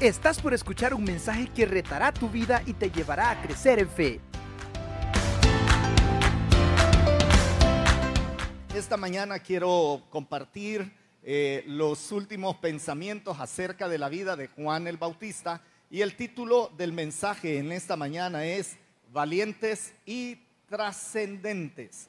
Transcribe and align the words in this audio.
Estás 0.00 0.40
por 0.40 0.54
escuchar 0.54 0.94
un 0.94 1.02
mensaje 1.02 1.48
que 1.48 1.66
retará 1.66 2.12
tu 2.12 2.28
vida 2.28 2.62
y 2.66 2.72
te 2.72 2.88
llevará 2.88 3.32
a 3.32 3.42
crecer 3.42 3.80
en 3.80 3.88
fe. 3.88 4.20
Esta 8.72 8.96
mañana 8.96 9.40
quiero 9.40 10.04
compartir 10.08 10.92
eh, 11.24 11.64
los 11.66 12.12
últimos 12.12 12.58
pensamientos 12.58 13.40
acerca 13.40 13.88
de 13.88 13.98
la 13.98 14.08
vida 14.08 14.36
de 14.36 14.46
Juan 14.46 14.86
el 14.86 14.98
Bautista 14.98 15.62
y 15.90 16.02
el 16.02 16.14
título 16.14 16.70
del 16.76 16.92
mensaje 16.92 17.58
en 17.58 17.72
esta 17.72 17.96
mañana 17.96 18.44
es 18.44 18.76
Valientes 19.10 19.94
y 20.06 20.36
trascendentes. 20.68 22.08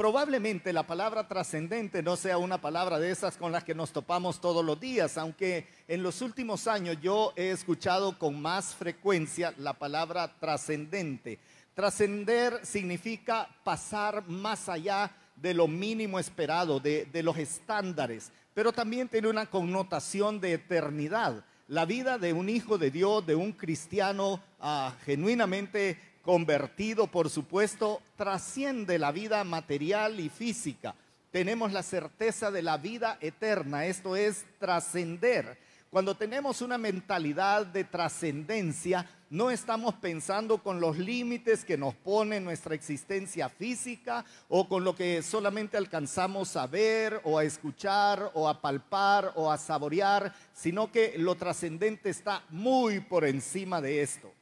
Probablemente 0.00 0.72
la 0.72 0.86
palabra 0.86 1.28
trascendente 1.28 2.02
no 2.02 2.16
sea 2.16 2.38
una 2.38 2.58
palabra 2.58 2.98
de 2.98 3.10
esas 3.10 3.36
con 3.36 3.52
las 3.52 3.64
que 3.64 3.74
nos 3.74 3.92
topamos 3.92 4.40
todos 4.40 4.64
los 4.64 4.80
días, 4.80 5.18
aunque 5.18 5.66
en 5.86 6.02
los 6.02 6.22
últimos 6.22 6.66
años 6.68 6.96
yo 7.02 7.34
he 7.36 7.50
escuchado 7.50 8.18
con 8.18 8.40
más 8.40 8.74
frecuencia 8.74 9.52
la 9.58 9.74
palabra 9.74 10.38
trascendente. 10.40 11.38
Trascender 11.74 12.64
significa 12.64 13.46
pasar 13.62 14.26
más 14.26 14.70
allá 14.70 15.14
de 15.36 15.52
lo 15.52 15.68
mínimo 15.68 16.18
esperado, 16.18 16.80
de, 16.80 17.06
los 17.22 17.36
estándares, 17.36 18.32
pero 18.54 18.72
también 18.72 19.06
tiene 19.06 19.28
una 19.28 19.50
connotación 19.50 20.40
de 20.40 20.54
eternidad. 20.54 21.44
La 21.68 21.84
vida 21.84 22.16
de 22.16 22.32
un 22.32 22.48
hijo 22.48 22.78
de 22.78 22.90
Dios, 22.90 23.26
de 23.26 23.34
un 23.34 23.52
cristiano 23.52 24.40
ah, 24.60 24.94
genuinamente 25.04 25.98
convertido, 26.22 27.06
por 27.06 27.30
supuesto, 27.30 28.02
trasciende 28.16 28.98
la 28.98 29.12
vida 29.12 29.42
material 29.44 30.20
y 30.20 30.28
física. 30.28 30.94
Tenemos 31.30 31.72
la 31.72 31.82
certeza 31.82 32.50
de 32.50 32.62
la 32.62 32.76
vida 32.76 33.18
eterna, 33.20 33.86
esto 33.86 34.16
es 34.16 34.44
trascender. 34.58 35.58
Cuando 35.90 36.14
tenemos 36.14 36.62
una 36.62 36.78
mentalidad 36.78 37.66
de 37.66 37.82
trascendencia, 37.82 39.08
no 39.28 39.50
estamos 39.50 39.94
pensando 39.94 40.62
con 40.62 40.80
los 40.80 40.98
límites 40.98 41.64
que 41.64 41.76
nos 41.76 41.94
pone 41.94 42.38
nuestra 42.38 42.76
existencia 42.76 43.48
física 43.48 44.24
o 44.48 44.68
con 44.68 44.84
lo 44.84 44.94
que 44.94 45.22
solamente 45.22 45.76
alcanzamos 45.76 46.56
a 46.56 46.68
ver 46.68 47.20
o 47.24 47.38
a 47.38 47.44
escuchar 47.44 48.30
o 48.34 48.48
a 48.48 48.60
palpar 48.60 49.32
o 49.34 49.50
a 49.50 49.58
saborear, 49.58 50.32
sino 50.52 50.92
que 50.92 51.14
lo 51.16 51.34
trascendente 51.34 52.10
está 52.10 52.44
muy 52.50 53.00
por 53.00 53.24
encima 53.24 53.80
de 53.80 54.02
esto. 54.02 54.32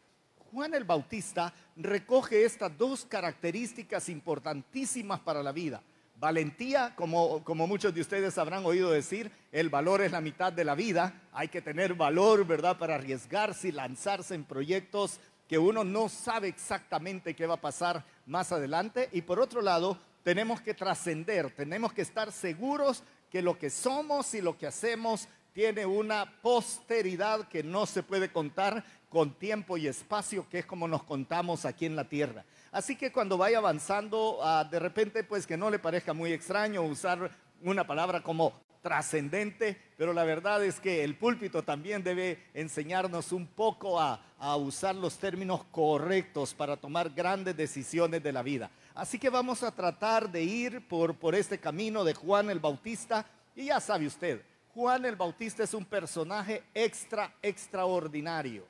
Juan 0.53 0.75
el 0.75 0.85
Bautista 0.85 1.53
recoge 1.77 2.45
estas 2.45 2.77
dos 2.77 3.05
características 3.05 4.09
importantísimas 4.09 5.21
para 5.21 5.43
la 5.43 5.53
vida. 5.53 5.83
Valentía, 6.17 6.95
como, 6.97 7.43
muchos 7.67 7.95
de 7.95 8.01
ustedes 8.01 8.39
habrán 8.39 8.65
oído 8.67 8.91
decir, 8.91 9.31
el 9.53 9.69
valor 9.69 10.03
es 10.03 10.11
la 10.11 10.21
mitad 10.21 10.53
de 10.53 10.65
la 10.65 10.75
vida. 10.75 11.23
Hay 11.33 11.49
que 11.49 11.63
tener 11.63 11.95
valor, 11.95 12.45
¿verdad?, 12.47 12.77
para 12.77 12.97
arriesgarse 12.97 13.69
y 13.69 13.73
lanzarse 13.73 14.35
en 14.35 14.45
proyectos 14.45 15.21
que 15.47 15.59
uno 15.59 15.85
no 15.85 16.09
sabe 16.09 16.49
exactamente 16.49 17.35
qué 17.35 17.47
va 17.47 17.55
a 17.55 17.61
pasar 17.61 18.05
más 18.27 18.51
adelante. 18.51 19.09
Y 19.13 19.23
por 19.23 19.39
otro 19.39 19.63
lado, 19.63 19.97
tenemos 20.25 20.61
que 20.61 20.75
trascender, 20.75 21.51
tenemos 21.55 21.93
que 21.93 22.03
estar 22.03 22.33
seguros 22.33 23.05
que 23.31 23.43
lo 23.43 23.59
que 23.59 23.71
somos 23.71 24.35
y 24.35 24.41
lo 24.41 24.59
que 24.59 24.67
hacemos 24.67 25.29
tiene 25.59 25.85
una 25.85 26.25
posteridad 26.41 27.49
que 27.49 27.65
no 27.65 27.85
se 27.85 28.05
puede 28.05 28.31
contar 28.31 28.85
con 29.09 29.35
tiempo 29.35 29.77
y 29.77 29.89
espacio, 29.89 30.49
que 30.49 30.61
es 30.61 30.67
como 30.67 30.87
nos 30.87 31.03
contamos 31.03 31.65
aquí 31.65 31.85
en 31.85 31.97
la 31.97 32.05
tierra. 32.05 32.45
Así 32.71 32.95
que 32.95 33.11
cuando 33.11 33.37
vaya 33.37 33.59
avanzando, 33.59 34.39
ah, 34.41 34.63
de 34.63 34.79
repente, 34.79 35.25
pues 35.25 35.49
que 35.49 35.57
no 35.57 35.69
le 35.69 35.81
parezca 35.81 36.13
muy 36.13 36.33
extraño 36.33 36.83
usar 36.83 37.33
una 37.61 37.85
palabra 37.85 38.23
como 38.23 38.53
trascendente, 38.83 39.77
pero 39.97 40.13
la 40.13 40.23
verdad 40.23 40.65
es 40.65 40.79
que 40.79 41.03
el 41.03 41.17
púlpito 41.17 41.65
también 41.65 42.05
debe 42.05 42.39
enseñarnos 42.55 43.33
un 43.33 43.49
poco 43.49 43.99
a, 43.99 44.23
a, 44.39 44.55
usar 44.55 44.95
los 44.95 45.19
términos 45.19 45.65
correctos 45.73 46.55
para 46.55 46.77
tomar 46.77 47.11
grandes 47.11 47.57
decisiones 47.57 48.23
de 48.23 48.33
la 48.33 48.45
vida. 48.45 48.71
Así 48.95 49.19
que 49.19 49.29
vamos 49.29 49.65
a 49.65 49.73
tratar 49.73 50.31
de 50.31 50.45
ir 50.45 50.87
por, 50.87 51.17
por 51.17 51.35
este 51.35 51.59
camino 51.59 52.05
de 52.05 52.15
Juan 52.15 52.49
el 52.49 52.61
Bautista 52.61 53.27
y 53.57 53.65
ya 53.65 53.81
sabe 53.81 54.07
usted, 54.07 54.41
Juan 54.79 55.05
el 55.07 55.17
Bautista 55.17 55.65
es 55.65 55.75
un 55.75 55.85
personaje 55.85 56.63
extra, 56.73 57.35
extraordinario 57.43 58.65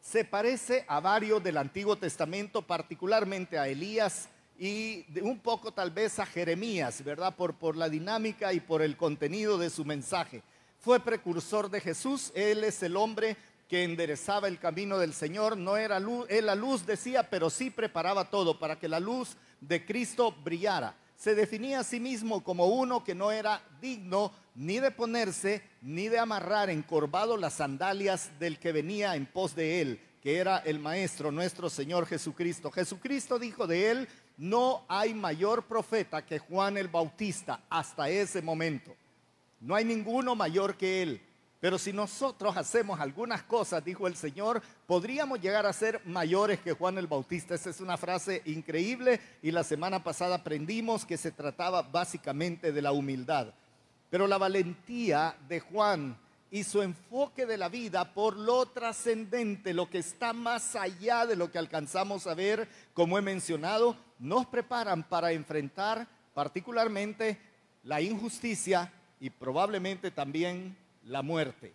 se 0.00 0.24
parece 0.24 0.84
a 0.88 0.98
varios 0.98 1.40
del 1.44 1.58
Antiguo 1.58 1.94
Testamento, 1.94 2.62
particularmente 2.62 3.56
a 3.56 3.68
Elías 3.68 4.28
y 4.58 5.06
un 5.20 5.38
poco 5.38 5.70
tal 5.70 5.92
vez 5.92 6.18
a 6.18 6.26
Jeremías, 6.26 7.04
¿verdad? 7.04 7.36
Por, 7.36 7.54
por 7.54 7.76
la 7.76 7.88
dinámica 7.88 8.52
y 8.52 8.58
por 8.58 8.82
el 8.82 8.96
contenido 8.96 9.58
de 9.58 9.70
su 9.70 9.84
mensaje. 9.84 10.42
Fue 10.80 10.98
precursor 10.98 11.70
de 11.70 11.80
Jesús, 11.80 12.32
él 12.34 12.64
es 12.64 12.82
el 12.82 12.96
hombre 12.96 13.36
que 13.68 13.84
enderezaba 13.84 14.48
el 14.48 14.58
camino 14.58 14.98
del 14.98 15.12
Señor, 15.12 15.56
no 15.56 15.76
era 15.76 16.00
luz, 16.00 16.26
él 16.28 16.46
la 16.46 16.56
luz 16.56 16.84
decía, 16.84 17.30
pero 17.30 17.48
sí 17.48 17.70
preparaba 17.70 18.28
todo 18.28 18.58
para 18.58 18.76
que 18.76 18.88
la 18.88 18.98
luz 18.98 19.36
de 19.60 19.86
Cristo 19.86 20.32
brillara. 20.42 20.96
Se 21.20 21.34
definía 21.34 21.80
a 21.80 21.84
sí 21.84 22.00
mismo 22.00 22.42
como 22.42 22.64
uno 22.64 23.04
que 23.04 23.14
no 23.14 23.30
era 23.30 23.62
digno 23.78 24.32
ni 24.54 24.78
de 24.80 24.90
ponerse, 24.90 25.62
ni 25.82 26.08
de 26.08 26.18
amarrar 26.18 26.70
encorvado 26.70 27.36
las 27.36 27.52
sandalias 27.52 28.30
del 28.38 28.58
que 28.58 28.72
venía 28.72 29.14
en 29.14 29.26
pos 29.26 29.54
de 29.54 29.82
él, 29.82 30.00
que 30.22 30.38
era 30.38 30.56
el 30.60 30.78
Maestro, 30.78 31.30
nuestro 31.30 31.68
Señor 31.68 32.06
Jesucristo. 32.06 32.70
Jesucristo 32.70 33.38
dijo 33.38 33.66
de 33.66 33.90
él, 33.90 34.08
no 34.38 34.86
hay 34.88 35.12
mayor 35.12 35.64
profeta 35.64 36.24
que 36.24 36.38
Juan 36.38 36.78
el 36.78 36.88
Bautista 36.88 37.64
hasta 37.68 38.08
ese 38.08 38.40
momento. 38.40 38.96
No 39.60 39.74
hay 39.74 39.84
ninguno 39.84 40.34
mayor 40.34 40.78
que 40.78 41.02
él. 41.02 41.20
Pero 41.60 41.78
si 41.78 41.92
nosotros 41.92 42.56
hacemos 42.56 42.98
algunas 43.00 43.42
cosas, 43.42 43.84
dijo 43.84 44.06
el 44.06 44.16
Señor, 44.16 44.62
podríamos 44.86 45.40
llegar 45.42 45.66
a 45.66 45.72
ser 45.74 46.00
mayores 46.06 46.58
que 46.60 46.72
Juan 46.72 46.96
el 46.96 47.06
Bautista. 47.06 47.54
Esa 47.54 47.68
es 47.68 47.80
una 47.80 47.98
frase 47.98 48.40
increíble 48.46 49.20
y 49.42 49.50
la 49.50 49.62
semana 49.62 50.02
pasada 50.02 50.36
aprendimos 50.36 51.04
que 51.04 51.18
se 51.18 51.30
trataba 51.30 51.82
básicamente 51.82 52.72
de 52.72 52.80
la 52.80 52.92
humildad. 52.92 53.52
Pero 54.08 54.26
la 54.26 54.38
valentía 54.38 55.36
de 55.48 55.60
Juan 55.60 56.18
y 56.50 56.64
su 56.64 56.80
enfoque 56.80 57.44
de 57.44 57.58
la 57.58 57.68
vida 57.68 58.14
por 58.14 58.36
lo 58.36 58.64
trascendente, 58.66 59.74
lo 59.74 59.90
que 59.90 59.98
está 59.98 60.32
más 60.32 60.74
allá 60.74 61.26
de 61.26 61.36
lo 61.36 61.50
que 61.50 61.58
alcanzamos 61.58 62.26
a 62.26 62.34
ver, 62.34 62.68
como 62.94 63.18
he 63.18 63.22
mencionado, 63.22 63.96
nos 64.18 64.46
preparan 64.46 65.02
para 65.02 65.32
enfrentar 65.32 66.08
particularmente 66.32 67.38
la 67.84 68.00
injusticia 68.00 68.90
y 69.20 69.28
probablemente 69.28 70.10
también 70.10 70.76
la 71.10 71.22
muerte. 71.22 71.74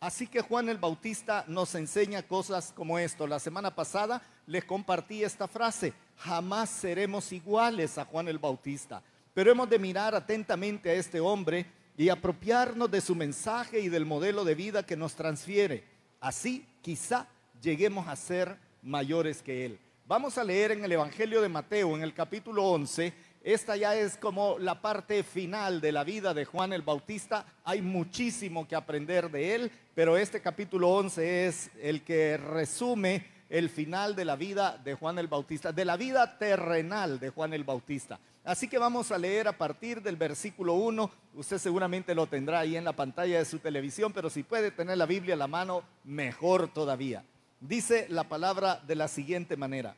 Así 0.00 0.26
que 0.26 0.42
Juan 0.42 0.68
el 0.68 0.78
Bautista 0.78 1.44
nos 1.48 1.74
enseña 1.74 2.22
cosas 2.22 2.72
como 2.74 2.98
esto. 2.98 3.26
La 3.26 3.38
semana 3.38 3.74
pasada 3.74 4.22
les 4.46 4.64
compartí 4.64 5.24
esta 5.24 5.48
frase, 5.48 5.92
jamás 6.16 6.70
seremos 6.70 7.32
iguales 7.32 7.98
a 7.98 8.04
Juan 8.04 8.28
el 8.28 8.38
Bautista. 8.38 9.02
Pero 9.34 9.50
hemos 9.50 9.68
de 9.68 9.78
mirar 9.78 10.14
atentamente 10.14 10.90
a 10.90 10.94
este 10.94 11.20
hombre 11.20 11.66
y 11.96 12.08
apropiarnos 12.08 12.90
de 12.90 13.00
su 13.00 13.14
mensaje 13.14 13.80
y 13.80 13.88
del 13.88 14.06
modelo 14.06 14.44
de 14.44 14.54
vida 14.54 14.84
que 14.84 14.96
nos 14.96 15.14
transfiere. 15.14 15.84
Así 16.20 16.66
quizá 16.82 17.26
lleguemos 17.60 18.08
a 18.08 18.16
ser 18.16 18.56
mayores 18.82 19.42
que 19.42 19.66
él. 19.66 19.78
Vamos 20.06 20.36
a 20.38 20.44
leer 20.44 20.72
en 20.72 20.84
el 20.84 20.92
Evangelio 20.92 21.40
de 21.40 21.48
Mateo, 21.48 21.96
en 21.96 22.02
el 22.02 22.12
capítulo 22.12 22.64
11. 22.64 23.12
Esta 23.42 23.74
ya 23.74 23.96
es 23.96 24.18
como 24.18 24.58
la 24.58 24.82
parte 24.82 25.22
final 25.22 25.80
de 25.80 25.92
la 25.92 26.04
vida 26.04 26.34
de 26.34 26.44
Juan 26.44 26.74
el 26.74 26.82
Bautista. 26.82 27.46
Hay 27.64 27.80
muchísimo 27.80 28.68
que 28.68 28.76
aprender 28.76 29.30
de 29.30 29.54
él, 29.54 29.72
pero 29.94 30.18
este 30.18 30.42
capítulo 30.42 30.90
11 30.90 31.46
es 31.46 31.70
el 31.80 32.02
que 32.02 32.36
resume 32.36 33.24
el 33.48 33.70
final 33.70 34.14
de 34.14 34.26
la 34.26 34.36
vida 34.36 34.78
de 34.84 34.92
Juan 34.92 35.18
el 35.18 35.26
Bautista, 35.26 35.72
de 35.72 35.86
la 35.86 35.96
vida 35.96 36.36
terrenal 36.36 37.18
de 37.18 37.30
Juan 37.30 37.54
el 37.54 37.64
Bautista. 37.64 38.20
Así 38.44 38.68
que 38.68 38.76
vamos 38.76 39.10
a 39.10 39.16
leer 39.16 39.48
a 39.48 39.56
partir 39.56 40.02
del 40.02 40.16
versículo 40.16 40.74
1. 40.74 41.10
Usted 41.34 41.56
seguramente 41.56 42.14
lo 42.14 42.26
tendrá 42.26 42.60
ahí 42.60 42.76
en 42.76 42.84
la 42.84 42.92
pantalla 42.92 43.38
de 43.38 43.46
su 43.46 43.58
televisión, 43.58 44.12
pero 44.12 44.28
si 44.28 44.42
puede 44.42 44.70
tener 44.70 44.98
la 44.98 45.06
Biblia 45.06 45.34
a 45.34 45.38
la 45.38 45.46
mano, 45.46 45.82
mejor 46.04 46.68
todavía. 46.68 47.24
Dice 47.58 48.06
la 48.10 48.24
palabra 48.24 48.82
de 48.86 48.96
la 48.96 49.08
siguiente 49.08 49.56
manera. 49.56 49.96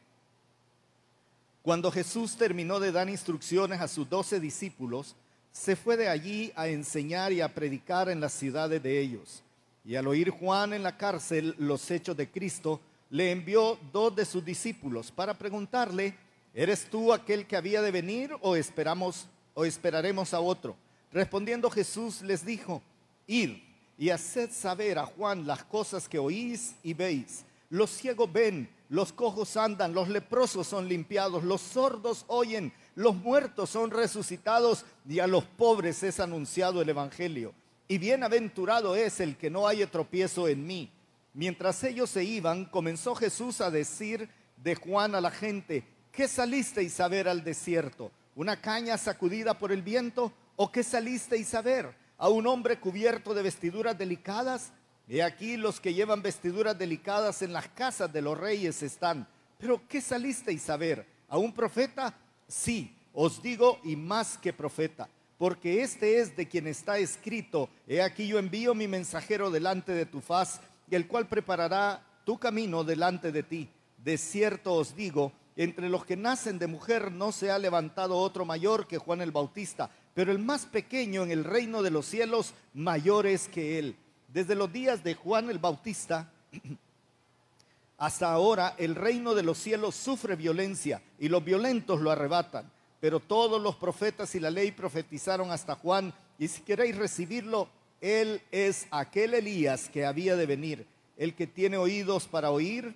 Cuando 1.62 1.90
Jesús 1.90 2.36
terminó 2.36 2.80
de 2.80 2.92
dar 2.92 3.08
instrucciones 3.08 3.80
a 3.80 3.88
sus 3.88 4.08
doce 4.08 4.40
discípulos, 4.40 5.14
se 5.52 5.76
fue 5.76 5.96
de 5.96 6.08
allí 6.08 6.52
a 6.56 6.68
enseñar 6.68 7.32
y 7.32 7.40
a 7.40 7.54
predicar 7.54 8.08
en 8.08 8.20
las 8.20 8.32
ciudades 8.32 8.82
de 8.82 9.00
ellos. 9.00 9.42
Y 9.84 9.96
al 9.96 10.06
oír 10.06 10.30
Juan 10.30 10.72
en 10.72 10.82
la 10.82 10.96
cárcel 10.96 11.54
los 11.58 11.90
hechos 11.90 12.16
de 12.16 12.30
Cristo, 12.30 12.80
le 13.10 13.30
envió 13.30 13.78
dos 13.92 14.16
de 14.16 14.24
sus 14.24 14.44
discípulos 14.44 15.10
para 15.10 15.34
preguntarle, 15.34 16.16
¿Eres 16.54 16.84
tú 16.84 17.14
aquel 17.14 17.46
que 17.46 17.56
había 17.56 17.80
de 17.80 17.90
venir 17.90 18.34
o 18.42 18.56
esperamos 18.56 19.26
o 19.54 19.64
esperaremos 19.64 20.34
a 20.34 20.40
otro? 20.40 20.76
Respondiendo 21.10 21.70
Jesús 21.70 22.20
les 22.20 22.44
dijo, 22.44 22.82
id 23.26 23.56
y 23.96 24.10
haced 24.10 24.50
saber 24.50 24.98
a 24.98 25.06
Juan 25.06 25.46
las 25.46 25.64
cosas 25.64 26.08
que 26.08 26.18
oís 26.18 26.74
y 26.82 26.92
veis. 26.92 27.44
Los 27.72 27.88
ciegos 27.88 28.30
ven, 28.30 28.68
los 28.90 29.14
cojos 29.14 29.56
andan, 29.56 29.94
los 29.94 30.06
leprosos 30.10 30.66
son 30.66 30.90
limpiados, 30.90 31.42
los 31.42 31.62
sordos 31.62 32.26
oyen, 32.28 32.70
los 32.94 33.16
muertos 33.16 33.70
son 33.70 33.90
resucitados 33.90 34.84
y 35.08 35.20
a 35.20 35.26
los 35.26 35.44
pobres 35.44 36.02
es 36.02 36.20
anunciado 36.20 36.82
el 36.82 36.90
Evangelio. 36.90 37.54
y 37.88 37.96
bienaventurado 37.96 38.94
es 38.94 39.20
el 39.20 39.38
que 39.38 39.48
no 39.48 39.66
haya 39.66 39.90
tropiezo 39.90 40.48
en 40.48 40.66
mí. 40.66 40.92
Mientras 41.32 41.82
ellos 41.82 42.10
se 42.10 42.24
iban, 42.24 42.66
comenzó 42.66 43.14
Jesús 43.14 43.62
a 43.62 43.70
decir 43.70 44.28
de 44.58 44.74
Juan 44.74 45.14
a 45.14 45.22
la 45.22 45.30
gente, 45.30 45.82
¿qué 46.12 46.28
salisteis 46.28 47.00
a 47.00 47.08
ver 47.08 47.26
al 47.26 47.42
desierto? 47.42 48.10
¿Una 48.34 48.60
caña 48.60 48.98
sacudida 48.98 49.58
por 49.58 49.72
el 49.72 49.80
viento? 49.80 50.30
¿O 50.56 50.70
qué 50.70 50.82
salisteis 50.82 51.54
a 51.54 51.62
ver? 51.62 51.94
¿A 52.18 52.28
un 52.28 52.46
hombre 52.46 52.78
cubierto 52.78 53.32
de 53.32 53.42
vestiduras 53.42 53.96
delicadas? 53.96 54.74
He 55.14 55.22
aquí 55.22 55.58
los 55.58 55.78
que 55.78 55.92
llevan 55.92 56.22
vestiduras 56.22 56.78
delicadas 56.78 57.42
en 57.42 57.52
las 57.52 57.68
casas 57.68 58.10
de 58.10 58.22
los 58.22 58.38
reyes 58.38 58.82
están. 58.82 59.28
Pero 59.58 59.86
¿qué 59.86 60.00
salisteis 60.00 60.70
a 60.70 60.78
ver? 60.78 61.06
¿A 61.28 61.36
un 61.36 61.52
profeta? 61.52 62.14
Sí, 62.48 62.96
os 63.12 63.42
digo, 63.42 63.78
y 63.84 63.94
más 63.94 64.38
que 64.38 64.54
profeta 64.54 65.08
porque 65.42 65.82
este 65.82 66.20
es 66.20 66.36
de 66.36 66.46
quien 66.46 66.68
está 66.68 66.98
escrito, 66.98 67.68
he 67.88 68.00
aquí 68.00 68.28
yo 68.28 68.38
envío 68.38 68.76
mi 68.76 68.86
mensajero 68.86 69.50
delante 69.50 69.90
de 69.90 70.06
tu 70.06 70.20
faz, 70.20 70.60
el 70.88 71.08
cual 71.08 71.26
preparará 71.26 72.00
tu 72.24 72.38
camino 72.38 72.84
delante 72.84 73.32
de 73.32 73.42
ti. 73.42 73.68
De 73.98 74.18
cierto 74.18 74.74
os 74.74 74.94
digo, 74.94 75.32
entre 75.56 75.88
los 75.88 76.04
que 76.04 76.16
nacen 76.16 76.60
de 76.60 76.68
mujer 76.68 77.10
no 77.10 77.32
se 77.32 77.50
ha 77.50 77.58
levantado 77.58 78.18
otro 78.18 78.44
mayor 78.44 78.86
que 78.86 78.98
Juan 78.98 79.20
el 79.20 79.32
Bautista, 79.32 79.90
pero 80.14 80.30
el 80.30 80.38
más 80.38 80.64
pequeño 80.64 81.24
en 81.24 81.32
el 81.32 81.42
reino 81.42 81.82
de 81.82 81.90
los 81.90 82.06
cielos 82.06 82.54
mayor 82.72 83.26
es 83.26 83.48
que 83.48 83.80
él. 83.80 83.96
Desde 84.32 84.54
los 84.54 84.72
días 84.72 85.04
de 85.04 85.14
Juan 85.14 85.50
el 85.50 85.58
Bautista 85.58 86.30
hasta 87.98 88.32
ahora 88.32 88.74
el 88.78 88.94
reino 88.94 89.34
de 89.34 89.42
los 89.42 89.58
cielos 89.58 89.94
sufre 89.94 90.36
violencia 90.36 91.02
y 91.18 91.28
los 91.28 91.44
violentos 91.44 92.00
lo 92.00 92.10
arrebatan 92.10 92.70
pero 93.02 93.18
todos 93.18 93.60
los 93.60 93.74
profetas 93.74 94.32
y 94.36 94.38
la 94.38 94.48
ley 94.48 94.70
profetizaron 94.70 95.50
hasta 95.50 95.74
Juan, 95.74 96.14
y 96.38 96.46
si 96.46 96.62
queréis 96.62 96.96
recibirlo, 96.96 97.68
él 98.00 98.40
es 98.52 98.86
aquel 98.92 99.34
Elías 99.34 99.88
que 99.88 100.06
había 100.06 100.36
de 100.36 100.46
venir. 100.46 100.86
El 101.16 101.34
que 101.34 101.48
tiene 101.48 101.76
oídos 101.78 102.28
para 102.28 102.52
oír, 102.52 102.94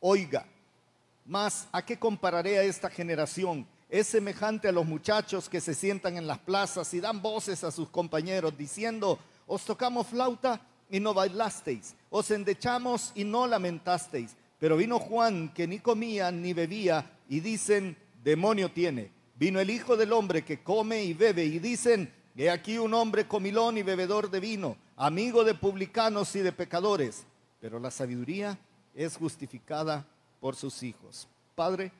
oiga. 0.00 0.44
Mas, 1.24 1.68
¿a 1.70 1.86
qué 1.86 2.00
compararé 2.00 2.58
a 2.58 2.64
esta 2.64 2.90
generación? 2.90 3.64
Es 3.88 4.08
semejante 4.08 4.66
a 4.66 4.72
los 4.72 4.86
muchachos 4.86 5.48
que 5.48 5.60
se 5.60 5.74
sientan 5.74 6.16
en 6.16 6.26
las 6.26 6.38
plazas 6.38 6.92
y 6.92 6.98
dan 6.98 7.22
voces 7.22 7.62
a 7.62 7.70
sus 7.70 7.88
compañeros 7.90 8.58
diciendo, 8.58 9.20
os 9.54 9.66
tocamos 9.66 10.06
flauta 10.06 10.62
y 10.88 10.98
no 10.98 11.12
bailasteis, 11.12 11.94
os 12.08 12.30
endechamos 12.30 13.12
y 13.14 13.22
no 13.22 13.46
lamentasteis. 13.46 14.34
Pero 14.58 14.78
vino 14.78 14.98
Juan 14.98 15.50
que 15.52 15.66
ni 15.66 15.78
comía 15.78 16.30
ni 16.30 16.54
bebía 16.54 17.18
y 17.28 17.40
dicen, 17.40 17.94
demonio 18.24 18.70
tiene. 18.70 19.10
Vino 19.36 19.60
el 19.60 19.68
Hijo 19.68 19.94
del 19.98 20.14
Hombre 20.14 20.42
que 20.42 20.62
come 20.62 21.04
y 21.04 21.12
bebe 21.12 21.44
y 21.44 21.58
dicen, 21.58 22.10
he 22.34 22.48
aquí 22.48 22.78
un 22.78 22.94
hombre 22.94 23.28
comilón 23.28 23.76
y 23.76 23.82
bebedor 23.82 24.30
de 24.30 24.40
vino, 24.40 24.78
amigo 24.96 25.44
de 25.44 25.52
publicanos 25.52 26.34
y 26.34 26.40
de 26.40 26.52
pecadores. 26.52 27.26
Pero 27.60 27.78
la 27.78 27.90
sabiduría 27.90 28.58
es 28.94 29.18
justificada 29.18 30.06
por 30.40 30.56
sus 30.56 30.82
hijos. 30.82 31.28
Padre, 31.54 31.92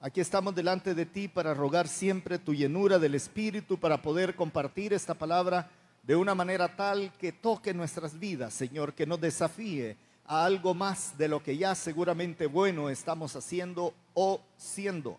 aquí 0.00 0.22
estamos 0.22 0.54
delante 0.54 0.94
de 0.94 1.04
ti 1.04 1.28
para 1.28 1.52
rogar 1.52 1.86
siempre 1.86 2.38
tu 2.38 2.54
llenura 2.54 2.98
del 2.98 3.14
Espíritu, 3.14 3.76
para 3.76 4.00
poder 4.00 4.34
compartir 4.34 4.94
esta 4.94 5.12
palabra 5.12 5.70
de 6.06 6.16
una 6.16 6.34
manera 6.34 6.76
tal 6.76 7.12
que 7.18 7.32
toque 7.32 7.72
nuestras 7.72 8.18
vidas, 8.18 8.52
Señor, 8.52 8.92
que 8.92 9.06
nos 9.06 9.20
desafíe 9.20 9.96
a 10.26 10.44
algo 10.44 10.74
más 10.74 11.16
de 11.16 11.28
lo 11.28 11.42
que 11.42 11.56
ya 11.56 11.74
seguramente 11.74 12.46
bueno 12.46 12.90
estamos 12.90 13.34
haciendo 13.36 13.94
o 14.12 14.40
siendo. 14.56 15.18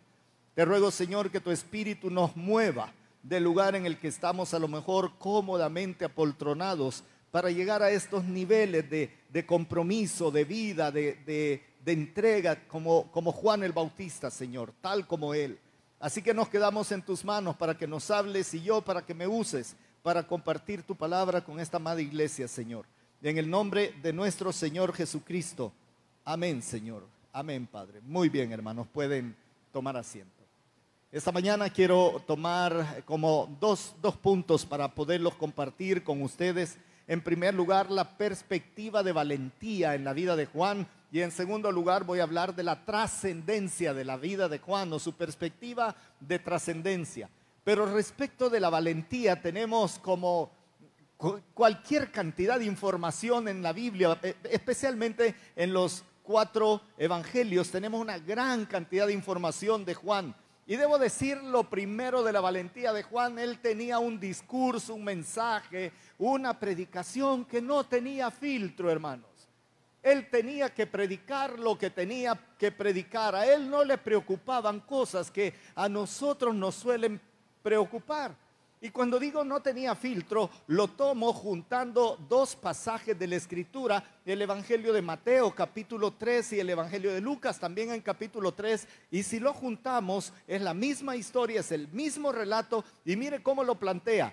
Te 0.54 0.64
ruego, 0.64 0.92
Señor, 0.92 1.32
que 1.32 1.42
tu 1.42 1.52
Espíritu 1.52 2.10
nos 2.10 2.36
mueva 2.36 2.94
del 3.24 3.44
lugar 3.44 3.76
en 3.76 3.88
el 3.88 3.98
que 3.98 4.08
estamos 4.08 4.54
a 4.54 4.60
lo 4.60 4.68
mejor 4.68 5.18
cómodamente 5.18 6.06
apoltronados 6.06 7.04
para 7.32 7.50
llegar 7.50 7.82
a 7.82 7.90
estos 7.90 8.24
niveles 8.24 8.88
de, 8.90 9.46
compromiso, 9.46 10.30
de 10.30 10.46
vida, 10.46 10.92
de, 10.92 11.62
entrega, 11.86 12.68
como, 12.68 13.10
Juan 13.34 13.64
el 13.64 13.74
Bautista, 13.74 14.30
Señor, 14.30 14.72
tal 14.82 15.08
como 15.08 15.34
Él. 15.34 15.60
Así 16.00 16.22
que 16.22 16.34
nos 16.34 16.48
quedamos 16.48 16.92
en 16.92 17.02
tus 17.02 17.26
manos 17.26 17.56
para 17.56 17.76
que 17.76 17.88
nos 17.88 18.12
hables 18.12 18.54
y 18.54 18.62
yo 18.62 18.82
para 18.82 19.04
que 19.04 19.16
me 19.16 19.28
uses 19.28 19.76
para 20.06 20.22
compartir 20.22 20.84
tu 20.84 20.94
palabra 20.94 21.44
con 21.44 21.60
esta 21.60 21.78
amada 21.78 22.00
iglesia, 22.00 22.48
Señor. 22.48 22.86
En 23.24 23.40
el 23.40 23.50
nombre 23.50 23.92
de 24.04 24.14
nuestro 24.14 24.54
Señor 24.54 24.94
Jesucristo. 24.94 25.74
Amén, 26.24 26.62
Señor. 26.62 27.08
Amén, 27.34 27.66
Padre. 27.66 28.02
Muy 28.02 28.30
bien, 28.30 28.52
hermanos, 28.52 28.86
pueden 28.94 29.36
tomar 29.74 29.98
asiento. 29.98 30.44
Esta 31.12 31.32
mañana 31.32 31.72
quiero 31.72 32.22
tomar 32.28 33.02
como 33.06 33.50
dos, 33.60 33.96
puntos 34.22 34.64
para 34.64 34.94
poderlos 34.94 35.34
compartir 35.34 36.04
con 36.04 36.22
ustedes. 36.22 36.78
En 37.08 37.20
primer 37.20 37.56
lugar, 37.56 37.90
la 37.90 38.16
perspectiva 38.16 39.02
de 39.02 39.12
valentía 39.12 39.96
en 39.96 40.04
la 40.04 40.14
vida 40.14 40.36
de 40.36 40.46
Juan. 40.46 40.88
Y 41.12 41.22
en 41.22 41.32
segundo 41.32 41.72
lugar, 41.72 42.04
voy 42.04 42.20
a 42.20 42.24
hablar 42.24 42.54
de 42.54 42.62
la 42.62 42.86
trascendencia 42.86 43.96
de 43.96 44.06
la 44.06 44.18
vida 44.18 44.50
de 44.50 44.60
Juan 44.60 44.94
o 44.94 45.00
su 45.00 45.14
perspectiva 45.14 45.96
de 46.20 46.38
trascendencia. 46.38 47.28
Pero 47.66 47.88
respecto 47.88 48.48
de 48.48 48.60
la 48.60 48.70
valentía, 48.70 49.42
tenemos 49.42 49.98
como 49.98 50.52
cualquier 51.56 52.12
cantidad 52.12 52.60
de 52.60 52.66
información 52.66 53.48
en 53.48 53.64
la 53.64 53.74
Biblia, 53.74 54.20
e, 54.22 54.36
especialmente 54.52 55.34
en 55.56 55.74
los 55.74 56.04
cuatro 56.22 56.82
evangelios, 56.96 57.72
tenemos 57.72 58.00
una 58.00 58.20
gran 58.20 58.68
cantidad 58.68 59.08
de 59.08 59.14
información 59.14 59.84
de 59.84 59.96
Juan. 59.96 60.36
Y 60.68 60.76
debo 60.76 61.00
decir 61.00 61.42
lo 61.42 61.68
primero 61.68 62.22
de 62.22 62.34
la 62.34 62.40
valentía 62.40 62.94
de 62.94 63.02
Juan, 63.02 63.40
él 63.40 63.58
tenía 63.58 63.98
un 63.98 64.20
discurso, 64.20 64.94
un 64.94 65.04
mensaje, 65.04 65.92
una 66.20 66.60
predicación 66.60 67.46
que 67.46 67.64
no 67.64 67.84
tenía 67.84 68.30
filtro, 68.30 68.92
hermanos. 68.92 69.50
Él 70.04 70.30
tenía 70.30 70.72
que 70.72 70.86
predicar 70.86 71.58
lo 71.58 71.80
que 71.80 71.90
tenía 71.90 72.40
que 72.60 72.72
predicar. 72.72 73.34
A 73.34 73.52
él 73.52 73.68
no 73.68 73.84
le 73.84 73.98
preocupaban 73.98 74.82
cosas 74.82 75.32
que 75.32 75.56
a 75.74 75.90
nosotros 75.90 76.54
nos 76.54 76.76
suelen 76.76 77.20
preocupar. 77.66 78.38
Y 78.80 78.92
cuando 78.92 79.18
digo 79.18 79.44
no 79.44 79.60
tenía 79.60 79.96
filtro, 79.96 80.52
lo 80.68 80.88
tomo 80.88 81.34
juntando 81.34 82.16
dos 82.30 82.56
pasajes 82.56 83.18
de 83.18 83.26
la 83.26 83.38
Escritura, 83.38 84.04
el 84.24 84.40
Evangelio 84.40 84.94
de 84.94 85.02
Mateo 85.02 85.50
capítulo 85.56 86.12
3 86.12 86.54
y 86.54 86.60
el 86.60 86.70
Evangelio 86.70 87.12
de 87.12 87.22
Lucas 87.22 87.60
también 87.60 87.90
en 87.90 88.02
capítulo 88.02 88.52
3. 88.52 88.88
Y 89.10 89.24
si 89.24 89.40
lo 89.40 89.52
juntamos, 89.52 90.32
es 90.46 90.62
la 90.62 90.76
misma 90.76 91.16
historia, 91.16 91.62
es 91.62 91.72
el 91.72 91.88
mismo 91.88 92.32
relato. 92.32 92.86
Y 93.04 93.16
mire 93.16 93.42
cómo 93.42 93.64
lo 93.64 93.80
plantea. 93.80 94.32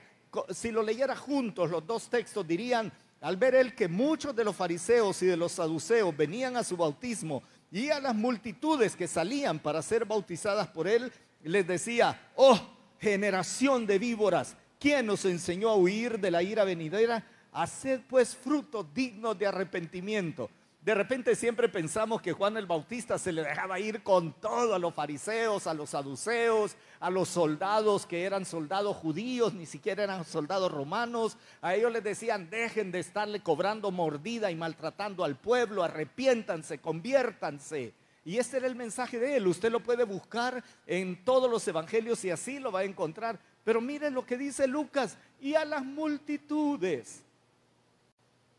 Si 0.51 0.71
lo 0.71 0.83
leyera 0.83 1.17
juntos 1.17 1.71
los 1.71 1.87
dos 1.87 2.11
textos, 2.11 2.47
dirían, 2.47 2.93
al 3.23 3.39
ver 3.39 3.55
él 3.55 3.75
que 3.75 3.89
muchos 3.89 4.37
de 4.37 4.45
los 4.45 4.55
fariseos 4.55 5.23
y 5.23 5.27
de 5.27 5.39
los 5.39 5.53
saduceos 5.53 6.15
venían 6.15 6.59
a 6.59 6.65
su 6.65 6.77
bautismo 6.77 7.43
y 7.71 7.89
a 7.89 7.99
las 7.99 8.15
multitudes 8.15 8.95
que 8.95 9.09
salían 9.09 9.59
para 9.59 9.81
ser 9.81 10.05
bautizadas 10.05 10.69
por 10.69 10.87
él, 10.87 11.11
les 11.45 11.67
decía, 11.67 12.31
oh, 12.37 12.72
generación 13.03 13.85
de 13.85 13.99
víboras, 13.99 14.57
¿quién 14.79 15.07
nos 15.07 15.25
enseñó 15.25 15.71
a 15.71 15.77
huir 15.77 16.21
de 16.21 16.31
la 16.31 16.41
ira 16.45 16.63
venidera? 16.63 17.27
Haced 17.51 18.03
pues 18.09 18.37
frutos 18.37 18.87
dignos 18.95 19.37
de 19.37 19.49
arrepentimiento. 19.49 20.49
De 20.81 20.95
repente 20.95 21.35
siempre 21.35 21.69
pensamos 21.69 22.23
que 22.23 22.33
Juan 22.33 22.57
el 22.57 22.67
Bautista 22.67 23.19
se 23.19 23.33
le 23.33 23.43
dejaba 23.43 23.81
ir 23.81 24.05
con 24.05 24.33
todo 24.33 24.75
a 24.75 24.79
los 24.79 24.95
fariseos, 24.95 25.67
a 25.67 25.75
los 25.75 25.91
saduceos, 25.91 26.77
a 27.01 27.11
los 27.11 27.29
soldados 27.29 28.07
que 28.07 28.23
eran 28.23 28.45
soldados 28.45 28.97
judíos, 28.97 29.53
ni 29.53 29.67
siquiera 29.67 30.05
eran 30.05 30.25
soldados 30.25 30.71
romanos. 30.71 31.37
A 31.61 31.75
ellos 31.75 31.93
les 31.93 32.05
decían, 32.05 32.51
dejen 32.51 32.93
de 32.93 33.01
estarle 33.01 33.41
cobrando 33.41 33.91
mordida 33.91 34.51
y 34.53 34.55
maltratando 34.55 35.25
al 35.25 35.35
pueblo, 35.37 35.83
arrepiéntanse, 35.83 36.79
conviértanse. 36.79 37.95
Y 38.25 38.39
este 38.39 38.59
era 38.59 38.67
el 38.67 38.77
mensaje 38.77 39.19
de 39.19 39.37
él. 39.37 39.47
Usted 39.47 39.71
lo 39.71 39.81
puede 39.81 40.05
buscar 40.05 40.63
en 40.87 41.25
todos 41.25 41.51
los 41.51 41.67
evangelios 41.67 42.25
y 42.25 42.31
así 42.31 42.59
lo 42.59 42.71
va 42.71 42.81
a 42.81 42.85
encontrar. 42.85 43.39
Pero 43.65 43.81
miren 43.81 44.15
lo 44.15 44.25
que 44.25 44.39
dice 44.39 44.67
Lucas. 44.67 45.17
Y 45.41 45.55
a 45.55 45.65
las 45.65 45.85
multitudes. 45.85 47.23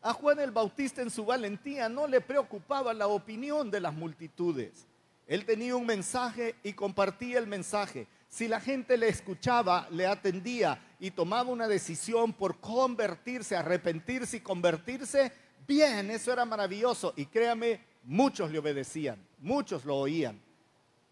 A 0.02 0.12
Juan 0.12 0.38
el 0.38 0.50
Bautista 0.50 1.00
en 1.00 1.10
su 1.10 1.24
valentía 1.24 1.88
no 1.88 2.06
le 2.06 2.20
preocupaba 2.20 2.92
la 2.92 3.06
opinión 3.06 3.70
de 3.70 3.80
las 3.80 3.94
multitudes. 3.94 4.86
Él 5.26 5.46
tenía 5.46 5.74
un 5.76 5.86
mensaje 5.86 6.54
y 6.62 6.74
compartía 6.74 7.38
el 7.38 7.46
mensaje. 7.46 8.06
Si 8.28 8.48
la 8.48 8.60
gente 8.60 8.98
le 8.98 9.08
escuchaba, 9.08 9.88
le 9.90 10.06
atendía 10.06 10.78
y 11.00 11.10
tomaba 11.10 11.50
una 11.50 11.68
decisión 11.68 12.32
por 12.32 12.58
convertirse, 12.60 13.56
arrepentirse 13.56 14.36
y 14.36 14.40
convertirse, 14.40 15.32
bien, 15.66 16.10
eso 16.10 16.32
era 16.32 16.44
maravilloso. 16.44 17.14
Y 17.16 17.26
créame, 17.26 17.80
muchos 18.04 18.50
le 18.50 18.58
obedecían, 18.58 19.18
muchos 19.38 19.84
lo 19.84 19.96
oían, 19.96 20.40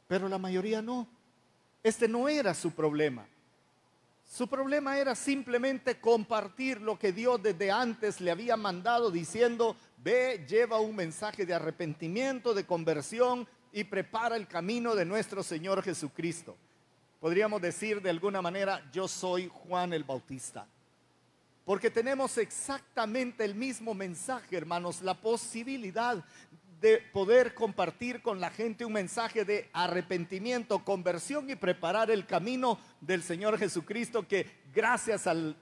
pero 0.09 0.29
la 0.29 0.39
mayoría 0.39 0.81
no. 0.83 1.07
Este 1.83 2.07
no 2.07 2.29
era 2.29 2.55
su 2.55 2.71
problema. 2.71 3.27
Su 4.25 4.49
problema 4.49 4.99
era 4.99 5.15
simplemente 5.15 6.01
compartir 6.01 6.81
lo 6.81 6.99
que 6.99 7.13
Dios 7.13 7.43
desde 7.43 7.71
antes 7.71 8.21
le 8.21 8.31
había 8.31 8.57
mandado 8.57 9.11
diciendo, 9.11 9.77
ve, 9.99 10.47
lleva 10.49 10.81
un 10.81 10.97
mensaje 10.97 11.45
de 11.45 11.53
arrepentimiento, 11.53 12.55
de 12.55 12.65
conversión 12.65 13.47
y 13.73 13.85
prepara 13.85 14.37
el 14.37 14.47
camino 14.47 14.95
de 14.95 15.05
nuestro 15.05 15.43
Señor 15.43 15.83
Jesucristo. 15.83 16.57
Podríamos 17.21 17.61
decir 17.61 18.01
de 18.01 18.11
alguna 18.11 18.41
manera, 18.41 18.83
yo 18.91 19.07
soy 19.07 19.51
Juan 19.53 19.93
el 19.93 20.05
Bautista. 20.05 20.67
porque 21.65 21.91
tenemos 21.91 22.39
exactamente 22.39 23.45
el 23.45 23.55
mismo 23.55 23.95
mensaje, 23.95 24.57
hermanos, 24.57 25.01
la 25.03 25.15
posibilidad 25.15 26.25
de 26.83 26.99
poder 26.99 27.55
compartir 27.55 28.21
con 28.23 28.41
la 28.41 28.51
gente 28.51 28.85
un 28.85 28.93
mensaje 28.93 29.45
de 29.45 29.71
arrepentimiento, 29.73 30.85
conversión 30.85 31.49
y 31.49 31.55
preparar 31.55 32.11
el 32.11 32.27
camino 32.27 32.77
del 33.01 33.23
Señor 33.23 33.57
Jesucristo 33.57 34.27
que 34.27 34.51
gracias 34.75 35.29
al, 35.29 35.57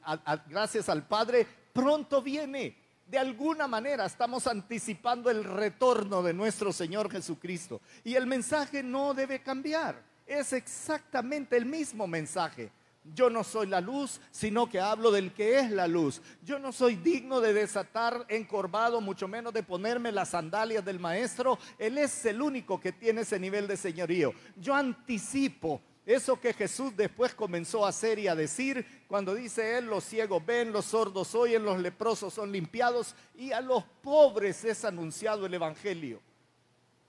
gracias 0.49 0.89
al 0.89 1.07
Padre 1.07 1.47
pronto 1.75 2.23
viene. 2.23 2.75
De 3.07 3.19
alguna 3.19 3.69
manera 3.69 4.07
estamos 4.07 4.47
anticipando 4.47 5.29
el 5.29 5.45
retorno 5.45 6.23
de 6.23 6.33
nuestro 6.33 6.73
Señor 6.73 7.11
Jesucristo. 7.11 7.83
Y 8.03 8.15
el 8.15 8.27
mensaje 8.27 8.83
no 8.83 9.13
debe 9.13 9.43
cambiar. 9.43 10.03
Es 10.27 10.55
exactamente 10.55 11.55
el 11.55 11.67
mismo 11.67 12.07
mensaje. 12.07 12.71
Yo 13.03 13.31
no 13.31 13.43
soy 13.45 13.67
la 13.67 13.81
luz, 13.81 14.21
sino 14.31 14.69
que 14.69 14.79
hablo 14.79 15.11
del 15.11 15.33
que 15.33 15.59
es 15.59 15.71
la 15.71 15.89
luz. 15.89 16.21
Yo 16.43 16.59
no 16.59 16.71
soy 16.71 16.97
digno 16.97 17.41
de 17.41 17.55
desatar 17.55 18.27
encorvado, 18.29 19.01
mucho 19.01 19.27
menos 19.27 19.55
de 19.55 19.63
ponerme 19.63 20.13
las 20.13 20.31
sandalias 20.31 20.85
del 20.85 21.01
maestro. 21.01 21.59
Él 21.79 21.97
es 21.97 22.25
el 22.27 22.43
único 22.43 22.79
que 22.79 22.93
tiene 22.93 23.23
ese 23.23 23.39
nivel 23.39 23.67
de 23.67 23.79
señorío. 23.79 24.35
Yo 24.57 24.75
anticipo 24.75 25.81
eso 26.05 26.41
que 26.41 26.53
Jesús 26.53 26.97
después 26.97 27.35
comenzó 27.35 27.87
a 27.87 27.91
hacer 27.91 28.19
y 28.19 28.29
a 28.29 28.35
decir 28.35 28.85
cuando 29.07 29.35
dice 29.35 29.79
él, 29.79 29.87
los 29.87 30.05
ciegos 30.05 30.45
ven, 30.45 30.73
los 30.73 30.87
sordos 30.87 31.35
oyen, 31.35 31.65
los 31.65 31.79
leprosos 31.79 32.35
son 32.35 32.51
limpiados 32.51 33.15
y 33.35 33.53
a 33.53 33.61
los 33.61 33.85
pobres 34.03 34.65
es 34.65 34.85
anunciado 34.85 35.47
el 35.47 35.55
Evangelio. 35.55 36.21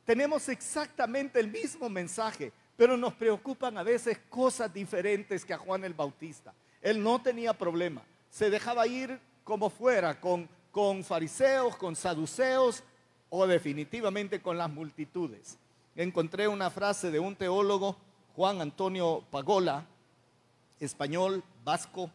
Tenemos 0.06 0.50
exactamente 0.50 1.40
el 1.40 1.48
mismo 1.48 1.90
mensaje. 1.90 2.52
Pero 2.82 2.98
nos 2.98 3.14
preocupan 3.14 3.78
a 3.78 3.84
veces 3.84 4.18
cosas 4.28 4.74
diferentes 4.74 5.46
que 5.46 5.54
a 5.54 5.60
Juan 5.60 5.84
el 5.84 5.94
Bautista. 5.94 6.52
Él 6.82 7.04
no 7.04 7.22
tenía 7.22 7.54
problema. 7.54 8.02
Se 8.32 8.50
dejaba 8.50 8.88
ir 8.88 9.20
como 9.44 9.70
fuera, 9.70 10.20
con, 10.20 10.50
con 10.72 11.04
fariseos, 11.04 11.76
con 11.76 11.96
saduceos 11.96 12.82
o 13.30 13.46
definitivamente 13.46 14.42
con 14.42 14.58
las 14.58 14.68
multitudes. 14.72 15.60
Encontré 15.96 16.48
una 16.48 16.72
frase 16.72 17.12
de 17.12 17.20
un 17.20 17.36
teólogo, 17.36 17.98
Juan 18.36 18.62
Antonio 18.62 19.24
Pagola, 19.30 19.86
español, 20.80 21.44
vasco. 21.64 22.10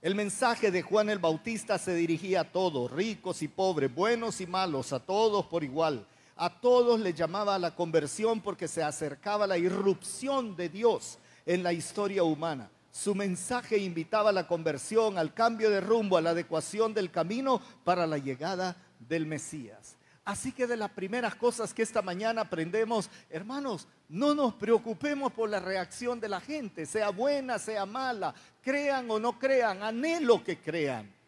El 0.00 0.14
mensaje 0.14 0.70
de 0.70 0.80
Juan 0.80 1.10
el 1.10 1.18
Bautista 1.18 1.76
se 1.76 1.94
dirigía 1.94 2.40
a 2.40 2.50
todos, 2.50 2.90
ricos 2.90 3.42
y 3.42 3.48
pobres, 3.48 3.94
buenos 3.94 4.40
y 4.40 4.46
malos, 4.46 4.94
a 4.94 5.00
todos 5.00 5.44
por 5.44 5.62
igual 5.62 6.06
a 6.40 6.48
todos 6.48 6.98
les 6.98 7.14
llamaba 7.14 7.54
a 7.54 7.58
la 7.58 7.74
conversión 7.74 8.40
porque 8.40 8.66
se 8.66 8.82
acercaba 8.82 9.46
la 9.46 9.58
irrupción 9.58 10.56
de 10.56 10.70
Dios 10.70 11.18
en 11.44 11.62
la 11.62 11.74
historia 11.74 12.22
humana. 12.22 12.70
Su 12.90 13.14
mensaje 13.14 13.76
invitaba 13.76 14.30
a 14.30 14.32
la 14.32 14.46
conversión, 14.46 15.18
al 15.18 15.34
cambio 15.34 15.68
de 15.68 15.82
rumbo, 15.82 16.16
a 16.16 16.22
la 16.22 16.30
adecuación 16.30 16.94
del 16.94 17.10
camino 17.10 17.60
para 17.84 18.06
la 18.06 18.16
llegada 18.16 18.74
del 18.98 19.26
Mesías. 19.26 19.98
Así 20.24 20.52
que 20.52 20.66
de 20.66 20.78
las 20.78 20.92
primeras 20.92 21.34
cosas 21.34 21.74
que 21.74 21.82
esta 21.82 22.00
mañana 22.00 22.40
aprendemos, 22.40 23.10
hermanos, 23.28 23.86
no 24.08 24.34
nos 24.34 24.54
preocupemos 24.54 25.32
por 25.32 25.50
la 25.50 25.60
reacción 25.60 26.20
de 26.20 26.30
la 26.30 26.40
gente, 26.40 26.86
sea 26.86 27.10
buena, 27.10 27.58
sea 27.58 27.84
mala, 27.84 28.34
crean 28.62 29.10
o 29.10 29.20
no 29.20 29.38
crean, 29.38 29.82
anhelo 29.82 30.42
que 30.42 30.56
crean. 30.58 31.19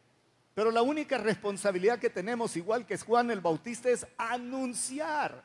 Pero 0.54 0.70
la 0.70 0.82
única 0.82 1.18
responsabilidad 1.18 1.98
que 1.98 2.10
tenemos, 2.10 2.56
igual 2.56 2.86
que 2.86 2.98
Juan 2.98 3.30
el 3.30 3.40
Bautista, 3.40 3.88
es 3.88 4.06
anunciar. 4.18 5.44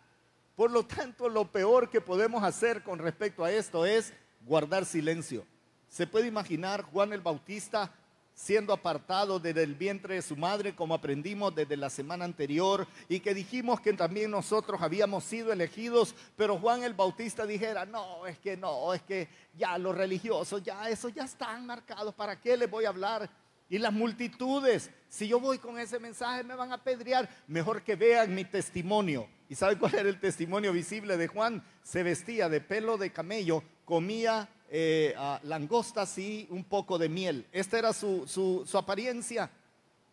Por 0.55 0.71
lo 0.71 0.85
tanto, 0.85 1.29
lo 1.29 1.51
peor 1.51 1.89
que 1.89 2.01
podemos 2.01 2.43
hacer 2.43 2.83
con 2.83 2.99
respecto 2.99 3.43
a 3.43 3.51
esto 3.51 3.85
es 3.85 4.13
guardar 4.41 4.85
silencio. 4.85 5.45
Se 5.87 6.07
puede 6.07 6.27
imaginar 6.27 6.81
Juan 6.81 7.13
el 7.13 7.21
Bautista 7.21 7.91
siendo 8.37 8.71
apartado 8.71 9.39
desde 9.39 9.63
el 9.63 9.73
vientre 9.73 10.13
de 10.13 10.21
su 10.21 10.35
madre, 10.35 10.75
como 10.75 10.93
aprendimos 10.93 11.55
desde 11.55 11.75
la 11.75 11.89
semana 11.89 12.23
anterior, 12.23 12.87
y 13.09 13.19
que 13.19 13.33
dijimos 13.33 13.81
que 13.81 13.93
también 13.93 14.29
nosotros 14.29 14.79
habíamos 14.79 15.23
sido 15.23 15.51
elegidos, 15.51 16.13
pero 16.35 16.59
Juan 16.59 16.83
el 16.83 16.93
Bautista 16.93 17.47
dijera, 17.47 17.85
no, 17.85 18.27
es 18.27 18.37
que 18.37 18.55
no, 18.55 18.93
es 18.93 19.01
que 19.01 19.27
ya 19.57 19.75
los 19.79 19.95
religiosos, 19.95 20.61
ya 20.61 20.87
eso 20.87 21.09
ya 21.09 21.23
están 21.23 21.65
marcados, 21.65 22.13
¿para 22.13 22.39
qué 22.39 22.55
les 22.55 22.69
voy 22.69 22.85
a 22.85 22.89
hablar? 22.89 23.27
Y 23.69 23.79
las 23.79 23.91
multitudes, 23.91 24.89
si 25.09 25.27
yo 25.27 25.39
voy 25.39 25.57
con 25.57 25.77
ese 25.77 25.99
mensaje 25.99 26.43
me 26.43 26.55
van 26.55 26.71
a 26.71 26.75
apedrear. 26.75 27.29
Mejor 27.47 27.83
que 27.83 27.95
vean 27.95 28.33
mi 28.33 28.45
testimonio. 28.45 29.27
¿Y 29.49 29.55
sabe 29.55 29.77
cuál 29.77 29.95
era 29.95 30.09
el 30.09 30.19
testimonio 30.19 30.71
visible 30.71 31.17
de 31.17 31.27
Juan? 31.27 31.63
Se 31.83 32.03
vestía 32.03 32.49
de 32.49 32.61
pelo 32.61 32.97
de 32.97 33.11
camello, 33.11 33.63
comía 33.85 34.49
eh, 34.69 35.15
langostas 35.43 36.17
y 36.17 36.47
un 36.49 36.63
poco 36.63 36.97
de 36.97 37.09
miel. 37.09 37.45
Esta 37.51 37.77
era 37.77 37.93
su, 37.93 38.27
su, 38.27 38.63
su 38.65 38.77
apariencia. 38.77 39.49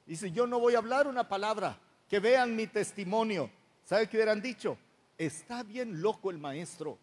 Dice, 0.06 0.30
yo 0.32 0.46
no 0.46 0.58
voy 0.58 0.75
a 0.75 0.78
hablar 0.78 1.06
una 1.06 1.28
palabra, 1.28 1.78
que 2.08 2.20
vean 2.20 2.54
mi 2.54 2.66
testimonio. 2.66 3.50
¿Sabe 3.84 4.08
qué 4.08 4.16
hubieran 4.16 4.40
dicho? 4.40 4.76
Está 5.16 5.62
bien 5.62 6.00
loco 6.02 6.30
el 6.30 6.38
maestro. 6.38 6.99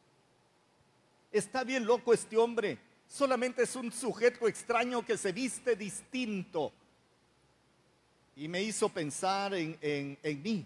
Está 1.31 1.63
bien 1.63 1.85
loco 1.85 2.13
este 2.13 2.37
hombre 2.37 2.77
solamente 3.11 3.63
es 3.63 3.75
un 3.75 3.91
sujeto 3.91 4.47
extraño 4.47 5.05
que 5.05 5.17
se 5.17 5.33
viste 5.33 5.75
distinto. 5.75 6.71
Y 8.37 8.47
me 8.47 8.63
hizo 8.63 8.87
pensar 8.87 9.53
en, 9.53 9.77
en, 9.81 10.41
mí. 10.41 10.65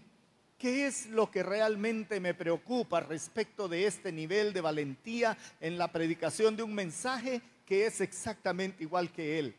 ¿Qué 0.56 0.86
es 0.86 1.06
lo 1.06 1.30
que 1.30 1.42
realmente 1.42 2.20
me 2.20 2.32
preocupa 2.32 3.00
respecto 3.00 3.68
de 3.68 3.86
este 3.86 4.12
nivel 4.12 4.52
de 4.52 4.60
valentía 4.60 5.36
en 5.60 5.76
la 5.76 5.90
predicación 5.90 6.56
de 6.56 6.62
un 6.62 6.72
mensaje 6.72 7.42
que 7.66 7.86
es 7.86 8.00
exactamente 8.00 8.84
igual 8.84 9.10
que 9.10 9.38
él? 9.40 9.54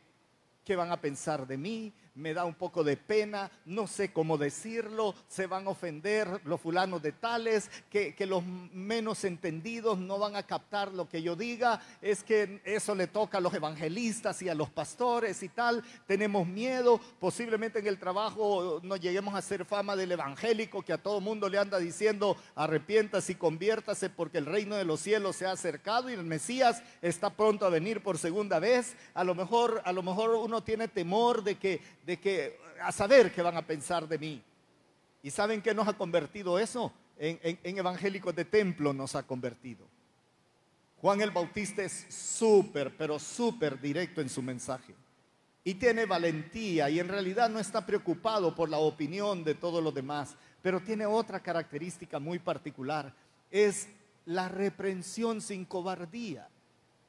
¿Qué 0.63 0.75
van 0.75 0.91
a 0.91 0.99
pensar 0.99 1.45
de 1.45 1.57
mí? 1.57 1.93
Me 2.17 2.33
da 2.33 2.45
un 2.45 2.55
poco 2.55 2.83
de 2.83 2.97
pena, 2.97 3.49
no 3.65 3.87
sé 3.87 4.11
cómo 4.11 4.37
decirlo, 4.37 5.13
se 5.27 5.45
van 5.45 5.67
a 5.67 5.69
ofender 5.69 6.41
los 6.45 6.59
fulanos 6.59 7.01
de 7.01 7.11
tales, 7.11 7.69
que, 7.89 8.15
los 8.27 8.43
menos 8.43 9.23
entendidos 9.23 9.97
no 9.99 10.19
van 10.19 10.35
a 10.35 10.43
captar 10.43 10.91
lo 10.91 11.07
que 11.07 11.21
yo 11.21 11.35
diga, 11.35 11.81
es 12.01 12.23
que 12.23 12.61
eso 12.65 12.93
le 12.93 13.07
toca 13.07 13.37
a 13.37 13.41
los 13.41 13.53
evangelistas 13.53 14.41
y 14.41 14.49
a 14.49 14.55
los 14.55 14.69
pastores 14.69 15.41
y 15.43 15.49
tal, 15.49 15.83
tenemos 16.07 16.45
miedo, 16.45 16.99
posiblemente 17.19 17.79
en 17.79 17.87
el 17.87 17.99
trabajo 17.99 18.81
no 18.83 18.97
lleguemos 18.97 19.35
a 19.35 19.37
hacer 19.37 19.63
fama 19.63 19.95
del 19.95 20.11
evangélico 20.11 20.81
que 20.81 20.93
a 20.93 20.97
todo 20.97 21.21
mundo 21.21 21.47
le 21.47 21.57
anda 21.57 21.77
diciendo 21.77 22.35
arrepiéntase 22.55 23.33
y 23.33 23.35
conviértase 23.35 24.09
porque 24.09 24.39
el 24.39 24.45
reino 24.45 24.75
de 24.75 24.83
los 24.83 24.99
cielos 24.99 25.35
se 25.35 25.45
ha 25.45 25.51
acercado 25.51 26.09
y 26.09 26.13
el 26.13 26.23
Mesías 26.23 26.83
está 27.01 27.29
pronto 27.29 27.65
a 27.65 27.69
venir 27.69 28.01
por 28.01 28.17
segunda 28.17 28.59
vez, 28.59 28.95
a 29.13 29.23
lo 29.23 29.35
mejor, 29.35 29.81
a 29.85 29.93
lo 29.93 30.03
mejor 30.03 30.31
uno 30.31 30.63
tiene 30.63 30.87
temor 30.87 31.43
de 31.43 31.55
que 31.55 31.81
de 32.07 32.17
que 32.17 32.57
a 32.81 32.91
saber 32.93 33.33
qué 33.33 33.41
van 33.41 33.57
a 33.57 33.67
pensar 33.67 34.07
de 34.07 34.17
mí. 34.17 34.41
¿Y 35.21 35.29
saben 35.29 35.61
qué 35.61 35.73
nos 35.73 35.89
ha 35.89 35.93
convertido 35.93 36.57
eso? 36.57 36.93
En, 37.19 37.37
en 37.43 37.77
evangélicos 37.77 38.33
de 38.33 38.45
templo 38.45 38.93
nos 38.93 39.13
ha 39.15 39.23
convertido. 39.23 39.85
Juan 41.01 41.19
el 41.19 41.31
Bautista 41.31 41.83
es 41.83 42.05
súper, 42.07 42.95
pero 42.95 43.19
súper 43.19 43.81
directo 43.81 44.21
en 44.21 44.29
su 44.29 44.41
mensaje. 44.41 44.95
Y 45.65 45.73
tiene 45.73 46.05
valentía 46.05 46.89
y 46.89 47.01
en 47.01 47.09
realidad 47.09 47.49
no 47.49 47.59
está 47.59 47.85
preocupado 47.85 48.55
por 48.55 48.69
la 48.69 48.77
opinión 48.77 49.43
de 49.43 49.55
todos 49.55 49.83
los 49.83 49.93
demás, 49.93 50.37
pero 50.61 50.79
tiene 50.79 51.05
otra 51.05 51.41
característica 51.41 52.19
muy 52.19 52.39
particular. 52.39 53.13
Es 53.51 53.89
la 54.23 54.47
reprensión 54.47 55.41
sin 55.41 55.65
cobardía. 55.65 56.47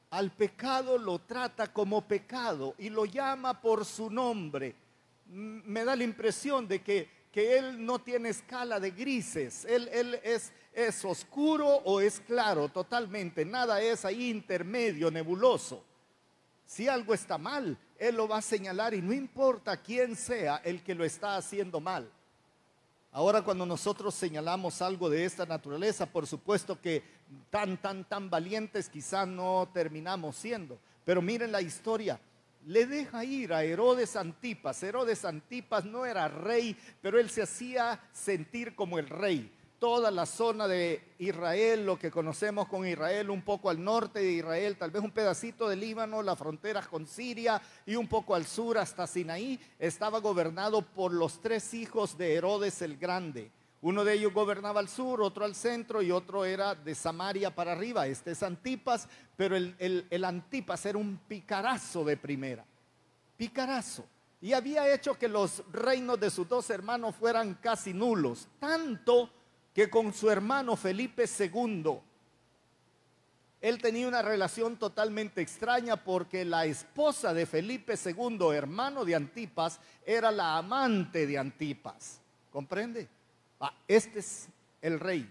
Al 0.09 0.31
pecado 0.31 0.97
lo 0.97 1.19
trata 1.19 1.71
como 1.71 2.01
pecado 2.01 2.75
y 2.77 2.89
lo 2.89 3.05
llama 3.05 3.61
por 3.61 3.85
su 3.85 4.09
nombre 4.09 4.75
me 5.29 5.83
da 5.85 5.95
la 5.95 6.03
impresión 6.03 6.67
de 6.67 6.81
que, 6.81 7.19
él 7.33 7.85
no 7.85 7.99
tiene 7.99 8.27
escala 8.27 8.81
de 8.81 8.91
grises, 8.91 9.63
él, 9.63 9.89
él 9.93 10.19
es, 10.23 10.51
es 10.73 11.05
oscuro 11.05 11.67
o 11.85 12.01
es 12.01 12.19
claro 12.19 12.67
totalmente, 12.67 13.45
nada 13.45 13.81
es 13.81 14.03
ahí 14.03 14.29
intermedio, 14.29 15.09
nebuloso. 15.09 15.81
Si 16.65 16.89
algo 16.89 17.13
está 17.13 17.37
mal, 17.37 17.77
él 17.97 18.15
lo 18.15 18.27
va 18.27 18.39
a 18.39 18.41
señalar 18.41 18.93
y 18.93 19.01
no 19.01 19.13
importa 19.13 19.77
quién 19.77 20.17
sea 20.17 20.57
el 20.65 20.83
que 20.83 20.93
lo 20.93 21.05
está 21.05 21.37
haciendo 21.37 21.79
mal. 21.79 22.11
Ahora 23.11 23.41
cuando 23.41 23.65
nosotros 23.65 24.13
señalamos 24.13 24.81
algo 24.81 25.09
de 25.09 25.25
esta 25.25 25.45
naturaleza, 25.45 26.05
por 26.05 26.27
supuesto 26.27 26.79
que 26.79 27.01
tan, 27.49 27.77
tan, 27.77 28.03
tan 28.03 28.29
valientes 28.29 28.89
quizás 28.89 29.27
no 29.27 29.69
terminamos 29.73 30.35
siendo. 30.35 30.77
Pero 31.05 31.21
miren 31.21 31.51
la 31.51 31.61
historia 31.61 32.19
le 32.65 32.85
deja 32.85 33.23
ir 33.23 33.53
a 33.53 33.63
Herodes 33.63 34.15
Antipas. 34.15 34.81
Herodes 34.83 35.25
Antipas 35.25 35.85
no 35.85 36.05
era 36.05 36.27
rey, 36.27 36.75
pero 37.01 37.19
él 37.19 37.29
se 37.29 37.41
hacía 37.41 37.99
sentir 38.11 38.75
como 38.75 38.99
el 38.99 39.07
rey. 39.07 39.51
Toda 39.79 40.11
la 40.11 40.25
zona 40.25 40.67
de 40.67 41.01
Israel, 41.19 41.85
lo 41.85 41.97
que 41.97 42.11
conocemos 42.11 42.67
con 42.67 42.85
Israel, 42.85 43.29
un 43.29 43.41
poco 43.41 43.69
al 43.69 43.81
norte 43.81 44.19
de 44.19 44.33
Israel, 44.33 44.75
tal 44.77 44.91
vez 44.91 45.01
un 45.01 45.11
pedacito 45.11 45.69
de 45.69 45.77
Líbano, 45.77 46.21
la 46.21 46.35
frontera 46.35 46.81
con 46.81 47.07
Siria 47.07 47.61
y 47.85 47.95
un 47.95 48.07
poco 48.07 48.35
al 48.35 48.45
sur 48.45 48.77
hasta 48.77 49.07
Sinaí, 49.07 49.57
estaba 49.79 50.19
gobernado 50.19 50.81
por 50.81 51.13
los 51.13 51.39
tres 51.39 51.73
hijos 51.73 52.17
de 52.17 52.35
Herodes 52.35 52.81
el 52.81 52.97
Grande. 52.97 53.51
Uno 53.81 54.03
de 54.03 54.13
ellos 54.13 54.33
gobernaba 54.33 54.81
al 54.81 54.89
sur, 54.89 55.21
otro 55.21 55.45
al 55.45 55.55
centro 55.55 56.01
y 56.01 56.11
otro 56.11 56.43
era 56.43 56.75
de 56.75 56.93
Samaria 56.93 57.53
para 57.55 57.71
arriba. 57.71 58.07
Este 58.07 58.31
es 58.31 58.43
Antipas, 58.43 59.07
pero 59.37 59.55
el, 59.55 60.23
Antipas 60.25 60.85
era 60.85 60.97
un 60.97 61.17
picarazo 61.27 62.03
de 62.03 62.17
primera. 62.17 62.65
Picarazo. 63.37 64.05
y 64.41 64.51
había 64.51 64.93
hecho 64.93 65.17
que 65.17 65.29
los 65.29 65.63
reinos 65.71 66.19
de 66.19 66.29
sus 66.29 66.47
dos 66.47 66.69
hermanos 66.69 67.15
fueran 67.15 67.55
casi 67.55 67.93
nulos, 67.93 68.47
tanto 68.59 69.29
que 69.73 69.89
con 69.89 70.13
su 70.13 70.29
hermano 70.29 70.75
Felipe 70.75 71.23
II, 71.23 71.99
él 73.61 73.81
tenía 73.81 74.07
una 74.07 74.21
relación 74.21 74.77
totalmente 74.77 75.41
extraña 75.41 75.97
porque 75.97 76.45
la 76.45 76.65
esposa 76.65 77.33
de 77.33 77.45
Felipe 77.45 77.95
II, 78.03 78.39
hermano 78.53 79.03
de 79.03 79.15
Antipas, 79.15 79.79
era 80.05 80.31
la 80.31 80.57
amante 80.57 81.27
de 81.27 81.37
Antipas. 81.37 82.21
¿Comprende? 82.51 83.07
Ah, 83.59 83.73
este 83.87 84.19
es 84.19 84.47
el 84.81 84.99
rey. 84.99 85.29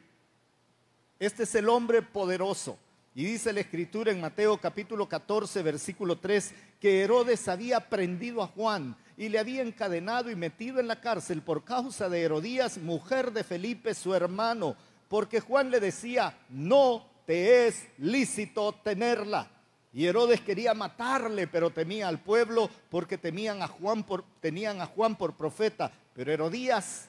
Este 1.19 1.45
es 1.45 1.55
el 1.55 1.69
hombre 1.69 2.03
poderoso. 2.03 2.79
Y 3.15 3.25
dice 3.25 3.53
la 3.53 3.61
escritura 3.61 4.13
en 4.13 4.21
Mateo 4.21 4.59
capítulo 4.59 5.09
14, 5.09 5.63
versículo 5.63 6.19
3, 6.19 6.55
que 6.81 7.03
Herodes 7.03 7.49
había 7.49 7.81
prendido 7.89 8.43
a 8.43 8.47
Juan 8.47 8.97
y 9.17 9.29
le 9.29 9.39
había 9.39 9.63
encadenado 9.63 10.31
y 10.31 10.37
metido 10.37 10.79
en 10.79 10.87
la 10.87 11.01
cárcel 11.01 11.43
por 11.43 11.65
causa 11.65 12.09
de 12.09 12.23
Herodías, 12.23 12.79
mujer 12.79 13.33
de 13.33 13.43
Felipe, 13.43 13.95
su 13.95 14.15
hermano, 14.15 14.77
porque 15.09 15.41
Juan 15.41 15.71
le 15.71 15.81
decía, 15.81 16.39
no 16.51 17.05
te 17.27 17.67
es 17.67 17.89
lícito 17.99 18.73
tenerla. 18.85 19.51
Y 19.93 20.07
Herodes 20.07 20.41
quería 20.43 20.75
matarle, 20.75 21.49
pero 21.49 21.71
temía 21.71 22.07
al 22.07 22.21
pueblo 22.21 22.71
porque 22.91 23.19
temían 23.19 23.63
a 23.63 23.69
Juan 23.69 24.05
por, 24.05 24.23
tenían 24.41 24.81
a 24.81 24.87
Juan 24.87 25.17
por 25.17 25.35
profeta. 25.35 25.91
Pero 26.15 26.31
Herodías, 26.31 27.09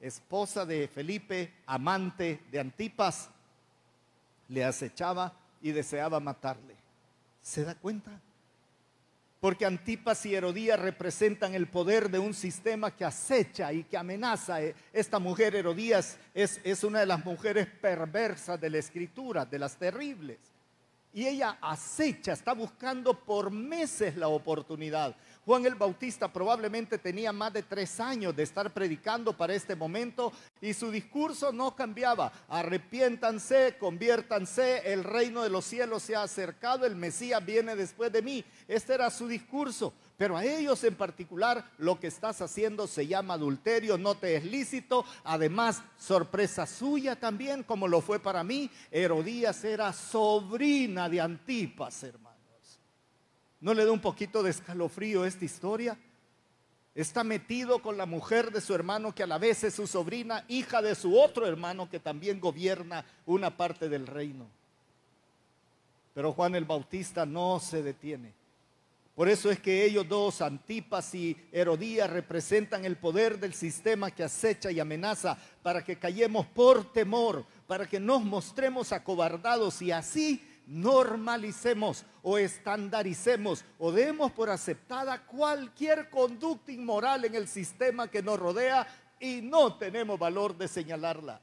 esposa 0.00 0.64
de 0.64 0.88
Felipe, 0.88 1.52
amante 1.66 2.40
de 2.50 2.60
Antipas, 2.60 3.28
le 4.48 4.64
acechaba 4.64 5.32
y 5.60 5.72
deseaba 5.72 6.18
matarle. 6.20 6.74
¿Se 7.42 7.64
da 7.64 7.74
cuenta? 7.74 8.10
Porque 9.40 9.64
Antipas 9.64 10.26
y 10.26 10.34
Herodías 10.34 10.78
representan 10.78 11.54
el 11.54 11.66
poder 11.66 12.10
de 12.10 12.18
un 12.18 12.34
sistema 12.34 12.94
que 12.94 13.04
acecha 13.06 13.72
y 13.72 13.84
que 13.84 13.96
amenaza. 13.96 14.62
Eh, 14.62 14.74
esta 14.92 15.18
mujer 15.18 15.54
Herodías 15.54 16.18
es, 16.34 16.60
es 16.62 16.84
una 16.84 17.00
de 17.00 17.06
las 17.06 17.24
mujeres 17.24 17.66
perversas 17.66 18.60
de 18.60 18.68
la 18.68 18.78
escritura, 18.78 19.46
de 19.46 19.58
las 19.58 19.76
terribles. 19.76 20.38
Y 21.12 21.26
ella 21.26 21.58
acecha, 21.60 22.32
está 22.32 22.52
buscando 22.52 23.14
por 23.14 23.50
meses 23.50 24.16
la 24.16 24.28
oportunidad. 24.28 25.16
Juan 25.46 25.64
el 25.64 25.74
Bautista 25.74 26.32
probablemente 26.32 26.98
tenía 26.98 27.32
más 27.32 27.52
de 27.52 27.62
tres 27.62 27.98
años 27.98 28.36
de 28.36 28.42
estar 28.42 28.72
predicando 28.72 29.36
para 29.36 29.54
este 29.54 29.74
momento 29.74 30.32
y 30.60 30.74
su 30.74 30.90
discurso 30.90 31.50
no 31.50 31.74
cambiaba. 31.74 32.30
Arrepiéntanse, 32.48 33.76
conviértanse, 33.78 34.92
el 34.92 35.02
reino 35.02 35.42
de 35.42 35.48
los 35.48 35.64
cielos 35.64 36.02
se 36.02 36.14
ha 36.14 36.22
acercado, 36.22 36.84
el 36.84 36.94
Mesías 36.94 37.44
viene 37.44 37.74
después 37.74 38.12
de 38.12 38.22
mí. 38.22 38.44
Este 38.68 38.94
era 38.94 39.10
su 39.10 39.26
discurso. 39.26 39.94
Pero 40.20 40.36
a 40.36 40.44
ellos 40.44 40.84
en 40.84 40.96
particular 40.96 41.64
lo 41.78 41.98
que 41.98 42.08
estás 42.08 42.42
haciendo 42.42 42.86
se 42.86 43.06
llama 43.06 43.34
adulterio, 43.34 43.96
no 43.96 44.16
te 44.16 44.36
es 44.36 44.44
lícito. 44.44 45.06
Además, 45.24 45.82
sorpresa 45.96 46.66
suya 46.66 47.16
también, 47.16 47.62
como 47.62 47.88
lo 47.88 48.02
fue 48.02 48.18
para 48.20 48.44
mí, 48.44 48.70
Herodías 48.90 49.64
era 49.64 49.94
sobrina 49.94 51.08
de 51.08 51.22
Antipas, 51.22 52.02
hermano. 52.02 52.29
¿No 53.60 53.74
le 53.74 53.84
da 53.84 53.92
un 53.92 54.00
poquito 54.00 54.42
de 54.42 54.50
escalofrío 54.50 55.24
esta 55.24 55.44
historia? 55.44 55.98
Está 56.94 57.22
metido 57.22 57.80
con 57.80 57.96
la 57.96 58.06
mujer 58.06 58.50
de 58.50 58.60
su 58.60 58.74
hermano 58.74 59.14
que 59.14 59.22
a 59.22 59.26
la 59.26 59.38
vez 59.38 59.62
es 59.64 59.74
su 59.74 59.86
sobrina, 59.86 60.44
hija 60.48 60.82
de 60.82 60.94
su 60.94 61.18
otro 61.18 61.46
hermano 61.46 61.88
que 61.88 62.00
también 62.00 62.40
gobierna 62.40 63.04
una 63.26 63.56
parte 63.56 63.88
del 63.88 64.06
reino. 64.06 64.46
Pero 66.14 66.32
Juan 66.32 66.54
el 66.54 66.64
Bautista 66.64 67.24
no 67.26 67.60
se 67.60 67.82
detiene. 67.82 68.32
Por 69.14 69.28
eso 69.28 69.50
es 69.50 69.60
que 69.60 69.84
ellos 69.84 70.08
dos, 70.08 70.40
Antipas 70.40 71.14
y 71.14 71.36
Herodías, 71.52 72.08
representan 72.08 72.86
el 72.86 72.96
poder 72.96 73.38
del 73.38 73.52
sistema 73.52 74.10
que 74.10 74.24
acecha 74.24 74.70
y 74.70 74.80
amenaza 74.80 75.36
para 75.62 75.84
que 75.84 75.98
callemos 75.98 76.46
por 76.46 76.90
temor, 76.92 77.44
para 77.66 77.86
que 77.86 78.00
nos 78.00 78.24
mostremos 78.24 78.92
acobardados 78.92 79.82
y 79.82 79.92
así 79.92 80.42
normalicemos 80.70 82.06
o 82.22 82.38
estandaricemos 82.38 83.64
o 83.78 83.90
demos 83.90 84.30
por 84.30 84.50
aceptada 84.50 85.26
cualquier 85.26 86.08
conducta 86.08 86.70
inmoral 86.70 87.24
en 87.24 87.34
el 87.34 87.48
sistema 87.48 88.08
que 88.08 88.22
nos 88.22 88.38
rodea 88.38 88.86
y 89.18 89.42
no 89.42 89.74
tenemos 89.74 90.16
valor 90.16 90.56
de 90.56 90.68
señalarla. 90.68 91.40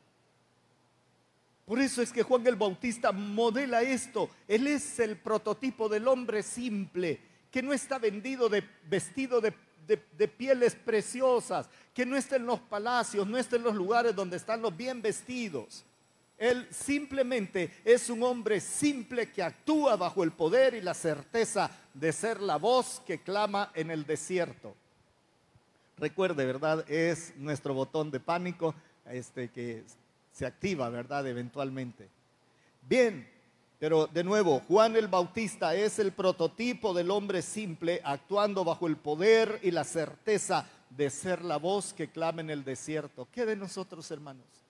Por 1.66 1.80
eso 1.80 2.02
es 2.02 2.13
que 2.13 2.24
Juan 2.24 2.48
el 2.48 2.56
Bautista 2.56 3.12
modela 3.12 3.82
esto. 3.82 4.30
Él 4.48 4.66
es 4.68 4.98
el 5.00 5.18
prototipo 5.18 5.90
del 5.90 6.08
hombre 6.08 6.42
simple, 6.42 7.20
que 7.52 7.62
no 7.62 7.74
está 7.74 8.00
vendido 8.00 8.48
de 8.48 8.63
vestido 8.90 9.42
de, 9.42 9.54
de, 9.86 10.28
pieles 10.30 10.74
preciosas, 10.74 11.70
que 11.94 12.06
no 12.06 12.16
está 12.16 12.38
en 12.38 12.46
los 12.46 12.62
palacios, 12.62 13.28
no 13.28 13.38
está 13.38 13.58
en 13.58 13.63
los 13.63 13.76
lugares 13.76 14.16
donde 14.16 14.38
están 14.38 14.62
los 14.62 14.76
bien 14.76 15.02
vestidos. 15.02 15.84
Él 16.38 16.67
simplemente 16.71 17.71
es 17.84 18.10
un 18.10 18.21
hombre 18.21 18.60
simple 18.60 19.32
que 19.32 19.41
actúa 19.41 19.95
bajo 19.95 20.23
el 20.23 20.32
poder 20.32 20.76
y 20.76 20.82
la 20.82 20.93
certeza 20.93 21.71
de 21.93 22.13
ser 22.13 22.41
la 22.41 22.58
voz 22.58 23.02
que 23.06 23.21
clama 23.21 23.71
en 23.73 23.89
el 23.89 24.06
desierto. 24.06 24.76
Recuerde, 25.97 26.45
¿verdad? 26.45 26.89
Es 26.89 27.36
nuestro 27.38 27.73
botón 27.73 28.12
de 28.12 28.19
pánico 28.19 28.76
este, 29.10 29.50
que 29.50 29.84
se 30.32 30.45
activa, 30.45 30.89
¿verdad? 30.89 31.26
Eventualmente. 31.26 32.08
Bien, 32.84 33.28
pero 33.80 34.06
de 34.06 34.23
nuevo, 34.23 34.62
Juan 34.67 34.95
el 34.95 35.08
Bautista 35.08 35.73
es 35.73 35.97
el 35.97 36.12
prototipo 36.12 36.93
del 36.93 37.10
hombre 37.10 37.41
simple 37.41 38.00
actuando 38.04 38.63
bajo 38.63 38.86
el 38.86 38.97
poder 38.97 39.60
y 39.63 39.71
la 39.71 39.84
certeza 39.84 40.67
de 40.91 41.10
ser 41.10 41.43
la 41.43 41.58
voz 41.58 41.93
que 41.93 42.10
clama 42.10 42.41
en 42.41 42.52
el 42.52 42.63
desierto. 42.63 43.28
¿Qué 43.32 43.45
de 43.45 43.56
nosotros, 43.56 44.10
hermanos? 44.12 44.66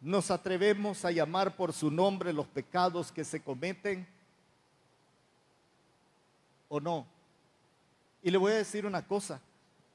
Nos 0.00 0.30
atrevemos 0.30 1.04
a 1.04 1.10
llamar 1.10 1.56
por 1.56 1.72
su 1.72 1.90
nombre 1.90 2.32
los 2.32 2.46
pecados 2.46 3.10
que 3.10 3.24
se 3.24 3.40
cometen 3.40 4.06
o 6.68 6.80
no. 6.80 7.06
Y 8.22 8.30
le 8.30 8.38
voy 8.38 8.52
a 8.52 8.56
decir 8.56 8.86
una 8.86 9.06
cosa, 9.06 9.40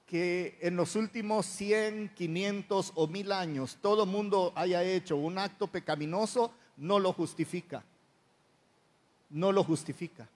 que 0.07 0.57
en 0.61 0.75
los 0.75 0.95
últimos 0.95 1.45
100, 1.45 2.09
500 2.15 2.91
o 2.95 3.07
1000 3.07 3.31
años 3.31 3.77
todo 3.81 4.05
mundo 4.05 4.51
haya 4.55 4.83
hecho 4.83 5.15
un 5.15 5.37
acto 5.37 5.67
pecaminoso, 5.67 6.51
no 6.77 6.99
lo 6.99 7.13
justifica. 7.13 7.83
No 9.29 9.51
lo 9.51 9.63
justifica. 9.63 10.27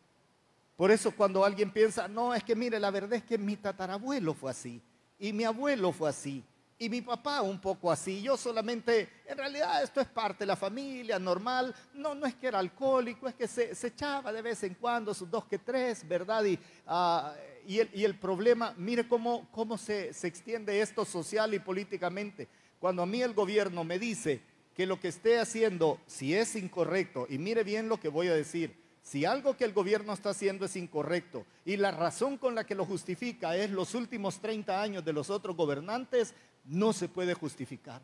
Por 0.76 0.92
eso 0.92 1.12
cuando 1.12 1.44
alguien 1.44 1.72
piensa, 1.72 2.08
no, 2.08 2.34
es 2.34 2.44
que 2.44 2.56
mire, 2.56 2.80
la 2.80 2.92
verdad 2.92 3.14
es 3.14 3.24
que 3.24 3.38
mi 3.38 3.56
tatarabuelo 3.56 4.34
fue 4.34 4.52
así 4.52 4.82
y 5.20 5.34
mi 5.34 5.44
abuelo 5.44 5.92
fue 5.92 6.10
así 6.10 6.44
y 6.80 6.90
mi 6.90 7.02
papá 7.02 7.42
un 7.42 7.60
poco 7.60 7.92
así. 7.92 8.22
Yo 8.22 8.38
solamente, 8.38 9.10
en 9.26 9.38
realidad 9.38 9.82
esto 9.82 10.00
es 10.00 10.08
parte 10.08 10.40
de 10.40 10.48
la 10.48 10.56
familia, 10.56 11.18
normal. 11.18 11.74
No, 11.94 12.14
no 12.14 12.26
es 12.26 12.36
que 12.36 12.48
era 12.48 12.60
alcohólico, 12.60 13.28
es 13.28 13.36
que 13.36 13.48
se, 13.48 13.88
echaba 13.88 14.32
de 14.32 14.42
vez 14.42 14.64
en 14.64 14.76
cuando 14.76 15.14
sus 15.14 15.30
dos 15.30 15.46
que 15.46 15.58
tres, 15.58 16.08
¿verdad? 16.08 16.44
Y, 16.46 16.60
ah, 16.86 17.34
y, 17.66 17.80
el, 17.80 18.16
problema, 18.18 18.74
mire 18.78 19.08
cómo, 19.08 19.48
cómo 19.52 19.78
se, 19.78 20.14
se 20.14 20.28
extiende 20.28 20.80
esto 20.82 21.04
social 21.04 21.54
y 21.54 21.60
políticamente. 21.60 22.48
Cuando 22.80 23.02
a 23.02 23.08
mí 23.08 23.22
el 23.22 23.34
gobierno 23.34 23.84
me 23.84 23.98
dice 23.98 24.42
que 24.76 24.86
lo 24.86 25.00
que 25.00 25.08
esté 25.08 25.40
haciendo, 25.40 26.00
si 26.06 26.36
es 26.36 26.56
incorrecto, 26.56 27.26
y 27.30 27.40
mire 27.40 27.64
bien 27.64 27.90
lo 27.90 28.00
que 28.00 28.10
voy 28.10 28.28
a 28.28 28.36
decir, 28.36 28.76
si 29.08 29.24
algo 29.24 29.56
que 29.56 29.64
el 29.64 29.72
gobierno 29.72 30.12
está 30.12 30.32
haciendo 30.32 30.66
es 30.66 30.76
incorrecto 30.76 31.46
y 31.64 31.78
la 31.78 31.92
razón 31.92 32.38
con 32.38 32.56
la 32.56 32.66
que 32.66 32.76
lo 32.76 32.86
justifica 32.86 33.56
es 33.56 33.72
los 33.72 33.96
últimos 33.96 34.42
30 34.42 34.82
años 34.82 35.06
de 35.06 35.14
los 35.14 35.30
otros 35.30 35.56
gobernantes, 35.56 36.34
no 36.68 36.94
se 36.94 37.08
puede 37.08 37.34
justificar. 37.34 38.02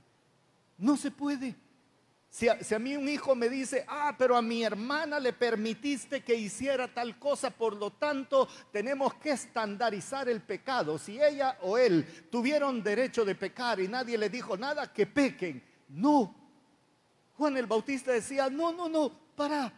No 0.77 0.97
se 0.97 1.11
puede. 1.11 1.55
Si 2.33 2.49
a, 2.49 2.79
mí 2.79 2.95
un 2.95 3.07
hijo 3.07 3.35
me 3.35 3.47
dice, 3.47 3.85
ah, 3.87 4.15
pero 4.17 4.35
a 4.35 4.41
mi 4.41 4.63
hermana 4.63 5.19
le 5.19 5.33
permitiste 5.33 6.23
que 6.23 6.33
hiciera 6.33 6.91
tal 6.91 7.19
cosa, 7.19 7.51
por 7.51 7.75
lo 7.75 7.91
tanto 7.91 8.47
tenemos 8.71 9.13
que 9.15 9.29
estandarizar 9.31 10.27
el 10.27 10.41
pecado. 10.41 10.97
Si 10.97 11.21
ella 11.21 11.59
o 11.61 11.77
él 11.77 12.03
tuvieron 12.31 12.81
derecho 12.81 13.23
de 13.23 13.35
pecar 13.35 13.79
y 13.79 13.87
nadie 13.87 14.17
le 14.17 14.29
dijo 14.29 14.57
nada, 14.57 14.91
que 14.91 15.05
pequen. 15.05 15.63
No. 15.89 16.35
Juan 17.37 17.55
el 17.55 17.67
Bautista 17.67 18.11
decía, 18.11 18.49
no, 18.49 18.71
no, 18.71 18.89
no, 18.89 19.11
para. 19.35 19.71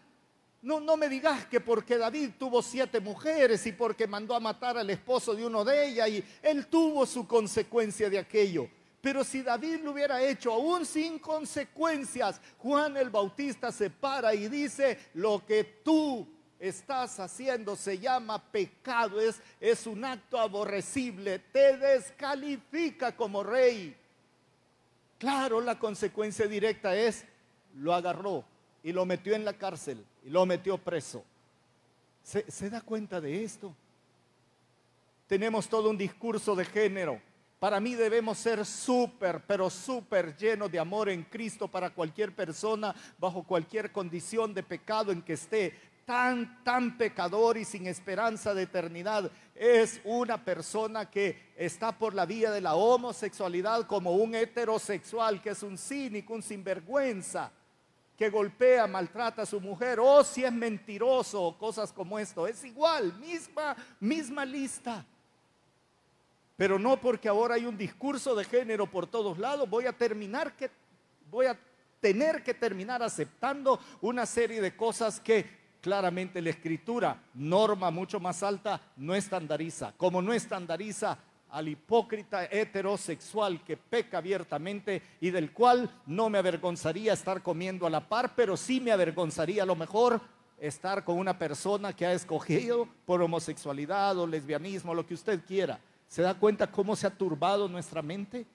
No, 0.65 0.79
no 0.79 0.97
me 0.97 1.07
digas 1.07 1.45
que 1.45 1.59
porque 1.59 1.95
David 1.95 2.31
tuvo 2.39 2.59
siete 2.59 2.99
mujeres 2.99 3.63
y 3.67 3.71
porque 3.71 4.07
mandó 4.07 4.33
a 4.33 4.39
matar 4.39 4.79
al 4.79 4.89
esposo 4.89 5.35
de 5.35 5.45
uno 5.45 5.63
de 5.63 5.89
ellas 5.89 6.09
y 6.09 6.23
él 6.41 6.65
tuvo 6.65 7.05
su 7.05 7.27
consecuencia 7.27 8.09
de 8.09 8.17
aquello. 8.17 8.67
Pero 8.99 9.23
si 9.23 9.43
David 9.43 9.81
lo 9.83 9.91
hubiera 9.91 10.19
hecho 10.23 10.51
aún 10.51 10.83
sin 10.83 11.19
consecuencias, 11.19 12.41
Juan 12.57 12.97
el 12.97 13.11
Bautista 13.11 13.71
se 13.71 13.91
para 13.91 14.33
y 14.33 14.47
dice, 14.47 14.97
lo 15.13 15.45
que 15.45 15.63
tú 15.83 16.27
estás 16.57 17.19
haciendo 17.19 17.75
se 17.75 17.99
llama 17.99 18.41
pecado, 18.43 19.21
es, 19.21 19.39
es 19.59 19.85
un 19.85 20.03
acto 20.03 20.39
aborrecible, 20.39 21.37
te 21.37 21.77
descalifica 21.77 23.15
como 23.15 23.43
rey. 23.43 23.95
Claro, 25.19 25.61
la 25.61 25.77
consecuencia 25.77 26.47
directa 26.47 26.95
es, 26.95 27.23
lo 27.75 27.93
agarró 27.93 28.43
y 28.81 28.91
lo 28.91 29.05
metió 29.05 29.35
en 29.35 29.45
la 29.45 29.53
cárcel 29.53 30.03
y 30.25 30.29
lo 30.29 30.45
metió 30.45 30.77
preso. 30.77 31.23
¿Se, 32.23 32.69
da 32.69 32.81
cuenta 32.81 33.21
de 33.21 33.43
esto? 33.43 33.75
tenemos 35.27 35.67
todo 35.67 35.89
un 35.89 35.97
discurso 35.97 36.55
de 36.55 36.65
género. 36.65 37.19
Para 37.59 37.79
mí 37.79 37.95
debemos 37.95 38.37
ser 38.37 38.65
súper, 38.65 39.41
pero 39.47 39.69
súper 39.69 40.35
llenos 40.35 40.71
de 40.71 40.79
amor 40.79 41.09
en 41.09 41.23
Cristo 41.23 41.67
para 41.67 41.89
cualquier 41.89 42.35
persona, 42.35 42.93
bajo 43.17 43.43
cualquier 43.43 43.91
condición 43.91 44.53
de 44.53 44.61
pecado 44.61 45.11
en 45.11 45.21
que 45.21 45.33
esté. 45.33 45.73
Tan, 46.05 46.63
tan 46.63 46.97
pecador 46.99 47.57
y 47.57 47.65
sin 47.65 47.87
esperanza 47.87 48.53
de 48.53 48.63
eternidad 48.63 49.31
es 49.55 49.99
una 50.03 50.43
persona 50.43 51.09
que 51.09 51.53
está 51.57 51.97
por 51.97 52.13
la 52.13 52.27
vía 52.27 52.51
de 52.51 52.61
la 52.61 52.75
homosexualidad 52.75 53.87
como 53.87 54.11
un 54.11 54.35
heterosexual, 54.35 55.41
que 55.41 55.49
es 55.49 55.63
un 55.63 55.79
cínico, 55.79 56.35
un 56.35 56.43
sinvergüenza, 56.43 57.51
que 58.17 58.29
golpea, 58.29 58.87
maltrata 58.87 59.41
a 59.41 59.45
su 59.45 59.59
mujer, 59.59 59.99
o 59.99 60.23
si 60.23 60.43
es 60.43 60.51
mentiroso, 60.51 61.55
cosas 61.59 61.91
como 61.91 62.17
esto. 62.17 62.47
Es 62.47 62.63
igual, 62.63 63.13
misma, 63.19 63.75
misma 63.99 64.45
lista. 64.45 65.05
Pero 66.55 66.79
no 66.79 66.97
porque 66.97 67.27
ahora 67.27 67.55
hay 67.55 67.65
un 67.65 67.77
discurso 67.77 68.33
de 68.35 68.45
género 68.45 68.87
por 68.87 69.07
todos 69.07 69.37
lados, 69.37 69.69
voy 69.69 69.85
a 69.85 69.93
terminar 69.93 70.55
que 70.55 70.69
voy 71.29 71.47
a 71.47 71.59
tener 71.99 72.43
que 72.43 72.53
terminar 72.53 73.03
aceptando 73.03 73.79
una 74.01 74.25
serie 74.25 74.61
de 74.61 74.75
cosas 74.75 75.19
que 75.19 75.65
claramente 75.81 76.41
la 76.41 76.51
escritura, 76.51 77.21
norma 77.33 77.91
mucho 77.91 78.19
más 78.19 78.41
alta, 78.41 78.81
no 78.95 79.13
estandariza. 79.13 79.93
Como 79.97 80.21
no 80.21 80.33
estandariza 80.33 81.17
al 81.55 81.69
hipócrita 81.69 82.43
heterosexual 82.51 83.63
que 83.63 83.77
peca 83.77 84.17
abiertamente 84.17 85.01
y 85.21 85.29
del 85.29 85.53
cual 85.53 85.89
no 86.05 86.29
me 86.29 86.37
avergonzaría 86.37 87.13
estar 87.13 87.41
comiendo 87.41 87.87
a 87.87 87.89
la 87.89 88.05
par, 88.05 88.35
pero 88.35 88.57
sí 88.57 88.81
me 88.81 88.91
avergonzaría 88.91 89.63
a 89.63 89.65
lo 89.65 89.77
mejor 89.77 90.19
estar 90.59 91.05
con 91.05 91.17
una 91.17 91.39
persona 91.39 91.95
que 91.95 92.05
ha 92.05 92.11
escogido 92.11 92.89
por 93.05 93.21
homosexualidad 93.21 94.17
o 94.17 94.27
lesbianismo, 94.27 94.93
lo 94.93 95.05
que 95.05 95.13
usted 95.13 95.45
quiera. 95.45 95.79
¿Se 96.09 96.21
da 96.21 96.33
cuenta 96.33 96.69
cómo 96.69 96.93
se 96.93 97.07
ha 97.07 97.17
turbado 97.17 97.69
nuestra 97.69 98.01
mente? 98.01 98.45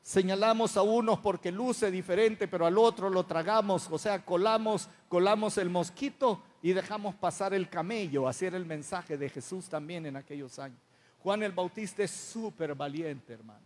Señalamos 0.00 0.78
a 0.78 0.82
unos 0.82 1.18
porque 1.18 1.52
luce 1.52 1.90
diferente, 1.90 2.48
pero 2.48 2.64
al 2.64 2.78
otro 2.78 3.10
lo 3.10 3.26
tragamos, 3.26 3.88
o 3.90 3.98
sea, 3.98 4.24
colamos, 4.24 4.88
colamos 5.10 5.58
el 5.58 5.68
mosquito 5.68 6.40
y 6.62 6.72
dejamos 6.72 7.14
pasar 7.14 7.52
el 7.52 7.68
camello. 7.68 8.26
Así 8.26 8.46
era 8.46 8.56
el 8.56 8.64
mensaje 8.64 9.18
de 9.18 9.28
Jesús 9.28 9.68
también 9.68 10.06
en 10.06 10.16
aquellos 10.16 10.58
años. 10.58 10.85
Juan 11.26 11.42
el 11.42 11.50
Bautista 11.50 12.04
es 12.04 12.12
súper 12.12 12.76
valiente, 12.76 13.32
hermano, 13.32 13.58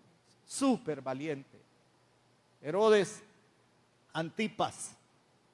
súper 0.47 1.03
valiente. 1.03 1.59
Herodes, 2.63 3.23
Antipas, 4.15 4.93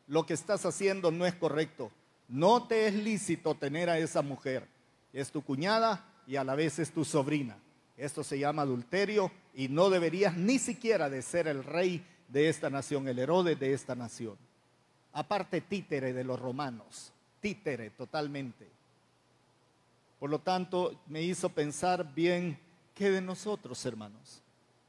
lo 0.06 0.24
que 0.24 0.34
estás 0.34 0.64
haciendo 0.64 1.10
no 1.10 1.26
es 1.26 1.34
correcto. 1.34 1.90
No 2.28 2.68
te 2.68 2.86
es 2.86 2.94
lícito 2.94 3.56
tener 3.56 3.90
a 3.90 3.98
esa 3.98 4.22
mujer. 4.22 4.68
Es 5.12 5.32
tu 5.32 5.42
cuñada, 5.42 6.04
y 6.28 6.36
a 6.36 6.44
la 6.44 6.54
vez 6.54 6.78
es 6.78 6.92
tu 6.92 7.04
sobrina. 7.04 7.58
Esto 7.96 8.22
se 8.22 8.38
llama 8.38 8.62
adulterio 8.62 9.32
y 9.52 9.66
no 9.66 9.90
deberías 9.90 10.36
ni 10.36 10.60
siquiera 10.60 11.10
de 11.10 11.22
ser 11.22 11.48
el 11.48 11.64
rey 11.64 12.06
de 12.28 12.48
esta 12.48 12.70
nación, 12.70 13.08
el 13.08 13.18
Herodes 13.18 13.58
de 13.58 13.72
esta 13.72 13.96
nación. 13.96 14.38
Aparte 15.12 15.60
títere 15.60 16.12
de 16.12 16.22
los 16.22 16.38
romanos, 16.38 17.12
títere 17.40 17.90
totalmente. 17.90 18.75
Por 20.18 20.30
lo 20.30 20.38
tanto, 20.38 21.00
me 21.06 21.22
hizo 21.22 21.48
pensar 21.48 22.14
bien, 22.14 22.58
¿qué 22.94 23.10
de 23.10 23.20
nosotros, 23.20 23.84
hermanos? 23.84 24.42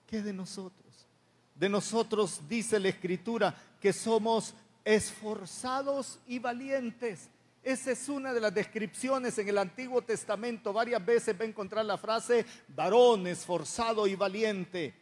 ¿Qué 0.06 0.22
de 0.22 0.34
nosotros? 0.34 1.08
De 1.56 1.68
nosotros 1.68 2.42
dice 2.48 2.80
la 2.80 2.90
escritura 2.90 3.56
que 3.82 3.92
somos 3.92 4.54
esforzados 4.86 6.20
y 6.28 6.40
valientes. 6.40 7.30
Esa 7.62 7.92
es 7.92 8.08
una 8.08 8.32
de 8.32 8.40
las 8.40 8.54
descripciones 8.54 9.38
en 9.38 9.50
el 9.50 9.58
Antiguo 9.58 10.02
Testamento. 10.02 10.72
Varias 10.72 11.06
veces 11.06 11.38
va 11.38 11.44
a 11.44 11.48
encontrar 11.50 11.84
la 11.84 11.98
frase 11.98 12.46
varón 12.70 13.28
esforzado 13.28 14.08
y 14.08 14.16
valiente. 14.16 14.94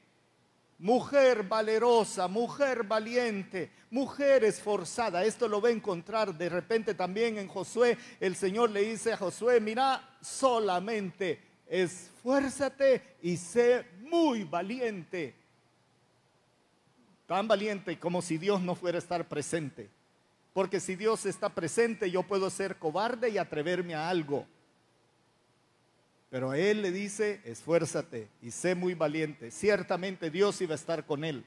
Mujer 0.77 1.43
valerosa, 1.43 2.27
mujer 2.27 2.83
valiente, 2.83 3.71
mujer 3.89 4.43
esforzada. 4.43 5.23
Esto 5.23 5.47
lo 5.47 5.61
va 5.61 5.69
a 5.69 5.71
encontrar 5.71 6.37
de 6.37 6.49
repente 6.49 6.93
también 6.93 7.37
en 7.37 7.47
Josué. 7.47 7.97
El 8.19 8.35
Señor 8.35 8.71
le 8.71 8.81
dice 8.81 9.13
a 9.13 9.17
Josué, 9.17 9.61
mira, 9.61 10.17
solamente 10.21 11.39
esfuérzate 11.67 13.15
y 13.21 13.37
sé 13.37 13.85
muy 14.01 14.43
valiente. 14.43 15.33
Tan 17.25 17.47
valiente 17.47 17.97
como 17.97 18.21
si 18.21 18.37
Dios 18.37 18.61
no 18.61 18.75
fuera 18.75 18.97
a 18.97 18.99
estar 18.99 19.27
presente. 19.27 19.89
Porque 20.53 20.79
si 20.79 20.95
Dios 20.95 21.25
está 21.25 21.49
presente, 21.49 22.11
yo 22.11 22.23
puedo 22.23 22.49
ser 22.49 22.77
cobarde 22.77 23.29
y 23.29 23.37
atreverme 23.37 23.95
a 23.95 24.09
algo. 24.09 24.45
Pero 26.35 26.51
a 26.51 26.57
él 26.57 26.81
le 26.81 26.91
dice, 26.91 27.39
esfuérzate 27.45 28.27
y 28.41 28.51
sé 28.51 28.75
muy 28.75 28.93
valiente. 28.93 29.51
Ciertamente 29.51 30.29
Dios 30.29 30.59
iba 30.59 30.73
a 30.73 30.75
estar 30.75 31.05
con 31.05 31.23
él. 31.23 31.45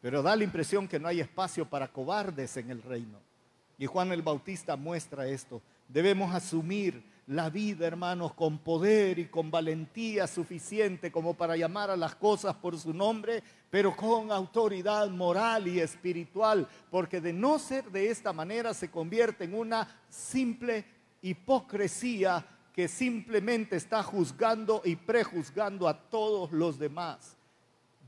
Pero 0.00 0.22
da 0.22 0.34
la 0.34 0.44
impresión 0.44 0.88
que 0.88 0.98
no 0.98 1.08
hay 1.08 1.20
espacio 1.20 1.68
para 1.68 1.92
cobardes 1.92 2.56
en 2.56 2.70
el 2.70 2.80
reino. 2.80 3.18
Y 3.76 3.84
Juan 3.84 4.12
el 4.12 4.22
Bautista 4.22 4.76
muestra 4.76 5.26
esto. 5.26 5.60
Debemos 5.88 6.34
asumir 6.34 7.04
la 7.26 7.50
vida, 7.50 7.86
hermanos, 7.86 8.32
con 8.32 8.56
poder 8.56 9.18
y 9.18 9.26
con 9.26 9.50
valentía 9.50 10.26
suficiente 10.26 11.12
como 11.12 11.34
para 11.34 11.54
llamar 11.54 11.90
a 11.90 11.98
las 11.98 12.14
cosas 12.14 12.56
por 12.56 12.78
su 12.78 12.94
nombre, 12.94 13.42
pero 13.68 13.94
con 13.94 14.32
autoridad 14.32 15.10
moral 15.10 15.68
y 15.68 15.80
espiritual, 15.80 16.66
porque 16.90 17.20
de 17.20 17.34
no 17.34 17.58
ser 17.58 17.84
de 17.90 18.08
esta 18.08 18.32
manera 18.32 18.72
se 18.72 18.90
convierte 18.90 19.44
en 19.44 19.52
una 19.52 20.00
simple 20.08 20.82
hipocresía 21.20 22.42
que 22.76 22.88
simplemente 22.88 23.74
está 23.76 24.02
juzgando 24.02 24.82
y 24.84 24.96
prejuzgando 24.96 25.88
a 25.88 25.98
todos 25.98 26.52
los 26.52 26.78
demás. 26.78 27.38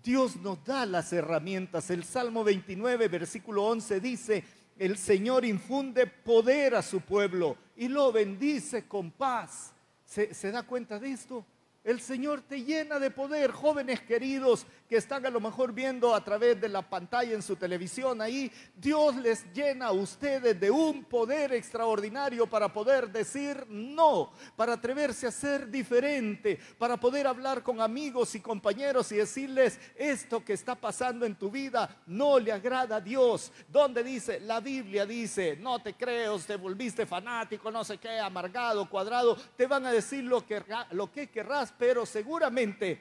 Dios 0.03 0.37
nos 0.37 0.63
da 0.63 0.85
las 0.85 1.11
herramientas. 1.15 1.89
El 1.89 2.05
Salmo 2.05 2.45
29, 2.45 3.09
versículo 3.09 3.65
11 3.65 3.99
dice, 3.99 4.45
el 4.79 4.99
Señor 4.99 5.47
infunde 5.47 6.07
poder 6.07 6.75
a 6.75 6.83
su 6.83 7.01
pueblo 7.01 7.57
y 7.77 7.89
lo 7.89 8.13
bendice 8.13 8.87
con 8.87 9.11
paz. 9.11 9.73
¿Se, 10.05 10.35
se 10.35 10.51
da 10.51 10.63
cuenta 10.63 10.99
de 10.99 11.13
esto? 11.13 11.47
El 11.89 12.03
Señor 12.03 12.43
te 12.43 12.63
llena 12.65 12.99
de 12.99 13.11
poder, 13.11 13.51
jóvenes 13.51 14.03
queridos 14.03 14.67
que 14.87 14.99
están 14.99 15.25
a 15.25 15.31
lo 15.31 15.41
mejor 15.41 15.73
viendo 15.73 16.15
a 16.15 16.23
través 16.23 16.61
de 16.61 16.69
la 16.69 16.83
pantalla 16.83 17.33
en 17.33 17.41
su 17.41 17.57
televisión 17.57 18.21
ahí. 18.21 18.53
Dios 18.77 19.17
les 19.17 19.51
llena 19.55 19.87
a 19.87 19.93
ustedes 19.93 20.61
de 20.61 20.71
un 20.71 21.05
poder 21.05 21.55
extraordinario 21.55 22.47
para 22.47 22.71
poder 22.71 23.11
decir 23.11 23.65
no, 23.69 24.33
para 24.55 24.75
atreverse 24.75 25.27
a 25.27 25.31
ser 25.31 25.71
diferente, 25.71 26.59
para 26.77 26.99
poder 26.99 27.27
hablar 27.27 27.63
con 27.63 27.81
amigos 27.81 28.35
y 28.35 28.41
compañeros 28.41 29.11
y 29.13 29.17
decirles 29.17 29.81
esto 29.97 30.45
que 30.45 30.53
está 30.53 30.75
pasando 30.75 31.25
en 31.25 31.37
tu 31.37 31.51
vida 31.51 32.03
no 32.07 32.39
le 32.39 32.53
agrada 32.53 32.97
a 32.97 33.01
Dios. 33.01 33.51
Donde 33.67 34.03
dice, 34.03 34.41
la 34.41 34.61
Biblia 34.61 35.07
dice, 35.07 35.57
no 35.57 35.79
te 35.79 35.95
creo, 35.95 36.39
te 36.39 36.57
volviste 36.57 37.07
fanático, 37.07 37.71
no 37.71 37.83
sé 37.83 37.97
qué, 37.97 38.19
amargado, 38.19 38.91
cuadrado, 38.91 39.39
te 39.57 39.67
van 39.67 39.87
a 39.87 39.93
decir 39.93 40.25
lo 40.25 40.47
que, 40.47 40.63
lo 40.91 41.11
que 41.11 41.31
querrás 41.31 41.73
pero 41.79 42.05
seguramente 42.05 43.01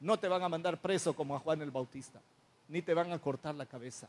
no 0.00 0.18
te 0.18 0.28
van 0.28 0.42
a 0.42 0.48
mandar 0.48 0.80
preso 0.80 1.14
como 1.14 1.34
a 1.34 1.38
Juan 1.38 1.62
el 1.62 1.70
Bautista, 1.70 2.20
ni 2.68 2.82
te 2.82 2.94
van 2.94 3.12
a 3.12 3.18
cortar 3.18 3.54
la 3.54 3.66
cabeza. 3.66 4.08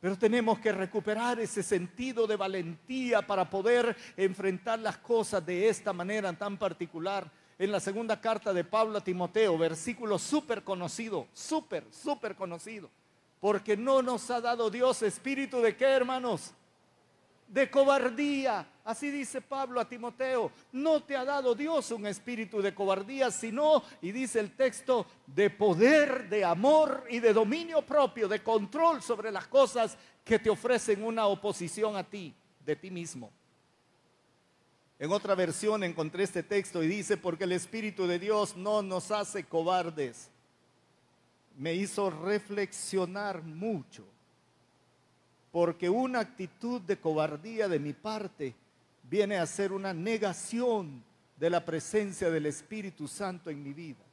Pero 0.00 0.16
tenemos 0.16 0.58
que 0.58 0.72
recuperar 0.72 1.38
ese 1.40 1.62
sentido 1.62 2.26
de 2.26 2.36
valentía 2.36 3.20
para 3.20 3.48
poder 3.48 3.94
enfrentar 4.16 4.78
las 4.78 4.96
cosas 4.96 5.44
de 5.44 5.68
esta 5.68 5.92
manera 5.92 6.32
tan 6.32 6.56
particular. 6.56 7.30
En 7.58 7.70
la 7.70 7.80
segunda 7.80 8.18
carta 8.18 8.54
de 8.54 8.64
Pablo 8.64 8.96
a 8.96 9.04
Timoteo, 9.04 9.58
versículo 9.58 10.18
súper 10.18 10.64
conocido, 10.64 11.26
súper, 11.34 11.84
súper 11.90 12.34
conocido. 12.34 12.88
Porque 13.38 13.76
no 13.76 14.00
nos 14.00 14.30
ha 14.30 14.40
dado 14.40 14.70
Dios 14.70 15.02
espíritu 15.02 15.60
de 15.60 15.76
qué, 15.76 15.84
hermanos? 15.84 16.54
De 17.50 17.68
cobardía. 17.68 18.66
Así 18.84 19.10
dice 19.10 19.40
Pablo 19.40 19.80
a 19.80 19.88
Timoteo, 19.88 20.50
no 20.72 21.02
te 21.02 21.16
ha 21.16 21.24
dado 21.24 21.54
Dios 21.54 21.90
un 21.90 22.06
espíritu 22.06 22.62
de 22.62 22.74
cobardía, 22.74 23.30
sino, 23.30 23.82
y 24.00 24.12
dice 24.12 24.40
el 24.40 24.56
texto, 24.56 25.06
de 25.26 25.50
poder, 25.50 26.28
de 26.28 26.44
amor 26.44 27.04
y 27.10 27.18
de 27.18 27.32
dominio 27.32 27.82
propio, 27.82 28.28
de 28.28 28.42
control 28.42 29.02
sobre 29.02 29.30
las 29.30 29.46
cosas 29.48 29.98
que 30.24 30.38
te 30.38 30.48
ofrecen 30.48 31.02
una 31.02 31.26
oposición 31.26 31.96
a 31.96 32.04
ti, 32.04 32.34
de 32.64 32.76
ti 32.76 32.90
mismo. 32.90 33.30
En 34.98 35.12
otra 35.12 35.34
versión 35.34 35.82
encontré 35.82 36.24
este 36.24 36.42
texto 36.42 36.82
y 36.82 36.86
dice, 36.86 37.16
porque 37.16 37.44
el 37.44 37.52
Espíritu 37.52 38.06
de 38.06 38.18
Dios 38.18 38.56
no 38.56 38.82
nos 38.82 39.10
hace 39.10 39.44
cobardes. 39.44 40.30
Me 41.56 41.74
hizo 41.74 42.10
reflexionar 42.10 43.42
mucho 43.42 44.04
porque 45.50 45.88
una 45.88 46.20
actitud 46.20 46.80
de 46.80 46.98
cobardía 46.98 47.68
de 47.68 47.78
mi 47.78 47.92
parte 47.92 48.54
viene 49.02 49.38
a 49.38 49.46
ser 49.46 49.72
una 49.72 49.92
negación 49.92 51.02
de 51.36 51.50
la 51.50 51.64
presencia 51.64 52.30
del 52.30 52.46
Espíritu 52.46 53.08
Santo 53.08 53.50
en 53.50 53.62
mi 53.62 53.72
vida. 53.72 54.04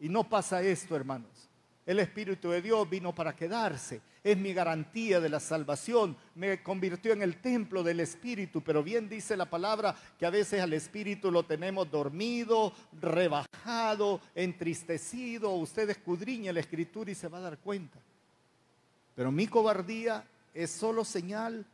Y 0.00 0.08
no 0.08 0.24
pasa 0.24 0.62
esto, 0.62 0.96
hermanos. 0.96 1.48
El 1.86 1.98
Espíritu 2.00 2.50
de 2.50 2.62
Dios 2.62 2.88
vino 2.88 3.14
para 3.14 3.36
quedarse. 3.36 4.00
Es 4.22 4.38
mi 4.38 4.54
garantía 4.54 5.20
de 5.20 5.28
la 5.28 5.38
salvación. 5.38 6.16
Me 6.34 6.62
convirtió 6.62 7.12
en 7.12 7.20
el 7.20 7.42
templo 7.42 7.82
del 7.82 8.00
Espíritu. 8.00 8.62
Pero 8.62 8.82
bien 8.82 9.08
dice 9.08 9.36
la 9.36 9.50
palabra 9.50 9.94
que 10.18 10.24
a 10.24 10.30
veces 10.30 10.62
al 10.62 10.72
Espíritu 10.72 11.30
lo 11.30 11.42
tenemos 11.42 11.90
dormido, 11.90 12.72
rebajado, 12.98 14.20
entristecido. 14.34 15.50
Usted 15.50 15.90
escudriña 15.90 16.54
la 16.54 16.60
Escritura 16.60 17.10
y 17.10 17.14
se 17.14 17.28
va 17.28 17.38
a 17.38 17.42
dar 17.42 17.58
cuenta. 17.58 17.98
Pero 19.14 19.30
mi 19.30 19.46
cobardía 19.46 20.24
es 20.52 20.70
solo 20.70 21.04
señal 21.04 21.66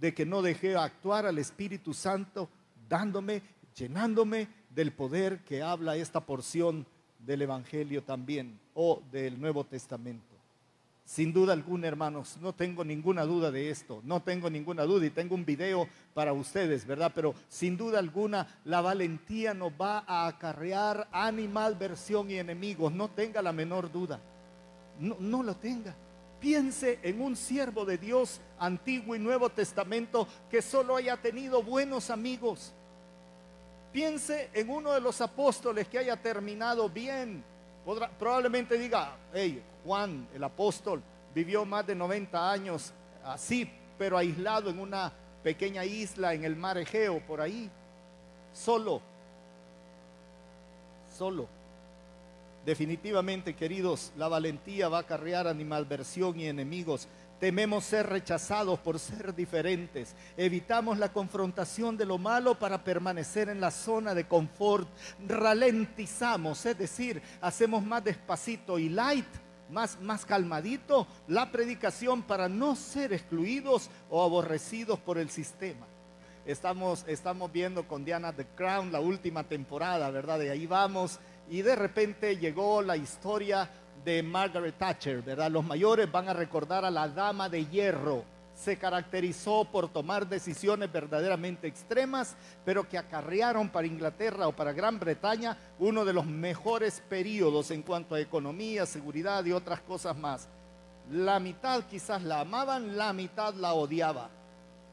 de 0.00 0.14
que 0.14 0.26
no 0.26 0.42
dejé 0.42 0.76
actuar 0.76 1.26
al 1.26 1.38
Espíritu 1.38 1.92
Santo 1.94 2.48
dándome, 2.88 3.42
llenándome 3.76 4.48
del 4.70 4.92
poder 4.92 5.40
que 5.44 5.62
habla 5.62 5.96
esta 5.96 6.20
porción 6.20 6.86
del 7.18 7.42
Evangelio 7.42 8.02
también 8.02 8.58
o 8.74 9.02
del 9.12 9.40
Nuevo 9.40 9.64
Testamento. 9.64 10.24
Sin 11.04 11.32
duda 11.32 11.52
alguna, 11.52 11.88
hermanos, 11.88 12.38
no 12.40 12.52
tengo 12.52 12.84
ninguna 12.84 13.24
duda 13.24 13.50
de 13.50 13.68
esto, 13.68 14.00
no 14.04 14.22
tengo 14.22 14.48
ninguna 14.48 14.84
duda 14.84 15.06
y 15.06 15.10
tengo 15.10 15.34
un 15.34 15.44
video 15.44 15.88
para 16.14 16.32
ustedes, 16.32 16.86
¿verdad? 16.86 17.10
Pero 17.12 17.34
sin 17.48 17.76
duda 17.76 17.98
alguna, 17.98 18.46
la 18.64 18.80
valentía 18.80 19.52
nos 19.52 19.72
va 19.72 20.04
a 20.06 20.28
acarrear 20.28 21.08
animalversión 21.10 22.30
y 22.30 22.36
enemigos, 22.36 22.92
no 22.92 23.08
tenga 23.08 23.42
la 23.42 23.52
menor 23.52 23.90
duda, 23.90 24.20
no, 25.00 25.16
no 25.18 25.42
lo 25.42 25.56
tenga. 25.56 25.96
Piense 26.40 26.98
en 27.02 27.20
un 27.20 27.36
siervo 27.36 27.84
de 27.84 27.98
Dios, 27.98 28.40
Antiguo 28.58 29.14
y 29.14 29.18
Nuevo 29.18 29.50
Testamento, 29.50 30.26
que 30.50 30.62
solo 30.62 30.96
haya 30.96 31.18
tenido 31.18 31.62
buenos 31.62 32.08
amigos. 32.08 32.72
Piense 33.92 34.48
en 34.54 34.70
uno 34.70 34.92
de 34.92 35.00
los 35.00 35.20
apóstoles 35.20 35.86
que 35.88 35.98
haya 35.98 36.16
terminado 36.16 36.88
bien. 36.88 37.44
probablemente 38.18 38.78
diga, 38.78 39.16
hey, 39.34 39.62
Juan, 39.84 40.26
el 40.34 40.42
apóstol, 40.42 41.02
vivió 41.34 41.66
más 41.66 41.86
de 41.86 41.94
90 41.94 42.50
años 42.50 42.92
así, 43.22 43.70
pero 43.98 44.16
aislado 44.16 44.70
en 44.70 44.78
una 44.78 45.12
pequeña 45.42 45.84
isla 45.84 46.32
en 46.32 46.44
el 46.44 46.56
mar 46.56 46.78
Egeo, 46.78 47.20
por 47.26 47.40
ahí, 47.40 47.70
solo, 48.54 49.02
solo. 51.18 51.59
Definitivamente, 52.64 53.54
queridos, 53.54 54.12
la 54.18 54.28
valentía 54.28 54.88
va 54.88 54.98
a 54.98 55.00
acarrear 55.02 55.48
animalversión 55.48 56.38
y 56.38 56.46
enemigos. 56.46 57.08
Tememos 57.38 57.84
ser 57.84 58.06
rechazados 58.06 58.78
por 58.80 58.98
ser 58.98 59.34
diferentes. 59.34 60.14
Evitamos 60.36 60.98
la 60.98 61.10
confrontación 61.10 61.96
de 61.96 62.04
lo 62.04 62.18
malo 62.18 62.58
para 62.58 62.84
permanecer 62.84 63.48
en 63.48 63.62
la 63.62 63.70
zona 63.70 64.14
de 64.14 64.28
confort. 64.28 64.86
Ralentizamos, 65.26 66.66
es 66.66 66.76
decir, 66.76 67.22
hacemos 67.40 67.82
más 67.82 68.04
despacito 68.04 68.78
y 68.78 68.90
light, 68.90 69.24
más, 69.70 69.98
más 70.02 70.26
calmadito 70.26 71.06
la 71.28 71.50
predicación 71.50 72.22
para 72.22 72.46
no 72.50 72.76
ser 72.76 73.14
excluidos 73.14 73.88
o 74.10 74.22
aborrecidos 74.22 74.98
por 74.98 75.16
el 75.16 75.30
sistema. 75.30 75.86
Estamos, 76.44 77.04
estamos 77.06 77.52
viendo 77.52 77.86
con 77.86 78.04
Diana 78.04 78.32
The 78.32 78.46
Crown 78.56 78.92
la 78.92 79.00
última 79.00 79.44
temporada, 79.44 80.10
¿verdad? 80.10 80.38
De 80.38 80.50
ahí 80.50 80.66
vamos 80.66 81.20
y 81.50 81.62
de 81.62 81.74
repente 81.74 82.36
llegó 82.36 82.80
la 82.80 82.96
historia 82.96 83.68
de 84.04 84.22
Margaret 84.22 84.78
Thatcher, 84.78 85.20
¿verdad? 85.20 85.50
Los 85.50 85.64
mayores 85.64 86.10
van 86.10 86.28
a 86.28 86.32
recordar 86.32 86.84
a 86.84 86.90
la 86.90 87.08
dama 87.08 87.48
de 87.48 87.66
hierro. 87.66 88.24
Se 88.54 88.76
caracterizó 88.76 89.64
por 89.64 89.88
tomar 89.88 90.28
decisiones 90.28 90.92
verdaderamente 90.92 91.66
extremas, 91.66 92.36
pero 92.64 92.88
que 92.88 92.98
acarrearon 92.98 93.68
para 93.68 93.88
Inglaterra 93.88 94.46
o 94.46 94.52
para 94.52 94.72
Gran 94.72 95.00
Bretaña 95.00 95.56
uno 95.80 96.04
de 96.04 96.12
los 96.12 96.24
mejores 96.24 97.02
periodos 97.08 97.72
en 97.72 97.82
cuanto 97.82 98.14
a 98.14 98.20
economía, 98.20 98.86
seguridad 98.86 99.44
y 99.44 99.52
otras 99.52 99.80
cosas 99.80 100.16
más. 100.16 100.48
La 101.10 101.40
mitad 101.40 101.82
quizás 101.84 102.22
la 102.22 102.40
amaban, 102.40 102.96
la 102.96 103.12
mitad 103.12 103.54
la 103.54 103.74
odiaba. 103.74 104.30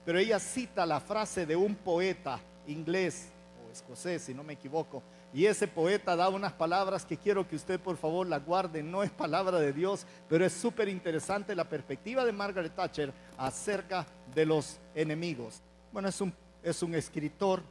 Pero 0.05 0.17
ella 0.17 0.39
cita 0.39 0.87
la 0.87 1.01
frase 1.01 1.45
de 1.45 1.55
un 1.55 1.75
poeta 1.75 2.39
inglés 2.65 3.27
o 3.63 3.71
escocés, 3.71 4.23
si 4.23 4.33
no 4.33 4.43
me 4.43 4.53
equivoco, 4.53 5.03
y 5.37 5.45
ese 5.45 5.67
poeta 5.67 6.15
da 6.15 6.29
unas 6.29 6.51
palabras 6.51 7.05
que 7.05 7.15
quiero 7.15 7.47
que 7.47 7.57
usted 7.57 7.79
por 7.79 7.95
favor 7.95 8.25
las 8.25 8.43
guarde. 8.43 8.81
No 8.81 9.03
es 9.03 9.11
palabra 9.11 9.59
de 9.59 9.71
Dios, 9.71 10.07
pero 10.27 10.43
es 10.43 10.51
súper 10.51 10.89
interesante 10.89 11.53
la 11.53 11.69
perspectiva 11.69 12.25
de 12.25 12.31
Margaret 12.31 12.73
Thatcher 12.73 13.13
acerca 13.37 14.07
de 14.33 14.47
los 14.47 14.79
enemigos. 14.95 15.61
Bueno, 15.93 16.09
es 16.09 16.19
un, 16.21 16.33
es 16.63 16.81
un 16.81 16.95
escritor, 16.95 17.61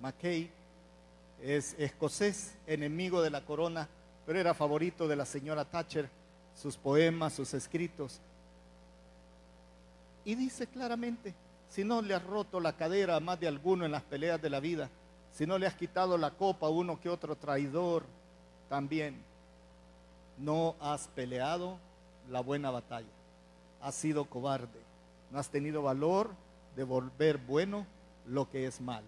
Mackay, 0.00 0.50
es 1.40 1.76
escocés, 1.78 2.56
enemigo 2.66 3.22
de 3.22 3.30
la 3.30 3.44
corona, 3.44 3.88
pero 4.26 4.40
era 4.40 4.52
favorito 4.52 5.06
de 5.06 5.14
la 5.14 5.26
señora 5.26 5.64
Thatcher, 5.64 6.10
sus 6.56 6.76
poemas, 6.76 7.34
sus 7.34 7.54
escritos. 7.54 8.20
Y 10.24 10.34
dice 10.34 10.66
claramente, 10.66 11.36
si 11.68 11.84
no 11.84 12.02
le 12.02 12.14
has 12.14 12.24
roto 12.24 12.58
la 12.58 12.72
cadera 12.72 13.14
a 13.14 13.20
más 13.20 13.38
de 13.38 13.46
alguno 13.46 13.84
en 13.84 13.92
las 13.92 14.02
peleas 14.02 14.42
de 14.42 14.50
la 14.50 14.58
vida, 14.58 14.90
si 15.36 15.46
no 15.46 15.58
le 15.58 15.66
has 15.66 15.74
quitado 15.74 16.16
la 16.16 16.30
copa 16.30 16.66
a 16.66 16.70
uno 16.70 16.98
que 16.98 17.10
otro 17.10 17.36
traidor, 17.36 18.04
también 18.70 19.22
no 20.38 20.74
has 20.80 21.08
peleado 21.08 21.76
la 22.30 22.40
buena 22.40 22.70
batalla. 22.70 23.06
Has 23.82 23.96
sido 23.96 24.24
cobarde. 24.24 24.80
No 25.30 25.38
has 25.38 25.50
tenido 25.50 25.82
valor 25.82 26.30
de 26.74 26.84
volver 26.84 27.36
bueno 27.36 27.86
lo 28.26 28.48
que 28.48 28.64
es 28.64 28.80
mal. 28.80 29.04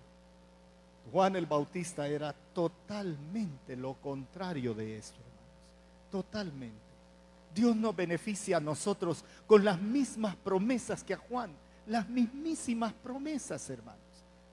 Juan 1.10 1.34
el 1.34 1.46
Bautista 1.46 2.06
era 2.06 2.34
totalmente 2.52 3.74
lo 3.74 3.94
contrario 3.94 4.74
de 4.74 4.98
esto, 4.98 5.16
hermanos. 5.20 6.10
Totalmente. 6.10 6.76
Dios 7.54 7.74
nos 7.74 7.96
beneficia 7.96 8.58
a 8.58 8.60
nosotros 8.60 9.24
con 9.46 9.64
las 9.64 9.80
mismas 9.80 10.36
promesas 10.36 11.02
que 11.02 11.14
a 11.14 11.16
Juan. 11.18 11.52
Las 11.86 12.06
mismísimas 12.06 12.92
promesas, 12.92 13.70
hermanos. 13.70 14.02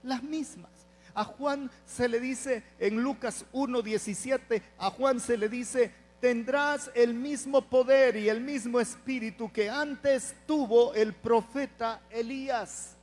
Las 0.03 0.23
mismas. 0.23 0.84
A 1.15 1.23
Juan 1.23 1.71
se 1.85 2.07
le 2.07 2.19
dice 2.19 2.63
en 2.77 3.01
Lucas 3.01 3.45
1.17, 3.53 4.61
a 4.77 4.91
Juan 4.91 5.19
se 5.19 5.37
le 5.37 5.49
dice, 5.49 5.91
tendrás 6.19 6.91
el 6.93 7.13
mismo 7.13 7.61
poder 7.61 8.15
y 8.17 8.29
el 8.29 8.41
mismo 8.41 8.79
espíritu 8.79 9.51
que 9.51 9.69
antes 9.69 10.35
tuvo 10.45 10.93
el 10.93 11.13
profeta 11.13 12.01
Elías. 12.09 12.95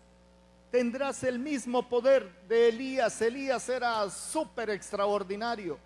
Tendrás 0.71 1.25
el 1.25 1.39
mismo 1.39 1.89
poder 1.89 2.31
de 2.49 2.69
Elías. 2.69 3.21
Elías 3.21 3.69
era 3.69 4.09
súper 4.11 4.71
extraordinario 4.71 5.79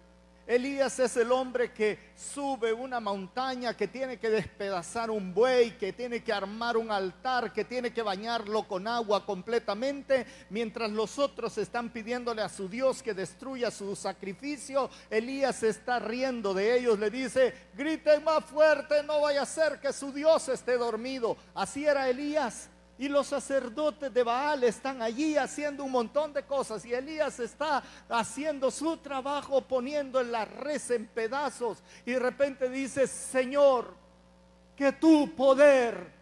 Elías 0.46 1.00
es 1.00 1.16
el 1.16 1.32
hombre 1.32 1.72
que 1.72 1.98
sube 2.14 2.72
una 2.72 3.00
montaña, 3.00 3.76
que 3.76 3.88
tiene 3.88 4.16
que 4.18 4.30
despedazar 4.30 5.10
un 5.10 5.34
buey, 5.34 5.72
que 5.72 5.92
tiene 5.92 6.22
que 6.22 6.32
armar 6.32 6.76
un 6.76 6.92
altar, 6.92 7.52
que 7.52 7.64
tiene 7.64 7.92
que 7.92 8.02
bañarlo 8.02 8.62
con 8.68 8.86
agua 8.86 9.26
completamente, 9.26 10.24
mientras 10.50 10.90
los 10.92 11.18
otros 11.18 11.58
están 11.58 11.90
pidiéndole 11.90 12.42
a 12.42 12.48
su 12.48 12.68
Dios 12.68 13.02
que 13.02 13.12
destruya 13.12 13.72
su 13.72 13.96
sacrificio. 13.96 14.88
Elías 15.10 15.64
está 15.64 15.98
riendo 15.98 16.54
de 16.54 16.78
ellos, 16.78 16.96
le 16.98 17.10
dice, 17.10 17.52
griten 17.74 18.22
más 18.22 18.44
fuerte, 18.44 19.02
no 19.02 19.22
vaya 19.22 19.42
a 19.42 19.46
ser 19.46 19.80
que 19.80 19.92
su 19.92 20.12
Dios 20.12 20.48
esté 20.48 20.76
dormido. 20.78 21.36
Así 21.54 21.84
era 21.84 22.08
Elías. 22.08 22.70
Y 22.98 23.08
los 23.08 23.26
sacerdotes 23.26 24.12
de 24.12 24.22
Baal 24.22 24.64
están 24.64 25.02
allí 25.02 25.36
haciendo 25.36 25.84
un 25.84 25.92
montón 25.92 26.32
de 26.32 26.42
cosas. 26.44 26.84
Y 26.84 26.94
Elías 26.94 27.38
está 27.40 27.82
haciendo 28.08 28.70
su 28.70 28.96
trabajo 28.96 29.60
poniendo 29.60 30.20
en 30.20 30.32
la 30.32 30.44
res 30.44 30.90
en 30.90 31.06
pedazos. 31.06 31.82
Y 32.06 32.12
de 32.12 32.18
repente 32.18 32.70
dice, 32.70 33.06
Señor, 33.06 33.94
que 34.74 34.92
tu 34.92 35.34
poder 35.34 36.12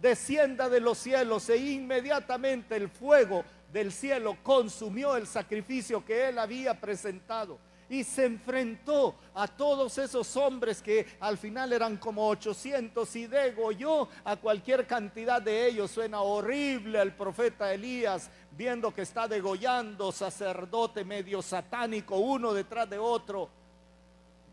descienda 0.00 0.68
de 0.68 0.80
los 0.80 0.98
cielos. 0.98 1.48
E 1.48 1.56
inmediatamente 1.56 2.76
el 2.76 2.88
fuego 2.88 3.44
del 3.72 3.92
cielo 3.92 4.36
consumió 4.42 5.16
el 5.16 5.26
sacrificio 5.26 6.04
que 6.04 6.28
él 6.28 6.38
había 6.38 6.80
presentado 6.80 7.58
y 7.94 8.02
se 8.02 8.24
enfrentó 8.24 9.14
a 9.34 9.46
todos 9.46 9.98
esos 9.98 10.36
hombres 10.36 10.82
que 10.82 11.06
al 11.20 11.38
final 11.38 11.72
eran 11.72 11.96
como 11.96 12.28
800 12.28 13.14
y 13.14 13.28
degolló 13.28 14.08
a 14.24 14.34
cualquier 14.34 14.84
cantidad 14.84 15.40
de 15.40 15.68
ellos. 15.68 15.92
Suena 15.92 16.20
horrible 16.20 17.00
el 17.00 17.12
profeta 17.12 17.72
Elías 17.72 18.30
viendo 18.50 18.92
que 18.92 19.02
está 19.02 19.28
degollando 19.28 20.10
sacerdote 20.10 21.04
medio 21.04 21.40
satánico 21.40 22.16
uno 22.16 22.52
detrás 22.52 22.90
de 22.90 22.98
otro. 22.98 23.48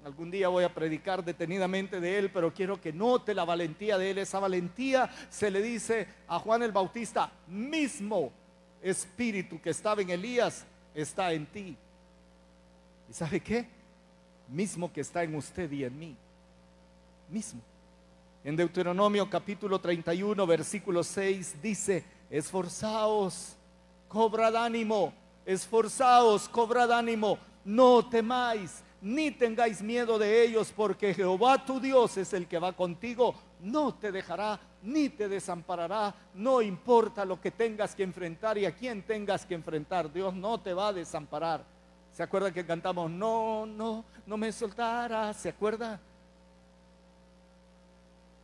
Algún 0.06 0.30
día 0.30 0.48
voy 0.48 0.64
a 0.64 0.74
predicar 0.74 1.24
detenidamente 1.24 2.00
de 2.00 2.20
él, 2.20 2.32
pero 2.32 2.54
quiero 2.54 2.80
que 2.80 2.94
note 2.94 3.34
la 3.34 3.44
valentía 3.44 3.98
de 3.98 4.12
él. 4.12 4.18
Esa 4.20 4.40
valentía 4.40 5.10
se 5.30 5.50
le 5.50 5.64
dice 5.64 6.08
a 6.28 6.38
Juan 6.38 6.62
el 6.62 6.72
Bautista, 6.72 7.32
mismo 7.48 8.32
espíritu 8.84 9.60
que 9.60 9.72
estaba 9.72 10.02
en 10.02 10.12
Elías 10.12 10.66
está 10.94 11.34
en 11.34 11.48
ti. 11.48 11.78
¿Y 13.12 13.14
sabe 13.14 13.42
qué? 13.42 13.68
Mismo 14.48 14.90
que 14.90 15.02
está 15.02 15.22
en 15.22 15.36
usted 15.36 15.70
y 15.70 15.84
en 15.84 16.00
mí. 16.00 16.16
Mismo. 17.30 17.60
En 18.42 18.56
Deuteronomio 18.56 19.30
capítulo 19.30 19.82
31, 19.82 20.48
versículo 20.48 21.04
6 21.04 21.62
dice, 21.62 22.06
esforzaos, 22.30 23.58
cobrad 24.08 24.56
ánimo, 24.56 25.14
esforzaos, 25.46 26.48
cobrad 26.48 26.90
ánimo, 26.94 27.38
no 27.66 28.08
temáis, 28.08 28.82
ni 29.02 29.30
tengáis 29.30 29.82
miedo 29.82 30.18
de 30.18 30.46
ellos, 30.46 30.72
porque 30.74 31.14
Jehová 31.14 31.66
tu 31.66 31.82
Dios 31.82 32.16
es 32.16 32.32
el 32.32 32.48
que 32.48 32.60
va 32.60 32.72
contigo, 32.72 33.36
no 33.60 33.94
te 33.94 34.14
dejará 34.14 34.58
ni 34.84 35.10
te 35.10 35.28
desamparará, 35.28 36.16
no 36.34 36.62
importa 36.62 37.26
lo 37.26 37.42
que 37.42 37.52
tengas 37.52 37.94
que 37.94 38.04
enfrentar 38.04 38.58
y 38.58 38.66
a 38.66 38.74
quién 38.74 39.02
tengas 39.02 39.46
que 39.46 39.56
enfrentar, 39.56 40.14
Dios 40.14 40.34
no 40.34 40.62
te 40.62 40.74
va 40.74 40.88
a 40.88 40.94
desamparar. 40.94 41.81
¿Se 42.14 42.24
acuerda 42.24 42.52
que 42.52 42.66
cantamos, 42.66 43.10
no, 43.10 43.66
no, 43.66 44.04
no 44.26 44.38
me 44.38 44.52
soltarás? 44.52 45.38
¿Se 45.38 45.50
acuerda? 45.50 46.00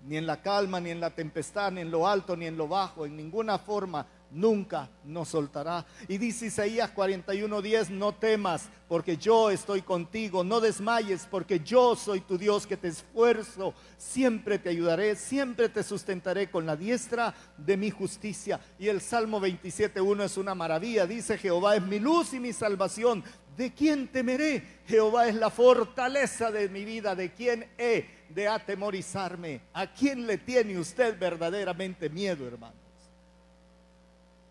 Ni 0.06 0.16
en 0.16 0.26
la 0.26 0.42
calma, 0.42 0.80
ni 0.80 0.90
en 0.90 1.02
la 1.02 1.10
tempestad, 1.10 1.72
ni 1.72 1.82
en 1.82 1.92
lo 1.92 2.08
alto, 2.08 2.38
ni 2.38 2.46
en 2.46 2.56
lo 2.56 2.68
bajo, 2.68 3.06
en 3.06 3.18
ninguna 3.18 3.58
forma 3.58 4.08
nunca 4.32 4.90
nos 5.04 5.30
soltará. 5.30 5.86
Y 6.08 6.18
dice 6.18 6.48
Isaías 6.48 6.94
41:10, 6.94 7.90
no 7.90 8.14
temas, 8.14 8.70
porque 8.88 9.18
yo 9.18 9.50
estoy 9.50 9.82
contigo, 9.82 10.44
no 10.44 10.60
desmayes, 10.60 11.28
porque 11.30 11.60
yo 11.60 11.96
soy 11.96 12.22
tu 12.22 12.38
Dios 12.38 12.68
que 12.68 12.78
te 12.78 12.90
esfuerzo, 12.90 13.74
siempre 13.98 14.60
te 14.60 14.70
ayudaré, 14.70 15.16
siempre 15.16 15.70
te 15.70 15.84
sustentaré 15.84 16.50
con 16.50 16.66
la 16.66 16.76
diestra 16.76 17.34
de 17.58 17.78
mi 17.78 17.90
justicia. 17.90 18.60
Y 18.80 18.88
el 18.88 19.02
Salmo 19.02 19.40
27:1 19.40 20.24
es 20.24 20.38
una 20.38 20.56
maravilla, 20.56 21.06
dice 21.06 21.38
Jehová 21.38 21.76
es 21.76 21.84
mi 21.84 22.00
luz 22.00 22.34
y 22.34 22.40
mi 22.40 22.54
salvación. 22.54 23.24
¿De 23.58 23.74
quién 23.74 24.08
temeré? 24.08 24.62
Jehová 24.86 25.28
es 25.28 25.36
la 25.36 25.50
fortaleza 25.50 26.52
de 26.52 26.70
mi 26.70 26.86
vida. 26.86 27.16
¿De 27.16 27.34
quién 27.34 27.68
he 27.78 28.06
de 28.30 28.48
atemorizarme? 28.48 29.62
¿A 29.74 29.92
quién 29.92 30.28
le 30.28 30.38
tiene 30.38 30.78
usted 30.78 31.18
verdaderamente 31.18 32.08
miedo, 32.08 32.48
hermano? 32.48 32.76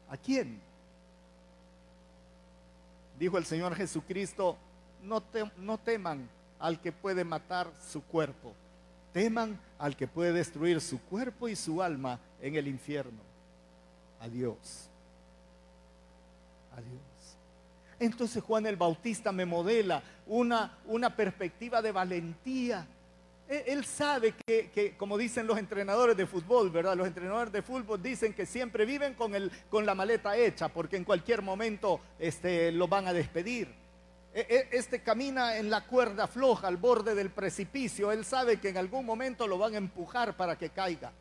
¿A 0.09 0.17
quién? 0.17 0.61
Dijo 3.17 3.39
el 3.39 3.45
Señor 3.45 3.77
Jesucristo, 3.77 4.59
no 5.03 5.79
teman 5.79 6.29
al 6.59 6.81
que 6.81 6.91
puede 6.91 7.23
matar 7.23 7.71
su 7.89 8.03
cuerpo, 8.03 8.55
teman 9.13 9.59
al 9.79 9.97
que 9.97 10.09
puede 10.09 10.33
destruir 10.33 10.81
su 10.81 11.01
cuerpo 11.03 11.49
y 11.49 11.55
su 11.55 11.81
alma 11.81 12.19
en 12.41 12.57
el 12.57 12.67
infierno. 12.67 13.21
Adiós. 14.21 14.89
Adiós. 16.73 17.16
Entonces 17.99 18.43
Juan 18.43 18.67
el 18.67 18.77
Bautista 18.77 19.33
me 19.33 19.47
modela 19.47 20.03
una, 20.27 20.79
una 20.87 21.15
perspectiva 21.15 21.81
de 21.81 21.93
valentía 21.93 22.87
él 23.49 23.85
sabe 23.85 24.35
que, 24.35 24.95
como 24.97 25.17
dicen 25.17 25.47
los 25.47 25.59
entrenadores 25.59 26.17
de 26.17 26.27
fútbol, 26.27 26.71
¿verdad? 26.71 26.97
Los 26.97 27.07
entrenadores 27.07 27.53
de 27.53 27.63
fútbol 27.63 28.03
dicen 28.03 28.33
que 28.33 28.45
siempre 28.45 28.85
viven 28.85 29.15
con, 29.15 29.35
el, 29.37 29.53
con 29.71 29.87
la 29.87 29.95
maleta 29.95 30.37
hecha, 30.37 30.69
porque 30.69 30.97
en 30.97 31.05
cualquier 31.05 31.43
momento 31.43 32.01
este, 32.19 32.73
lo 32.73 32.89
van 32.89 33.07
a 33.07 33.13
despedir. 33.13 33.69
E, 34.35 34.41
e, 34.41 34.77
este 34.77 35.01
camina 35.01 35.57
en 35.59 35.71
la 35.71 35.87
cuerda 35.87 36.27
floja, 36.27 36.67
al 36.67 36.77
borde 36.77 37.15
del 37.15 37.31
precipicio. 37.31 38.11
Él 38.11 38.25
sabe 38.25 38.59
que 38.59 38.71
en 38.71 38.79
algún 38.79 39.07
momento 39.07 39.47
lo 39.47 39.59
van 39.59 39.75
a 39.75 39.79
empujar 39.79 40.37
para 40.37 40.59
que 40.59 40.71
caiga. 40.71 41.13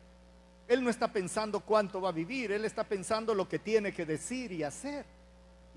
Él 0.66 0.82
no 0.82 0.90
está 0.90 1.12
pensando 1.12 1.60
cuánto 1.60 2.00
va 2.00 2.08
a 2.08 2.12
vivir, 2.12 2.50
él 2.50 2.64
está 2.64 2.82
pensando 2.82 3.34
lo 3.34 3.48
que 3.48 3.60
tiene 3.60 3.92
que 3.92 4.04
decir 4.04 4.50
y 4.50 4.64
hacer. 4.64 5.04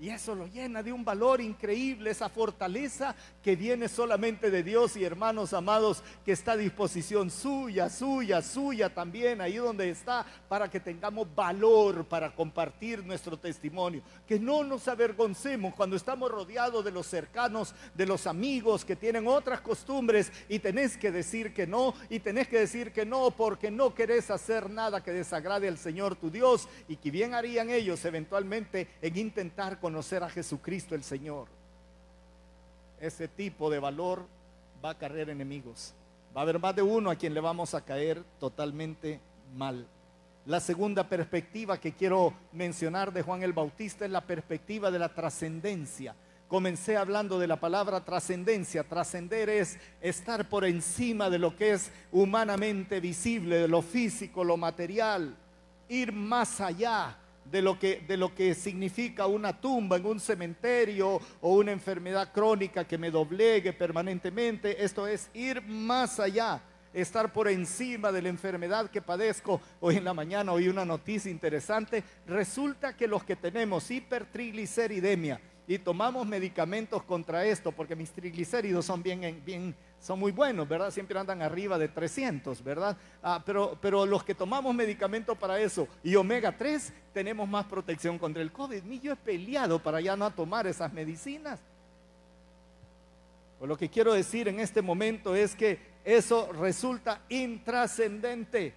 Y 0.00 0.08
eso 0.08 0.34
lo 0.34 0.46
llena 0.46 0.82
de 0.82 0.94
un 0.94 1.04
valor 1.04 1.42
increíble, 1.42 2.10
esa 2.10 2.30
fortaleza 2.30 3.14
que 3.42 3.54
viene 3.54 3.86
solamente 3.86 4.50
de 4.50 4.62
Dios 4.62 4.96
y 4.96 5.04
hermanos 5.04 5.52
amados, 5.52 6.02
que 6.24 6.32
está 6.32 6.52
a 6.52 6.56
disposición 6.56 7.30
suya, 7.30 7.90
suya, 7.90 8.40
suya 8.40 8.88
también, 8.88 9.42
ahí 9.42 9.56
donde 9.56 9.90
está, 9.90 10.24
para 10.48 10.70
que 10.70 10.80
tengamos 10.80 11.28
valor 11.34 12.06
para 12.06 12.34
compartir 12.34 13.04
nuestro 13.04 13.38
testimonio. 13.38 14.02
Que 14.26 14.40
no 14.40 14.64
nos 14.64 14.88
avergoncemos 14.88 15.74
cuando 15.74 15.96
estamos 15.96 16.30
rodeados 16.30 16.82
de 16.82 16.92
los 16.92 17.06
cercanos, 17.06 17.74
de 17.92 18.06
los 18.06 18.26
amigos 18.26 18.86
que 18.86 18.96
tienen 18.96 19.26
otras 19.26 19.60
costumbres 19.60 20.32
y 20.48 20.60
tenés 20.60 20.96
que 20.96 21.10
decir 21.10 21.52
que 21.52 21.66
no, 21.66 21.92
y 22.08 22.20
tenés 22.20 22.48
que 22.48 22.60
decir 22.60 22.92
que 22.92 23.04
no 23.04 23.32
porque 23.32 23.70
no 23.70 23.94
querés 23.94 24.30
hacer 24.30 24.70
nada 24.70 25.02
que 25.02 25.12
desagrade 25.12 25.68
al 25.68 25.76
Señor 25.76 26.16
tu 26.16 26.30
Dios 26.30 26.70
y 26.88 26.96
que 26.96 27.10
bien 27.10 27.34
harían 27.34 27.68
ellos 27.68 28.02
eventualmente 28.06 28.88
en 29.02 29.18
intentar 29.18 29.78
con 29.78 29.89
conocer 29.90 30.22
a 30.22 30.30
Jesucristo 30.30 30.94
el 30.94 31.02
Señor, 31.02 31.48
ese 33.00 33.26
tipo 33.26 33.68
de 33.68 33.80
valor 33.80 34.24
va 34.84 34.90
a 34.90 34.94
caer 34.96 35.30
enemigos. 35.30 35.92
Va 36.34 36.42
a 36.42 36.44
haber 36.44 36.60
más 36.60 36.76
de 36.76 36.82
uno 36.82 37.10
a 37.10 37.16
quien 37.16 37.34
le 37.34 37.40
vamos 37.40 37.74
a 37.74 37.84
caer 37.84 38.22
totalmente 38.38 39.18
mal. 39.56 39.84
La 40.46 40.60
segunda 40.60 41.08
perspectiva 41.08 41.80
que 41.80 41.90
quiero 41.90 42.32
mencionar 42.52 43.12
de 43.12 43.22
Juan 43.22 43.42
el 43.42 43.52
Bautista 43.52 44.04
es 44.04 44.12
la 44.12 44.20
perspectiva 44.20 44.92
de 44.92 45.00
la 45.00 45.08
trascendencia. 45.08 46.14
Comencé 46.46 46.96
hablando 46.96 47.40
de 47.40 47.48
la 47.48 47.58
palabra 47.58 48.04
trascendencia. 48.04 48.84
Trascender 48.84 49.48
es 49.48 49.76
estar 50.00 50.48
por 50.48 50.64
encima 50.64 51.28
de 51.28 51.40
lo 51.40 51.56
que 51.56 51.72
es 51.72 51.90
humanamente 52.12 53.00
visible, 53.00 53.56
de 53.56 53.66
lo 53.66 53.82
físico, 53.82 54.44
lo 54.44 54.56
material, 54.56 55.34
ir 55.88 56.12
más 56.12 56.60
allá, 56.60 57.16
de 57.50 57.62
lo, 57.62 57.78
que, 57.78 58.02
de 58.06 58.16
lo 58.16 58.34
que 58.34 58.54
significa 58.54 59.26
una 59.26 59.60
tumba 59.60 59.96
en 59.96 60.06
un 60.06 60.20
cementerio 60.20 61.20
o 61.40 61.54
una 61.54 61.72
enfermedad 61.72 62.32
crónica 62.32 62.86
que 62.86 62.98
me 62.98 63.10
doblegue 63.10 63.72
permanentemente. 63.72 64.82
Esto 64.84 65.06
es 65.06 65.30
ir 65.34 65.60
más 65.62 66.20
allá, 66.20 66.62
estar 66.92 67.32
por 67.32 67.48
encima 67.48 68.12
de 68.12 68.22
la 68.22 68.28
enfermedad 68.28 68.90
que 68.90 69.02
padezco. 69.02 69.60
Hoy 69.80 69.96
en 69.96 70.04
la 70.04 70.14
mañana 70.14 70.52
oí 70.52 70.68
una 70.68 70.84
noticia 70.84 71.30
interesante. 71.30 72.04
Resulta 72.26 72.96
que 72.96 73.08
los 73.08 73.24
que 73.24 73.36
tenemos 73.36 73.90
hipertrigliceridemia 73.90 75.40
y 75.70 75.78
tomamos 75.78 76.26
medicamentos 76.26 77.00
contra 77.04 77.46
esto, 77.46 77.70
porque 77.70 77.94
mis 77.94 78.10
triglicéridos 78.10 78.84
son 78.84 79.04
bien, 79.04 79.72
son 80.00 80.18
muy 80.18 80.32
buenos, 80.32 80.66
¿verdad? 80.66 80.90
Siempre 80.90 81.16
andan 81.16 81.42
arriba 81.42 81.78
de 81.78 81.86
300, 81.86 82.64
¿verdad? 82.64 82.96
Ah, 83.22 83.40
pero, 83.46 83.78
pero 83.80 84.04
los 84.04 84.24
que 84.24 84.34
tomamos 84.34 84.74
medicamento 84.74 85.36
para 85.36 85.60
eso 85.60 85.86
y 86.02 86.16
omega 86.16 86.56
3, 86.56 86.92
tenemos 87.14 87.48
más 87.48 87.66
protección 87.66 88.18
contra 88.18 88.42
el 88.42 88.50
COVID. 88.50 88.82
Ni 88.82 88.98
yo 88.98 89.12
he 89.12 89.16
peleado 89.16 89.80
para 89.80 90.00
ya 90.00 90.16
no 90.16 90.28
tomar 90.32 90.66
esas 90.66 90.92
medicinas. 90.92 91.60
Pues 93.60 93.68
lo 93.68 93.76
que 93.76 93.88
quiero 93.88 94.12
decir 94.12 94.48
en 94.48 94.58
este 94.58 94.82
momento 94.82 95.36
es 95.36 95.54
que 95.54 95.78
eso 96.04 96.50
resulta 96.52 97.20
intrascendente. 97.28 98.74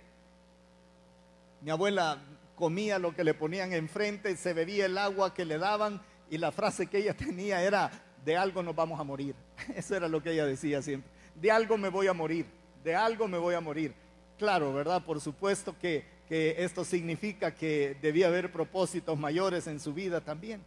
Mi 1.61 1.71
abuela 1.71 2.21
comía 2.53 2.99
lo 2.99 3.15
que 3.15 3.23
le 3.23 3.33
ponían 3.33 3.73
enfrente, 3.73 4.37
se 4.37 4.53
bebía 4.53 4.85
el 4.85 4.99
agua 4.99 5.33
que 5.33 5.43
le 5.43 5.57
daban 5.57 5.99
y 6.29 6.37
la 6.37 6.51
frase 6.51 6.87
que 6.87 6.99
ella 6.99 7.13
tenía 7.17 7.61
era, 7.61 7.91
de 8.23 8.37
algo 8.37 8.63
nos 8.63 8.75
vamos 8.75 8.99
a 8.99 9.03
morir. 9.03 9.35
Eso 9.75 9.95
era 9.95 10.07
lo 10.07 10.21
que 10.21 10.31
ella 10.31 10.45
decía 10.45 10.81
siempre 10.81 11.11
de 11.35 11.51
algo 11.51 11.77
me 11.77 11.89
voy 11.89 12.07
a 12.07 12.13
morir, 12.13 12.45
de 12.83 12.95
algo 12.95 13.27
me 13.27 13.37
voy 13.37 13.55
a 13.55 13.61
morir. 13.61 13.93
Claro, 14.37 14.73
¿verdad? 14.73 15.03
Por 15.03 15.21
supuesto 15.21 15.75
que, 15.79 16.11
esto 16.29 16.83
significa 16.83 17.53
que 17.53 17.95
debía 18.01 18.25
haber 18.25 18.51
propósitos 18.51 19.19
mayores 19.19 19.67
en 19.67 19.79
su 19.79 19.93
vida 19.93 20.19
también. 20.19 20.63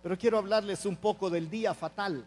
Pero 0.00 0.16
quiero 0.16 0.38
hablarles 0.38 0.86
un 0.86 0.94
poco 0.94 1.28
del 1.28 1.50
día 1.50 1.74
fatal, 1.74 2.24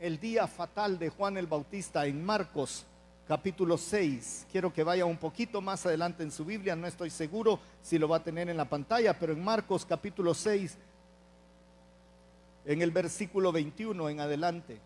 el 0.00 0.18
día 0.18 0.48
fatal 0.48 0.98
de 0.98 1.10
Juan 1.10 1.36
el 1.36 1.46
Bautista 1.46 2.06
en 2.06 2.24
Marcos 2.24 2.84
capítulo 3.28 3.78
6. 3.78 4.48
Quiero 4.50 4.72
que 4.72 4.82
vaya 4.82 5.04
un 5.04 5.16
poquito 5.16 5.60
más 5.60 5.86
adelante 5.86 6.24
en 6.24 6.32
su 6.32 6.44
Biblia, 6.44 6.74
no 6.74 6.88
estoy 6.88 7.10
seguro 7.10 7.60
si 7.82 8.00
lo 8.00 8.08
va 8.08 8.16
a 8.16 8.24
tener 8.24 8.48
en 8.48 8.56
la 8.56 8.68
pantalla, 8.68 9.16
pero 9.16 9.32
en 9.32 9.44
Marcos 9.44 9.86
capítulo 9.86 10.34
6, 10.34 10.76
en 12.68 12.82
el 12.82 12.90
versículo 12.90 13.50
21 13.50 14.10
en 14.10 14.20
adelante. 14.20 14.78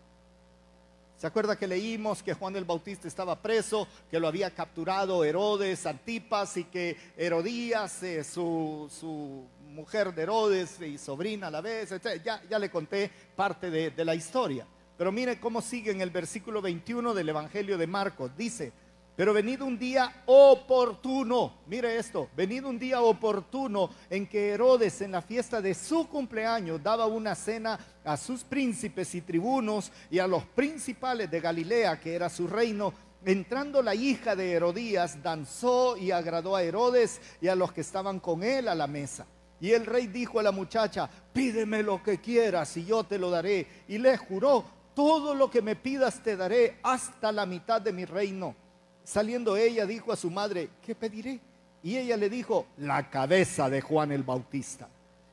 ¿Se 1.17 1.27
acuerda 1.27 1.57
que 1.57 1.67
leímos 1.67 2.23
que 2.23 2.33
Juan 2.33 2.55
el 2.55 2.63
Bautista 2.63 3.09
estaba 3.09 3.41
preso, 3.41 3.87
que 4.09 4.19
lo 4.21 4.27
había 4.27 4.51
capturado 4.51 5.23
Herodes, 5.23 5.85
Antipas 5.85 6.55
y 6.55 6.63
que 6.63 6.95
Herodías, 7.17 8.01
eh, 8.03 8.23
su, 8.23 9.45
mujer 9.67 10.13
de 10.13 10.21
Herodes 10.21 10.79
y 10.79 10.97
sobrina 10.97 11.47
a 11.47 11.51
la 11.51 11.59
vez, 11.59 11.93
Ya, 12.23 12.41
ya 12.49 12.57
le 12.57 12.71
conté 12.71 13.11
parte 13.35 13.69
de, 13.69 13.91
de 13.91 14.05
la 14.05 14.15
historia. 14.15 14.65
Pero 14.97 15.11
mire 15.11 15.39
cómo 15.39 15.61
sigue 15.61 15.91
en 15.91 15.99
el 15.99 16.09
versículo 16.09 16.61
21 16.61 17.13
del 17.13 17.29
Evangelio 17.29 17.77
de 17.77 17.87
Marcos. 17.87 18.31
Dice, 18.37 18.71
pero 19.15 19.33
venido 19.33 19.65
un 19.65 19.77
día 19.77 20.23
oportuno, 20.25 21.59
mire 21.67 21.97
esto, 21.97 22.29
venido 22.35 22.67
un 22.69 22.79
día 22.79 23.01
oportuno 23.01 23.89
en 24.09 24.27
que 24.27 24.49
Herodes 24.49 25.01
en 25.01 25.11
la 25.11 25.21
fiesta 25.21 25.61
de 25.61 25.75
su 25.75 26.07
cumpleaños 26.07 26.81
daba 26.81 27.05
una 27.05 27.35
cena 27.35 27.79
a 28.03 28.17
sus 28.17 28.43
príncipes 28.43 29.13
y 29.13 29.21
tribunos 29.21 29.91
y 30.09 30.19
a 30.19 30.27
los 30.27 30.43
principales 30.45 31.29
de 31.29 31.41
Galilea, 31.41 31.99
que 31.99 32.15
era 32.15 32.29
su 32.29 32.47
reino, 32.47 32.93
entrando 33.23 33.81
la 33.81 33.93
hija 33.93 34.35
de 34.35 34.51
Herodías, 34.51 35.21
danzó 35.21 35.95
y 35.95 36.11
agradó 36.11 36.55
a 36.55 36.63
Herodes 36.63 37.21
y 37.39 37.47
a 37.47 37.55
los 37.55 37.71
que 37.71 37.81
estaban 37.81 38.19
con 38.19 38.43
él 38.43 38.67
a 38.67 38.75
la 38.75 38.87
mesa. 38.87 39.27
Y 39.61 39.71
el 39.71 39.85
rey 39.85 40.07
dijo 40.07 40.39
a 40.39 40.43
la 40.43 40.51
muchacha, 40.51 41.09
pídeme 41.31 41.83
lo 41.83 42.03
que 42.03 42.19
quieras 42.19 42.75
y 42.75 42.83
yo 42.83 43.03
te 43.03 43.17
lo 43.17 43.29
daré. 43.29 43.65
Y 43.87 43.97
le 43.97 44.17
juró, 44.17 44.65
todo 44.93 45.33
lo 45.33 45.49
que 45.49 45.61
me 45.61 45.75
pidas 45.75 46.21
te 46.21 46.35
daré 46.35 46.79
hasta 46.83 47.31
la 47.31 47.45
mitad 47.45 47.81
de 47.81 47.93
mi 47.93 48.03
reino. 48.05 48.55
Saliendo 49.03 49.57
ella 49.57 49.85
dijo 49.85 50.11
a 50.11 50.15
su 50.15 50.31
madre, 50.31 50.69
¿qué 50.81 50.95
pediré? 50.95 51.39
Y 51.83 51.97
ella 51.97 52.15
le 52.15 52.29
dijo, 52.29 52.67
la 52.77 53.09
cabeza 53.09 53.69
de 53.69 53.81
Juan 53.81 54.11
el 54.11 54.23
Bautista. 54.23 54.87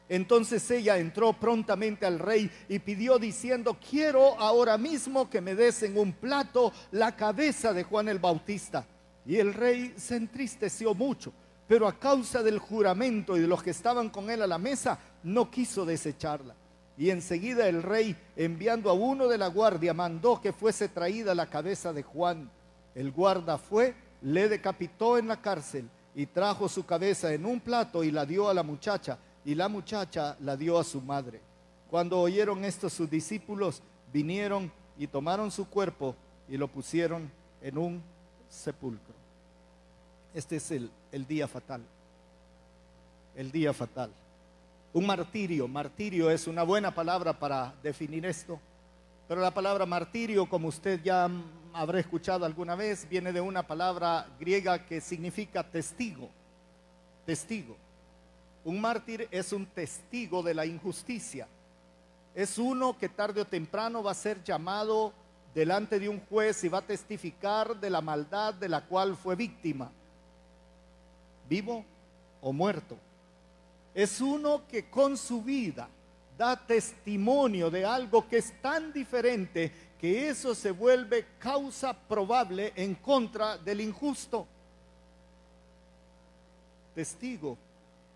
Entonces 0.09 0.69
ella 0.73 0.99
entró 0.99 1.33
prontamente 1.33 2.05
al 2.05 2.19
rey 2.19 2.51
y 2.69 2.81
pidió 2.81 3.21
diciendo, 3.21 3.79
quiero 3.89 4.37
ahora 4.41 4.77
mismo 4.77 5.31
que 5.31 5.41
me 5.41 5.55
des 5.55 5.85
en 5.85 5.97
un 5.97 6.13
plato 6.13 6.73
la 6.91 7.15
cabeza 7.15 7.73
de 7.73 7.85
Juan 7.85 8.09
el 8.09 8.19
Bautista. 8.19 8.85
Y 9.25 9.37
el 9.37 9.55
rey 9.55 9.95
se 9.97 10.17
entristeció 10.17 10.95
mucho, 10.95 11.33
pero 11.69 11.87
a 11.87 11.97
causa 11.97 12.43
del 12.43 12.59
juramento 12.59 13.37
y 13.37 13.41
de 13.41 13.47
los 13.47 13.63
que 13.63 13.71
estaban 13.71 14.11
con 14.11 14.29
él 14.31 14.43
a 14.43 14.49
la 14.49 14.59
mesa, 14.59 14.99
no 15.23 15.49
quiso 15.49 15.85
desecharla. 15.85 16.57
Y 16.99 17.11
enseguida 17.11 17.69
el 17.69 17.85
rey, 17.85 18.17
enviando 18.35 18.91
a 18.91 18.95
uno 18.95 19.29
de 19.29 19.39
la 19.39 19.47
guardia, 19.47 19.95
mandó 19.95 20.41
que 20.41 20.53
fuese 20.53 20.89
traída 20.89 21.37
la 21.37 21.47
cabeza 21.47 21.93
de 21.93 22.03
Juan. 22.03 22.51
El 22.95 23.13
guarda 23.13 23.59
fue, 23.59 23.95
le 24.23 24.49
decapitó 24.49 25.19
en 25.19 25.29
la 25.29 25.41
cárcel 25.41 25.89
y 26.15 26.27
trajo 26.27 26.69
su 26.69 26.85
cabeza 26.85 27.33
en 27.33 27.47
un 27.47 27.61
plato 27.61 28.03
y 28.05 28.11
la 28.11 28.27
dio 28.27 28.49
a 28.49 28.55
la 28.55 28.63
muchacha 28.63 29.19
y 29.45 29.55
la 29.55 29.69
muchacha 29.69 30.37
la 30.41 30.57
dio 30.57 30.79
a 30.79 30.85
su 30.85 31.01
madre. 31.01 31.41
Cuando 31.89 32.21
oyeron 32.21 32.65
esto 32.65 32.89
sus 32.91 33.09
discípulos 33.09 33.83
vinieron 34.13 34.73
y 34.99 35.07
tomaron 35.07 35.51
su 35.51 35.69
cuerpo 35.69 36.15
y 36.49 36.57
lo 36.57 36.69
pusieron 36.69 37.31
en 37.63 37.79
un 37.79 38.03
sepulcro. 38.49 39.15
Este 40.35 40.57
es 40.57 40.71
el, 40.71 40.91
el 41.13 41.27
día 41.27 41.49
fatal. 41.49 41.83
El 43.35 43.51
día 43.51 43.73
fatal. 43.73 44.11
Un 44.93 45.07
martirio. 45.07 45.69
Martirio 45.69 46.31
es 46.31 46.47
una 46.47 46.63
buena 46.63 46.93
palabra 46.95 47.39
para 47.39 47.75
definir 47.83 48.27
esto. 48.27 48.61
Pero 49.31 49.43
la 49.43 49.55
palabra 49.55 49.87
martirio, 49.87 50.49
como 50.49 50.67
usted 50.67 51.01
ya 51.05 51.31
habrá 51.73 52.01
escuchado 52.01 52.45
alguna 52.45 52.75
vez, 52.75 53.09
viene 53.09 53.33
de 53.33 53.41
una 53.41 53.65
palabra 53.65 54.27
griega 54.41 54.85
que 54.85 55.01
significa 55.01 55.63
testigo. 55.63 56.29
Testigo. 57.25 57.77
Un 58.65 58.81
mártir 58.81 59.29
es 59.31 59.53
un 59.53 59.67
testigo 59.67 60.43
de 60.43 60.53
la 60.53 60.67
injusticia. 60.67 61.47
Es 62.35 62.59
uno 62.59 62.99
que 62.99 63.09
tarde 63.09 63.43
o 63.43 63.45
temprano 63.45 64.03
va 64.03 64.11
a 64.11 64.15
ser 64.15 64.43
llamado 64.43 65.13
delante 65.55 66.01
de 66.01 66.09
un 66.09 66.19
juez 66.27 66.65
y 66.65 66.69
va 66.69 66.79
a 66.79 66.83
testificar 66.83 67.79
de 67.79 67.89
la 67.89 68.01
maldad 68.01 68.55
de 68.55 68.69
la 68.69 68.85
cual 68.85 69.15
fue 69.15 69.37
víctima, 69.37 69.93
vivo 71.49 71.85
o 72.41 72.53
muerto. 72.53 72.97
Es 73.95 74.21
uno 74.21 74.67
que 74.67 74.91
con 74.91 75.17
su 75.17 75.41
vida 75.41 75.89
da 76.41 76.57
testimonio 76.57 77.71
de 77.71 77.85
algo 77.85 78.27
que 78.27 78.39
es 78.39 78.63
tan 78.63 78.95
diferente 78.95 79.71
que 80.01 80.31
eso 80.31 80.55
se 80.55 80.71
vuelve 80.71 81.27
causa 81.39 81.93
probable 81.93 82.73
en 82.77 82.95
contra 82.95 83.59
del 83.59 83.83
injusto. 83.83 84.47
Testigo 86.95 87.59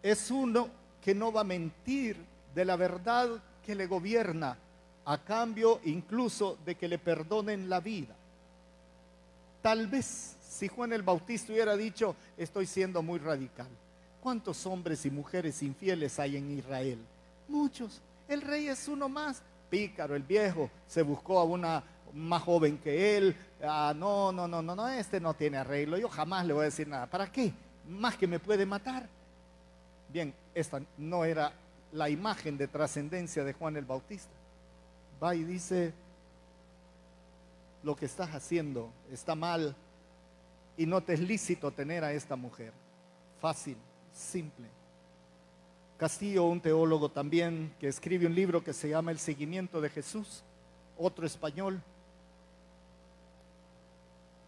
es 0.03 0.31
uno 0.31 0.71
que 1.03 1.15
no 1.15 1.31
va 1.31 1.43
a 1.43 1.45
mentir 1.45 2.17
de 2.55 2.65
la 2.65 2.77
verdad 2.77 3.29
que 3.63 3.75
le 3.75 3.87
gobierna, 3.87 4.57
a 5.05 5.19
cambio 5.19 5.81
incluso 5.85 6.57
de 6.65 6.77
que 6.77 6.89
le 6.89 6.99
perdonen 6.99 7.69
la 7.69 7.81
vida. 7.81 8.15
Tal 9.61 9.87
vez 9.87 10.39
si 10.41 10.69
Juan 10.69 10.95
el 10.95 11.03
Bautista 11.03 11.53
hubiera 11.53 11.77
dicho, 11.77 12.17
estoy 12.39 12.65
siendo 12.65 13.03
muy 13.03 13.19
radical. 13.19 13.69
¿Cuántos 14.23 14.65
hombres 14.65 15.05
y 15.05 15.11
mujeres 15.11 15.63
infieles 15.63 16.19
hay 16.19 16.39
en 16.39 16.57
Israel? 16.57 16.99
Muchos. 17.49 18.01
El 18.29 18.43
rey 18.43 18.69
es 18.69 18.89
uno 18.89 19.09
más. 19.09 19.43
Pícaro, 19.71 20.15
el 20.15 20.23
viejo, 20.23 20.71
se 20.87 21.03
buscó 21.03 21.41
a 21.41 21.45
una 21.45 21.83
más 22.13 22.43
joven 22.43 22.79
que 22.79 23.17
él. 23.17 23.37
Ah, 23.63 23.93
no, 23.97 24.33
no, 24.33 24.47
no, 24.47 24.63
no, 24.63 24.77
no, 24.77 24.89
este 24.89 25.21
no 25.21 25.35
tiene 25.35 25.59
arreglo. 25.59 25.99
Yo 25.99 26.09
jamás 26.09 26.47
le 26.47 26.53
voy 26.53 26.63
a 26.63 26.67
decir 26.67 26.87
nada. 26.87 27.07
¿Para 27.07 27.31
qué? 27.31 27.53
Más 27.89 28.17
que 28.17 28.27
me 28.27 28.39
puede 28.39 28.67
matar. 28.67 29.09
Bien, 30.09 30.33
esta 30.55 30.81
no 30.97 31.25
era 31.25 31.53
la 31.93 32.09
imagen 32.09 32.57
de 32.57 32.69
trascendencia 32.69 33.45
de 33.45 33.53
Juan 33.53 33.77
el 33.77 33.85
Bautista. 33.85 34.33
Va 35.23 35.35
y 35.35 35.45
dice, 35.45 35.93
lo 37.83 37.97
que 37.97 38.07
estás 38.07 38.35
haciendo 38.35 38.91
está 39.13 39.35
mal 39.35 39.75
y 40.77 40.87
no 40.87 41.03
te 41.03 41.15
es 41.15 41.21
lícito 41.21 41.71
tener 41.71 42.05
a 42.05 42.13
esta 42.13 42.37
mujer. 42.37 42.73
Fácil, 43.41 43.77
simple. 44.13 44.69
Castillo, 46.05 46.45
un 46.45 46.61
teólogo 46.61 47.11
también, 47.11 47.73
que 47.81 47.89
escribe 47.89 48.27
un 48.27 48.35
libro 48.35 48.63
que 48.63 48.75
se 48.75 48.91
llama 48.91 49.11
El 49.11 49.19
seguimiento 49.19 49.81
de 49.81 49.89
Jesús, 49.89 50.45
otro 50.99 51.25
español, 51.25 51.81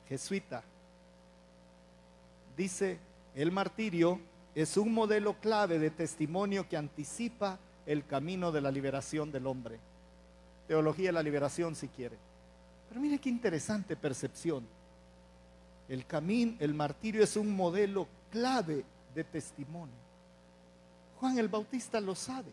jesuita, 0.07 0.63
dice, 2.59 2.99
el 3.35 3.53
martirio 3.53 4.21
es 4.55 4.77
un 4.77 4.93
modelo 4.93 5.41
clave 5.41 5.79
de 5.79 5.89
testimonio 5.89 6.69
que 6.69 6.77
anticipa 6.77 7.59
el 7.87 8.05
camino 8.05 8.53
de 8.53 8.61
la 8.61 8.71
liberación 8.71 9.33
del 9.33 9.47
hombre. 9.47 9.79
Teología 10.69 11.07
de 11.07 11.13
la 11.13 11.23
liberación 11.23 11.75
si 11.75 11.89
quiere. 11.89 12.19
Pero 12.91 13.01
mire 13.01 13.19
qué 13.19 13.31
interesante 13.31 13.97
percepción. 13.97 14.67
El 15.89 16.05
camino, 16.05 16.57
el 16.59 16.75
martirio 16.75 17.25
es 17.25 17.35
un 17.35 17.57
modelo 17.57 18.09
clave 18.31 18.85
de 19.15 19.25
testimonio. 19.25 20.06
Juan 21.21 21.39
el 21.39 21.49
Bautista 21.49 22.01
lo 22.01 22.15
sabe. 22.15 22.53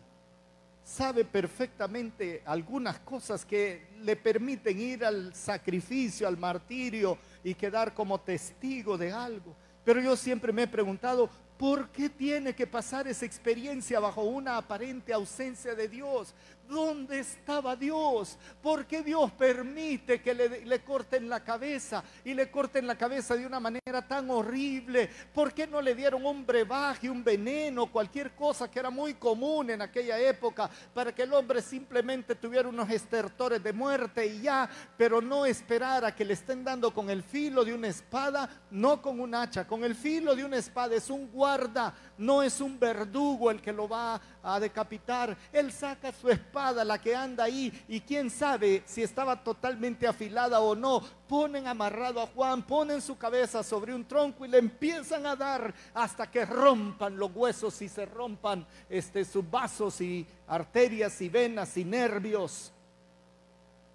Sabe 0.82 1.24
perfectamente 1.24 2.42
algunas 2.44 2.98
cosas 3.00 3.44
que 3.44 3.86
le 4.02 4.16
permiten 4.16 4.78
ir 4.78 5.04
al 5.04 5.34
sacrificio, 5.34 6.28
al 6.28 6.36
martirio 6.36 7.16
y 7.42 7.54
quedar 7.54 7.94
como 7.94 8.20
testigo 8.20 8.98
de 8.98 9.10
algo. 9.10 9.56
Pero 9.84 10.00
yo 10.00 10.14
siempre 10.16 10.52
me 10.52 10.64
he 10.64 10.66
preguntado, 10.66 11.30
¿Por 11.58 11.88
qué 11.90 12.08
tiene 12.08 12.54
que 12.54 12.66
pasar 12.66 13.06
esa 13.06 13.24
experiencia 13.24 14.00
bajo 14.00 14.22
una 14.22 14.56
aparente 14.56 15.12
ausencia 15.12 15.74
de 15.74 15.88
Dios? 15.88 16.34
¿Dónde 16.68 17.20
estaba 17.20 17.76
Dios? 17.76 18.38
¿Por 18.62 18.86
qué 18.86 19.02
Dios 19.02 19.30
permite 19.32 20.20
que 20.20 20.34
le, 20.34 20.82
corten 20.82 21.28
la 21.28 21.44
cabeza 21.44 22.02
y 22.24 22.34
le 22.34 22.50
corten 22.50 22.86
la 22.86 22.96
cabeza 22.96 23.36
de 23.36 23.46
una 23.46 23.60
manera 23.60 24.06
tan 24.06 24.30
horrible? 24.30 25.08
¿Por 25.32 25.52
qué 25.52 25.66
no 25.66 25.80
le 25.80 25.94
dieron 25.94 26.24
un 26.24 26.46
brebaje, 26.46 27.10
un 27.10 27.22
veneno, 27.22 27.90
cualquier 27.90 28.34
cosa 28.34 28.70
que 28.70 28.78
era 28.78 28.90
muy 28.90 29.14
común 29.14 29.70
en 29.70 29.82
aquella 29.82 30.18
época 30.18 30.70
para 30.92 31.14
que 31.14 31.22
el 31.22 31.32
hombre 31.32 31.60
simplemente 31.62 32.34
tuviera 32.34 32.68
unos 32.68 32.90
estertores 32.90 33.62
de 33.62 33.72
muerte 33.72 34.26
y 34.26 34.42
ya, 34.42 34.68
pero 34.96 35.20
no 35.20 35.46
esperar 35.46 36.04
a 36.04 36.14
que 36.14 36.24
le 36.24 36.34
estén 36.34 36.64
dando 36.64 36.92
con 36.92 37.10
el 37.10 37.22
filo 37.22 37.64
de 37.64 37.74
una 37.74 37.88
espada, 37.88 38.48
no 38.70 39.02
con 39.02 39.20
un 39.20 39.34
hacha, 39.34 39.66
con 39.66 39.84
el 39.84 39.94
filo 39.94 40.34
de 40.34 40.44
una 40.44 40.56
espada? 40.56 40.94
Es 40.94 41.10
un 41.10 41.30
guarda, 41.30 41.94
no 42.18 42.42
es 42.42 42.60
un 42.60 42.78
verdugo 42.78 43.50
el 43.50 43.60
que 43.60 43.72
lo 43.72 43.88
va 43.88 44.20
a 44.42 44.60
decapitar. 44.60 45.36
Él 45.52 45.72
saca 45.72 46.12
su 46.12 46.28
espada, 46.28 46.84
la 46.84 47.00
que 47.00 47.14
anda 47.14 47.44
ahí, 47.44 47.72
y 47.88 48.00
quién 48.00 48.30
sabe 48.30 48.82
si 48.86 49.02
estaba 49.02 49.42
totalmente 49.42 50.06
afilada 50.06 50.60
o 50.60 50.74
no. 50.74 51.00
Ponen 51.28 51.66
amarrado 51.66 52.20
a 52.20 52.26
Juan, 52.26 52.62
ponen 52.62 53.00
su 53.00 53.16
cabeza 53.16 53.62
sobre 53.62 53.94
un 53.94 54.04
tronco 54.04 54.44
y 54.44 54.48
le 54.48 54.58
empiezan 54.58 55.26
a 55.26 55.36
dar 55.36 55.74
hasta 55.94 56.30
que 56.30 56.44
rompan 56.44 57.16
los 57.16 57.34
huesos 57.34 57.80
y 57.82 57.88
se 57.88 58.06
rompan 58.06 58.66
este, 58.88 59.24
sus 59.24 59.48
vasos 59.50 60.00
y 60.00 60.26
arterias 60.46 61.20
y 61.20 61.28
venas 61.28 61.76
y 61.76 61.84
nervios. 61.84 62.72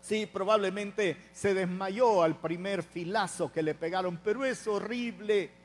Sí, 0.02 0.26
probablemente 0.26 1.18
se 1.34 1.54
desmayó 1.54 2.24
al 2.24 2.40
primer 2.40 2.84
filazo 2.84 3.52
que 3.52 3.62
le 3.62 3.76
pegaron, 3.76 4.20
pero 4.24 4.46
es 4.46 4.66
horrible 4.66 5.59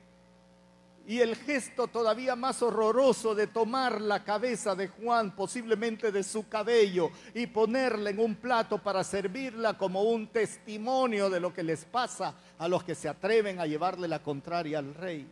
y 1.06 1.20
el 1.20 1.36
gesto 1.36 1.86
todavía 1.86 2.34
más 2.34 2.62
horroroso 2.62 3.34
de 3.34 3.46
tomar 3.46 4.00
la 4.00 4.24
cabeza 4.24 4.74
de 4.74 4.88
Juan, 4.88 5.36
posiblemente 5.36 6.10
de 6.10 6.22
su 6.22 6.48
cabello, 6.48 7.10
y 7.34 7.46
ponerla 7.46 8.10
en 8.10 8.20
un 8.20 8.36
plato 8.36 8.78
para 8.78 9.04
servirla 9.04 9.76
como 9.76 10.02
un 10.02 10.28
testimonio 10.28 11.28
de 11.28 11.40
lo 11.40 11.52
que 11.52 11.62
les 11.62 11.84
pasa 11.84 12.34
a 12.58 12.68
los 12.68 12.84
que 12.84 12.94
se 12.94 13.08
atreven 13.08 13.60
a 13.60 13.66
llevarle 13.66 14.08
la 14.08 14.22
contraria 14.22 14.78
al 14.78 14.94
rey. 14.94 15.30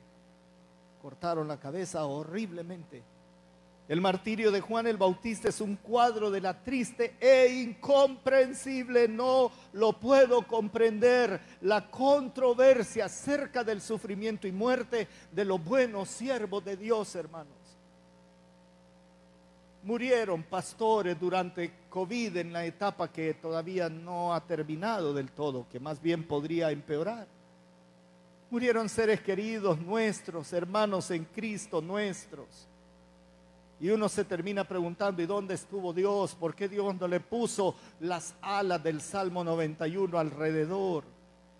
Cortaron 1.01 1.49
la 1.49 1.59
cabeza 1.59 2.05
horriblemente. 2.05 3.03
El 3.93 4.01
martirio 4.01 4.51
de 4.51 4.63
Juan 4.63 4.87
el 4.87 4.97
Bautista 4.97 5.51
es 5.51 5.61
un 5.61 5.77
cuadro 5.77 6.31
de 6.31 6.41
la 6.41 6.63
triste 6.65 7.15
e 7.21 7.49
incomprensible, 7.63 9.07
no 9.07 9.53
lo 9.75 10.01
puedo 10.01 10.47
comprender, 10.47 11.39
la 11.61 11.91
controversia 11.91 13.05
acerca 13.05 13.63
del 13.63 13.83
sufrimiento 13.83 14.49
y 14.49 14.53
muerte 14.53 15.09
de 15.31 15.45
los 15.45 15.63
buenos 15.63 16.09
siervos 16.09 16.65
de 16.65 16.79
Dios, 16.79 17.15
hermanos. 17.17 17.53
Murieron 19.83 20.43
pastores 20.45 21.21
durante 21.21 21.71
COVID 21.91 22.39
en 22.39 22.51
la 22.51 22.65
etapa 22.65 23.13
que 23.13 23.35
todavía 23.35 23.91
no 23.91 24.33
ha 24.33 24.41
terminado 24.41 25.13
del 25.13 25.33
todo, 25.33 25.67
que 25.71 25.79
más 25.79 26.01
bien 26.01 26.27
podría 26.27 26.71
empeorar. 26.71 27.27
Murieron 28.51 28.89
seres 28.89 29.21
queridos 29.21 29.79
nuestros, 29.79 30.51
hermanos 30.55 31.11
en 31.11 31.27
Cristo 31.27 31.83
nuestros 31.83 32.72
y 33.83 33.91
uno 33.91 34.09
se 34.09 34.25
termina 34.25 34.63
preguntando, 34.63 35.21
¿y 35.23 35.27
dónde 35.27 35.55
estuvo 35.55 35.93
Dios? 35.93 36.37
¿Por 36.37 36.55
qué 36.55 36.69
Dios 36.69 36.95
no 37.01 37.09
le 37.09 37.19
puso 37.19 37.75
las 37.99 38.33
alas 38.41 38.81
del 38.81 39.01
Salmo 39.01 39.43
91 39.43 40.17
alrededor? 40.17 41.03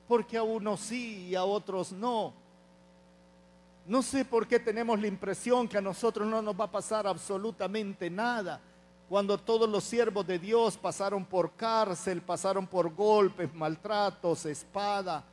Porque 0.07 0.37
a 0.37 0.45
unos 0.45 0.79
sí 0.79 1.27
y 1.31 1.35
a 1.35 1.43
otros 1.43 1.91
no. 1.91 2.33
No 3.89 4.03
sé 4.03 4.25
por 4.25 4.47
qué 4.47 4.61
tenemos 4.61 5.01
la 5.01 5.09
impresión 5.09 5.67
que 5.67 5.79
a 5.79 5.81
nosotros 5.81 6.29
no 6.29 6.41
nos 6.41 6.55
va 6.55 6.67
a 6.67 6.71
pasar 6.71 7.09
absolutamente 7.09 8.09
nada. 8.09 8.61
Cuando 9.09 9.37
todos 9.37 9.69
los 9.69 9.83
siervos 9.83 10.25
de 10.25 10.39
Dios 10.39 10.77
pasaron 10.77 11.25
por 11.25 11.57
cárcel, 11.57 12.23
pasaron 12.23 12.69
por 12.69 12.95
golpes, 12.95 13.53
maltratos, 13.53 14.47
espada. 14.47 15.25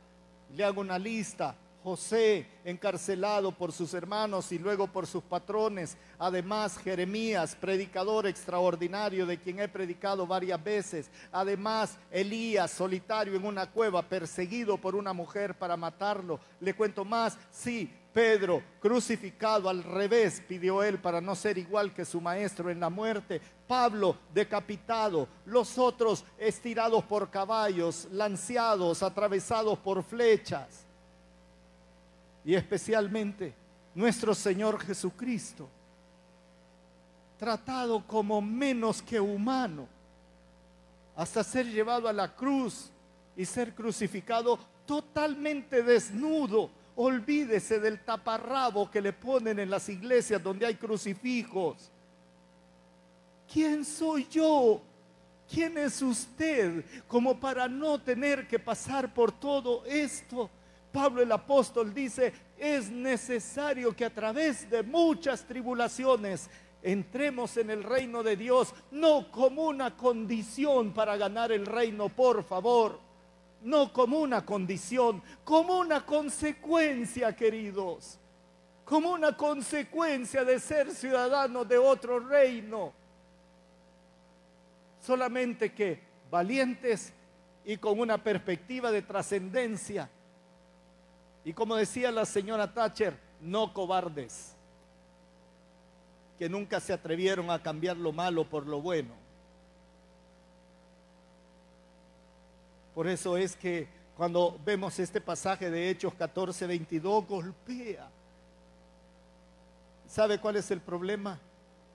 Le 0.56 0.64
hago 0.64 0.80
una 0.80 0.98
lista. 0.98 1.54
José 1.82 2.46
encarcelado 2.64 3.52
por 3.52 3.72
sus 3.72 3.94
hermanos 3.94 4.52
y 4.52 4.58
luego 4.58 4.86
por 4.86 5.06
sus 5.06 5.22
patrones. 5.22 5.96
Además, 6.18 6.76
Jeremías, 6.76 7.56
predicador 7.56 8.26
extraordinario 8.26 9.24
de 9.24 9.38
quien 9.38 9.60
he 9.60 9.68
predicado 9.68 10.26
varias 10.26 10.62
veces. 10.62 11.10
Además, 11.32 11.98
Elías, 12.10 12.70
solitario 12.70 13.34
en 13.34 13.46
una 13.46 13.70
cueva, 13.70 14.02
perseguido 14.02 14.76
por 14.76 14.94
una 14.94 15.12
mujer 15.12 15.54
para 15.54 15.76
matarlo. 15.76 16.38
Le 16.60 16.74
cuento 16.74 17.04
más, 17.04 17.38
sí, 17.50 17.90
Pedro, 18.12 18.62
crucificado 18.80 19.68
al 19.68 19.82
revés, 19.82 20.42
pidió 20.46 20.82
él 20.82 20.98
para 20.98 21.20
no 21.20 21.34
ser 21.34 21.56
igual 21.56 21.94
que 21.94 22.04
su 22.04 22.20
maestro 22.20 22.68
en 22.68 22.80
la 22.80 22.90
muerte. 22.90 23.40
Pablo, 23.66 24.16
decapitado. 24.34 25.28
Los 25.46 25.78
otros, 25.78 26.26
estirados 26.36 27.04
por 27.04 27.30
caballos, 27.30 28.06
lanceados, 28.10 29.02
atravesados 29.02 29.78
por 29.78 30.02
flechas 30.02 30.89
y 32.44 32.54
especialmente 32.54 33.54
nuestro 33.94 34.34
Señor 34.34 34.80
Jesucristo, 34.80 35.68
tratado 37.38 38.06
como 38.06 38.40
menos 38.40 39.02
que 39.02 39.20
humano, 39.20 39.88
hasta 41.16 41.44
ser 41.44 41.66
llevado 41.66 42.08
a 42.08 42.12
la 42.12 42.34
cruz 42.34 42.90
y 43.36 43.44
ser 43.44 43.74
crucificado 43.74 44.58
totalmente 44.86 45.82
desnudo. 45.82 46.70
Olvídese 46.96 47.78
del 47.78 48.00
taparrabo 48.00 48.90
que 48.90 49.00
le 49.00 49.12
ponen 49.12 49.58
en 49.58 49.70
las 49.70 49.88
iglesias 49.88 50.42
donde 50.42 50.66
hay 50.66 50.74
crucifijos. 50.74 51.90
¿Quién 53.52 53.84
soy 53.84 54.26
yo? 54.28 54.82
¿Quién 55.50 55.78
es 55.78 56.00
usted 56.02 56.84
como 57.08 57.38
para 57.38 57.66
no 57.68 58.00
tener 58.00 58.46
que 58.46 58.58
pasar 58.58 59.12
por 59.12 59.32
todo 59.32 59.84
esto? 59.84 60.48
Pablo 60.92 61.22
el 61.22 61.30
apóstol 61.30 61.94
dice, 61.94 62.32
es 62.58 62.90
necesario 62.90 63.94
que 63.94 64.04
a 64.04 64.10
través 64.10 64.68
de 64.68 64.82
muchas 64.82 65.44
tribulaciones 65.44 66.50
entremos 66.82 67.56
en 67.56 67.70
el 67.70 67.84
reino 67.84 68.22
de 68.22 68.36
Dios, 68.36 68.74
no 68.90 69.30
como 69.30 69.64
una 69.64 69.96
condición 69.96 70.92
para 70.92 71.16
ganar 71.16 71.52
el 71.52 71.66
reino, 71.66 72.08
por 72.08 72.42
favor, 72.42 72.98
no 73.62 73.92
como 73.92 74.18
una 74.18 74.44
condición, 74.44 75.22
como 75.44 75.78
una 75.78 76.04
consecuencia, 76.04 77.36
queridos, 77.36 78.18
como 78.84 79.12
una 79.12 79.36
consecuencia 79.36 80.44
de 80.44 80.58
ser 80.58 80.90
ciudadanos 80.90 81.68
de 81.68 81.78
otro 81.78 82.18
reino. 82.18 82.92
Solamente 85.00 85.72
que 85.72 86.00
valientes 86.30 87.12
y 87.64 87.76
con 87.76 88.00
una 88.00 88.18
perspectiva 88.18 88.90
de 88.90 89.02
trascendencia 89.02 90.10
y 91.44 91.52
como 91.52 91.76
decía 91.76 92.10
la 92.10 92.26
señora 92.26 92.72
Thatcher, 92.72 93.16
no 93.40 93.72
cobardes, 93.72 94.54
que 96.38 96.48
nunca 96.48 96.80
se 96.80 96.92
atrevieron 96.92 97.50
a 97.50 97.62
cambiar 97.62 97.96
lo 97.96 98.12
malo 98.12 98.48
por 98.48 98.66
lo 98.66 98.80
bueno. 98.80 99.14
Por 102.94 103.08
eso 103.08 103.36
es 103.36 103.56
que 103.56 103.88
cuando 104.16 104.58
vemos 104.64 104.98
este 104.98 105.20
pasaje 105.20 105.70
de 105.70 105.88
Hechos 105.88 106.12
14, 106.14 106.66
22, 106.66 107.26
golpea. 107.26 108.10
¿Sabe 110.06 110.38
cuál 110.38 110.56
es 110.56 110.70
el 110.70 110.80
problema? 110.80 111.38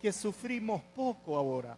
Que 0.02 0.12
sufrimos 0.12 0.82
poco 0.96 1.38
ahora. 1.38 1.78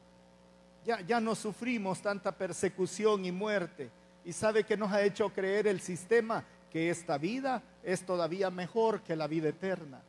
Ya, 0.86 1.02
ya 1.02 1.20
no 1.20 1.36
sufrimos 1.36 2.02
tanta 2.02 2.32
persecución 2.32 3.26
y 3.26 3.32
muerte. 3.32 3.90
¿Y 4.24 4.32
sabe 4.32 4.64
que 4.64 4.78
nos 4.78 4.92
ha 4.92 5.02
hecho 5.02 5.30
creer 5.30 5.68
el 5.68 5.82
sistema? 5.82 6.46
Que 6.72 6.90
esta 6.90 7.18
vida 7.18 7.64
es 7.84 8.06
todavía 8.06 8.50
mejor 8.50 9.02
que 9.02 9.16
la 9.16 9.28
vida 9.28 9.50
eterna. 9.50 10.02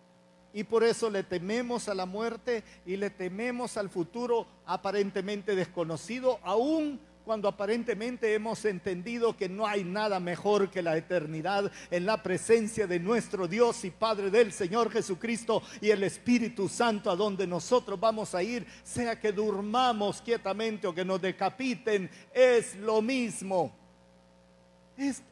Y 0.53 0.65
por 0.65 0.83
eso 0.83 1.11
le 1.11 1.23
tememos 1.23 1.89
a 1.89 1.95
la 1.95 2.07
muerte 2.07 2.65
y 2.87 2.97
le 2.97 3.11
tememos 3.11 3.77
al 3.77 3.91
futuro 3.91 4.47
aparentemente 4.67 5.55
desconocido, 5.55 6.41
aún 6.43 7.01
cuando 7.29 7.47
aparentemente 7.47 8.33
hemos 8.33 8.65
entendido 8.65 9.37
que 9.37 9.51
no 9.51 9.67
hay 9.67 9.85
nada 9.85 10.19
mejor 10.19 10.71
que 10.71 10.81
la 10.81 10.97
eternidad 10.97 11.71
en 11.91 12.07
la 12.07 12.23
presencia 12.23 12.87
de 12.87 12.99
nuestro 12.99 13.47
Dios 13.47 13.85
y 13.85 13.91
Padre 13.91 14.31
del 14.31 14.51
Señor 14.51 14.91
Jesucristo 14.91 15.63
y 15.83 15.91
el 15.91 16.05
Espíritu 16.05 16.71
Santo 16.71 17.11
a 17.11 17.17
donde 17.17 17.47
nosotros 17.47 18.01
vamos 18.01 18.35
a 18.35 18.43
ir, 18.43 18.67
sea 18.83 19.21
que 19.21 19.31
durmamos 19.31 20.23
quietamente 20.23 20.87
o 20.87 20.95
que 20.95 21.05
nos 21.05 21.21
decapiten, 21.21 22.11
es 22.33 22.75
lo 22.77 23.03
mismo 23.03 23.77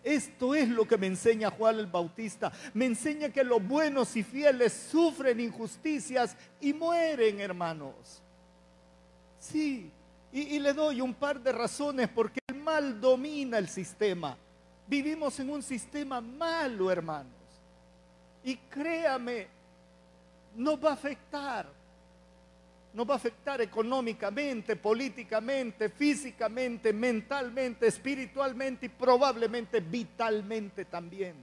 esto 0.05 0.55
es 0.55 0.69
lo 0.69 0.87
que 0.87 0.97
me 0.97 1.09
enseña 1.09 1.51
Juan 1.51 1.79
el 1.79 1.87
Bautista. 1.87 2.53
Me 2.73 2.87
enseña 2.87 3.31
que 3.31 3.43
los 3.43 3.67
buenos 3.67 4.17
y 4.17 4.23
fieles 4.23 4.73
sufren 4.73 5.41
injusticias 5.41 6.37
y 6.61 6.73
mueren, 6.73 7.41
hermanos. 7.41 8.23
Sí, 9.39 9.91
y, 10.33 10.41
y 10.41 10.59
le 10.59 10.73
doy 10.73 11.01
un 11.01 11.15
par 11.15 11.41
de 11.41 11.53
razones 11.53 12.09
porque 12.09 12.41
el 12.47 12.57
mal 12.57 13.01
domina 13.01 13.59
el 13.59 13.69
sistema. 13.69 14.37
Vivimos 14.87 15.39
en 15.41 15.51
un 15.51 15.63
sistema 15.63 16.21
malo, 16.21 16.91
hermanos. 16.91 17.33
Y 18.45 18.57
créame, 18.57 19.49
nos 20.55 20.83
va 20.83 20.91
a 20.91 20.95
afectar 20.95 21.67
nos 22.97 23.07
va 23.07 23.13
a 23.13 23.17
afectar 23.19 23.61
económicamente, 23.61 24.75
políticamente, 24.75 25.91
físicamente, 25.91 26.95
mentalmente, 26.95 27.87
espiritualmente 27.87 28.87
y 28.87 28.89
probablemente 28.89 29.81
vitalmente 29.81 30.87
también. 30.87 31.35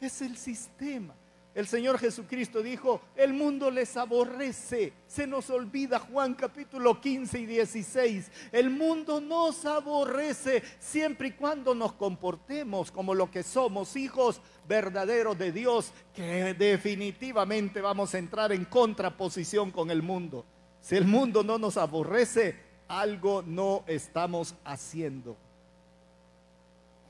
Es 0.00 0.22
el 0.22 0.36
sistema. 0.36 1.12
El 1.56 1.66
Señor 1.66 1.98
Jesucristo 1.98 2.62
dijo, 2.62 3.00
el 3.16 3.32
mundo 3.32 3.70
les 3.70 3.96
aborrece. 3.96 4.92
Se 5.06 5.26
nos 5.26 5.48
olvida 5.48 5.98
Juan 5.98 6.34
capítulo 6.34 7.00
15 7.00 7.38
y 7.38 7.46
16. 7.46 8.30
El 8.52 8.68
mundo 8.68 9.22
nos 9.22 9.64
aborrece 9.64 10.62
siempre 10.78 11.28
y 11.28 11.30
cuando 11.30 11.74
nos 11.74 11.94
comportemos 11.94 12.92
como 12.92 13.14
lo 13.14 13.30
que 13.30 13.42
somos, 13.42 13.96
hijos 13.96 14.42
verdaderos 14.68 15.38
de 15.38 15.50
Dios, 15.50 15.94
que 16.12 16.52
definitivamente 16.52 17.80
vamos 17.80 18.14
a 18.14 18.18
entrar 18.18 18.52
en 18.52 18.66
contraposición 18.66 19.70
con 19.70 19.90
el 19.90 20.02
mundo. 20.02 20.44
Si 20.82 20.94
el 20.94 21.06
mundo 21.06 21.42
no 21.42 21.56
nos 21.56 21.78
aborrece, 21.78 22.54
algo 22.86 23.42
no 23.42 23.82
estamos 23.86 24.54
haciendo. 24.62 25.38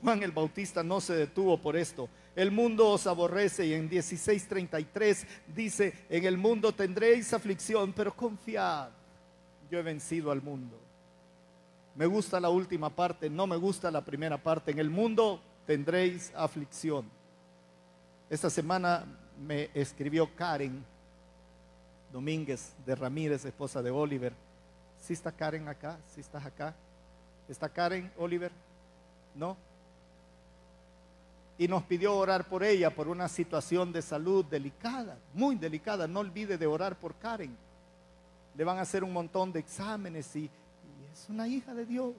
Juan 0.01 0.23
el 0.23 0.31
Bautista 0.31 0.83
no 0.83 1.01
se 1.01 1.15
detuvo 1.15 1.57
por 1.57 1.75
esto. 1.75 2.07
El 2.37 2.51
mundo 2.51 2.89
os 2.89 3.07
aborrece 3.07 3.65
y 3.65 3.73
en 3.73 3.89
16:33 3.89 5.25
dice, 5.55 6.05
en 6.07 6.23
el 6.23 6.37
mundo 6.37 6.71
tendréis 6.71 7.33
aflicción, 7.33 7.93
pero 7.93 8.15
confiad, 8.15 8.89
yo 9.71 9.79
he 9.79 9.81
vencido 9.81 10.29
al 10.29 10.43
mundo. 10.43 10.79
Me 11.95 12.05
gusta 12.05 12.39
la 12.39 12.49
última 12.49 12.91
parte, 12.91 13.27
no 13.27 13.47
me 13.47 13.55
gusta 13.55 13.89
la 13.89 14.05
primera 14.05 14.37
parte. 14.37 14.69
En 14.69 14.77
el 14.77 14.91
mundo 14.91 15.41
tendréis 15.65 16.31
aflicción. 16.35 17.09
Esta 18.29 18.51
semana 18.51 19.03
me 19.39 19.71
escribió 19.73 20.29
Karen 20.35 20.85
Domínguez 22.13 22.75
de 22.85 22.93
Ramírez, 22.93 23.45
esposa 23.45 23.81
de 23.81 23.89
Oliver. 23.89 24.33
¿Sí 25.01 25.13
está 25.13 25.31
Karen 25.31 25.67
acá? 25.67 25.97
¿Sí 26.13 26.21
estás 26.21 26.45
acá? 26.45 26.75
¿Está 27.49 27.67
Karen, 27.67 28.11
Oliver? 28.15 28.51
¿No? 29.33 29.57
Y 31.57 31.67
nos 31.67 31.83
pidió 31.83 32.15
orar 32.15 32.45
por 32.45 32.63
ella 32.63 32.93
por 32.93 33.07
una 33.07 33.27
situación 33.27 33.91
de 33.91 34.01
salud 34.01 34.45
delicada, 34.45 35.17
muy 35.33 35.55
delicada. 35.55 36.07
No 36.07 36.19
olvide 36.19 36.57
de 36.57 36.67
orar 36.67 36.97
por 36.97 37.15
Karen. 37.15 37.57
Le 38.55 38.63
van 38.63 38.77
a 38.77 38.81
hacer 38.81 39.03
un 39.03 39.11
montón 39.11 39.51
de 39.51 39.59
exámenes 39.59 40.35
y, 40.35 40.49
es 41.11 41.29
una 41.29 41.47
hija 41.47 41.73
de 41.73 41.85
Dios. 41.85 42.15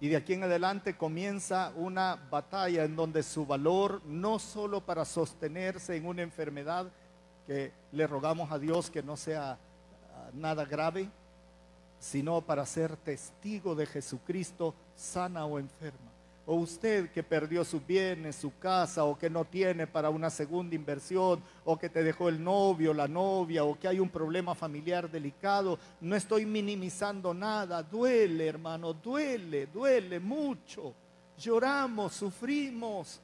Y 0.00 0.08
de 0.08 0.16
aquí 0.16 0.32
en 0.32 0.44
adelante 0.44 0.96
comienza 0.96 1.72
una 1.76 2.16
batalla 2.30 2.84
en 2.84 2.96
donde 2.96 3.22
su 3.22 3.46
valor, 3.46 4.02
no 4.04 4.38
solo 4.38 4.80
para 4.80 5.04
sostenerse 5.04 5.96
en 5.96 6.06
una 6.06 6.22
enfermedad, 6.22 6.90
que 7.46 7.72
le 7.92 8.06
rogamos 8.06 8.50
a 8.52 8.58
Dios 8.58 8.90
que 8.90 9.02
no 9.02 9.16
sea 9.16 9.58
nada 10.34 10.64
grave, 10.64 11.08
sino 11.98 12.40
para 12.40 12.66
ser 12.66 12.96
testigo 12.96 13.74
de 13.74 13.86
Jesucristo 13.86 14.74
sana 14.94 15.44
o 15.46 15.58
enferma. 15.58 16.08
O 16.50 16.54
usted 16.54 17.10
que 17.10 17.22
perdió 17.22 17.62
sus 17.62 17.86
bienes, 17.86 18.36
su 18.36 18.56
casa, 18.58 19.04
o 19.04 19.18
que 19.18 19.28
no 19.28 19.44
tiene 19.44 19.86
para 19.86 20.08
una 20.08 20.30
segunda 20.30 20.74
inversión, 20.74 21.42
o 21.66 21.78
que 21.78 21.90
te 21.90 22.02
dejó 22.02 22.30
el 22.30 22.42
novio, 22.42 22.94
la 22.94 23.06
novia, 23.06 23.64
o 23.64 23.78
que 23.78 23.86
hay 23.86 24.00
un 24.00 24.08
problema 24.08 24.54
familiar 24.54 25.10
delicado. 25.10 25.78
No 26.00 26.16
estoy 26.16 26.46
minimizando 26.46 27.34
nada. 27.34 27.82
Duele, 27.82 28.46
hermano, 28.46 28.94
duele, 28.94 29.66
duele 29.66 30.18
mucho. 30.20 30.94
lloramos, 31.36 32.14
sufrimos, 32.14 33.20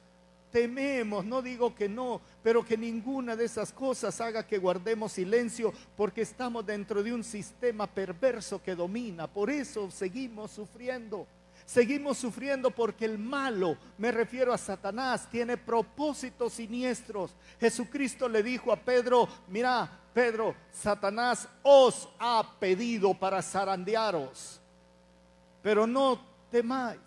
tememos, 0.55 1.25
no 1.25 1.41
digo 1.41 1.75
que 1.75 1.89
no, 1.89 2.21
pero 2.41 2.63
que 2.63 2.77
ninguna 2.77 3.35
de 3.35 3.43
esas 3.43 3.73
cosas 3.73 4.21
haga 4.21 4.47
que 4.47 4.57
guardemos 4.57 5.11
silencio 5.11 5.73
porque 5.97 6.21
estamos 6.21 6.65
dentro 6.65 7.03
de 7.03 7.13
un 7.13 7.25
sistema 7.25 7.87
perverso 7.87 8.63
que 8.63 8.73
domina. 8.73 9.27
Por 9.27 9.49
eso 9.49 9.91
seguimos 9.91 10.51
sufriendo. 10.51 11.27
Seguimos 11.65 12.19
sufriendo 12.19 12.71
porque 12.71 13.03
el 13.03 13.17
malo, 13.17 13.75
me 13.97 14.13
refiero 14.13 14.53
a 14.53 14.57
Satanás, 14.57 15.27
tiene 15.29 15.57
propósitos 15.57 16.53
siniestros. 16.53 17.35
Jesucristo 17.59 18.29
le 18.29 18.41
dijo 18.41 18.71
a 18.71 18.77
Pedro, 18.77 19.27
mira, 19.49 19.89
Pedro, 20.13 20.55
Satanás 20.71 21.49
os 21.63 22.07
ha 22.17 22.55
pedido 22.61 23.13
para 23.13 23.41
zarandearos, 23.41 24.61
pero 25.61 25.85
no 25.85 26.17
temáis, 26.49 27.01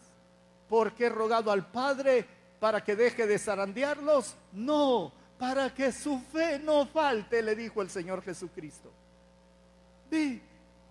porque 0.68 1.07
he 1.07 1.09
rogado 1.09 1.51
al 1.51 1.66
Padre 1.70 2.36
para 2.59 2.82
que 2.82 2.96
deje 2.96 3.26
de 3.26 3.38
zarandearlos? 3.38 4.36
No, 4.52 5.12
para 5.38 5.72
que 5.72 5.92
su 5.92 6.18
fe 6.18 6.59
no 6.59 6.86
falte, 6.86 7.42
le 7.42 7.54
dijo 7.54 7.82
el 7.82 7.90
Señor 7.90 8.22
Jesucristo. 8.22 8.90
Ve, 10.11 10.40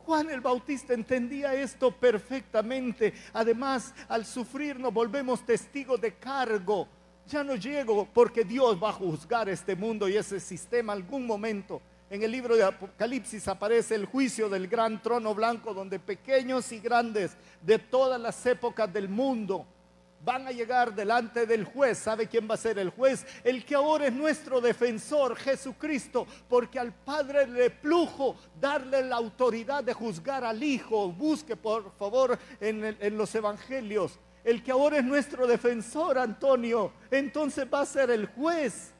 Juan 0.05 0.29
el 0.29 0.39
Bautista 0.39 0.93
entendía 0.93 1.53
esto 1.53 1.91
perfectamente. 1.91 3.13
Además, 3.33 3.93
al 4.07 4.25
sufrir 4.25 4.79
nos 4.79 4.93
volvemos 4.93 5.45
testigos 5.45 5.99
de 5.99 6.13
cargo. 6.13 6.87
Ya 7.27 7.43
no 7.43 7.55
llego 7.55 8.07
porque 8.13 8.45
Dios 8.45 8.81
va 8.81 8.89
a 8.89 8.93
juzgar 8.93 9.49
este 9.49 9.75
mundo 9.75 10.07
y 10.07 10.15
ese 10.15 10.39
sistema 10.39 10.93
algún 10.93 11.27
momento. 11.27 11.81
En 12.09 12.23
el 12.23 12.31
libro 12.31 12.55
de 12.55 12.63
Apocalipsis 12.63 13.49
aparece 13.49 13.95
el 13.95 14.05
juicio 14.05 14.47
del 14.47 14.69
gran 14.69 15.01
trono 15.01 15.35
blanco 15.35 15.73
donde 15.73 15.99
pequeños 15.99 16.71
y 16.71 16.79
grandes 16.79 17.35
de 17.61 17.77
todas 17.77 18.21
las 18.21 18.45
épocas 18.45 18.91
del 18.93 19.09
mundo 19.09 19.65
van 20.27 20.45
a 20.45 20.51
llegar 20.51 20.93
delante 20.93 21.45
del 21.45 21.63
juez. 21.63 21.99
¿Sabe 21.99 22.27
quién 22.27 22.49
va 22.49 22.55
a 22.55 22.57
ser 22.57 22.77
el 22.79 22.89
juez? 22.89 23.25
El 23.45 23.63
que 23.63 23.75
ahora 23.75 24.07
es 24.07 24.13
nuestro 24.13 24.59
defensor, 24.59 25.37
Jesucristo, 25.37 26.27
porque 26.49 26.77
al 26.77 26.93
Padre 26.93 27.47
le 27.47 27.69
plujo 27.69 28.35
darle 28.59 29.03
la 29.03 29.15
autoridad 29.15 29.85
de 29.85 29.93
juzgar 29.93 30.43
al 30.43 30.61
Hijo. 30.61 31.13
Busque 31.13 31.55
por 31.55 31.93
favor 31.97 32.37
en, 32.59 32.97
en 32.99 33.17
los 33.17 33.33
evangelios. 33.35 34.19
El 34.43 34.61
que 34.61 34.71
ahora 34.71 34.97
es 34.97 35.05
nuestro 35.05 35.47
defensor, 35.47 36.17
Antonio, 36.17 36.91
entonces 37.09 37.65
va 37.73 37.81
a 37.81 37.85
ser 37.85 38.11
el 38.11 38.25
juez. 38.25 38.93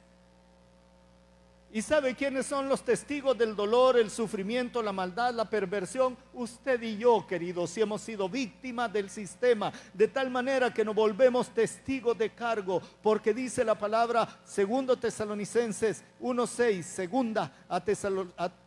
¿Y 1.70 1.82
sabe 1.82 2.16
quiénes 2.16 2.46
son 2.46 2.70
los 2.70 2.82
testigos 2.84 3.38
del 3.38 3.54
dolor, 3.54 3.98
el 3.98 4.10
sufrimiento, 4.10 4.82
la 4.82 4.94
maldad, 4.94 5.34
la 5.34 5.50
perversión? 5.50 6.18
Usted 6.34 6.82
y 6.82 6.98
yo, 6.98 7.28
queridos, 7.28 7.72
si 7.72 7.82
hemos 7.82 8.02
sido 8.02 8.30
víctimas 8.30 8.92
del 8.92 9.10
sistema, 9.10 9.74
de 9.94 10.08
tal 10.08 10.32
manera 10.32 10.74
que 10.74 10.86
nos 10.86 10.96
volvemos 10.96 11.50
testigos 11.50 12.18
de 12.18 12.30
cargo, 12.30 12.82
porque 13.04 13.34
dice 13.34 13.66
la 13.66 13.78
palabra, 13.78 14.40
segundo 14.46 14.96
Tesalonicenses 14.96 16.04
1.6, 16.22 16.84
segunda 16.84 17.52
a, 17.68 17.84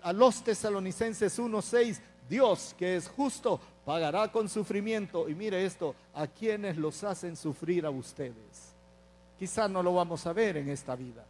a 0.03 0.13
los 0.13 0.45
Tesalonicenses 0.45 1.39
1.6, 1.39 1.99
Dios 2.29 2.75
que 2.79 2.97
es 2.97 3.09
justo 3.09 3.59
pagará 3.85 4.31
con 4.31 4.47
sufrimiento. 4.47 5.27
Y 5.27 5.35
mire 5.35 5.65
esto, 5.65 5.95
a 6.13 6.27
quienes 6.27 6.77
los 6.77 7.03
hacen 7.03 7.35
sufrir 7.35 7.87
a 7.87 7.91
ustedes. 7.91 8.75
Quizás 9.39 9.71
no 9.71 9.83
lo 9.83 9.95
vamos 9.95 10.27
a 10.27 10.35
ver 10.35 10.59
en 10.59 10.69
esta 10.69 10.95
vida 10.95 11.25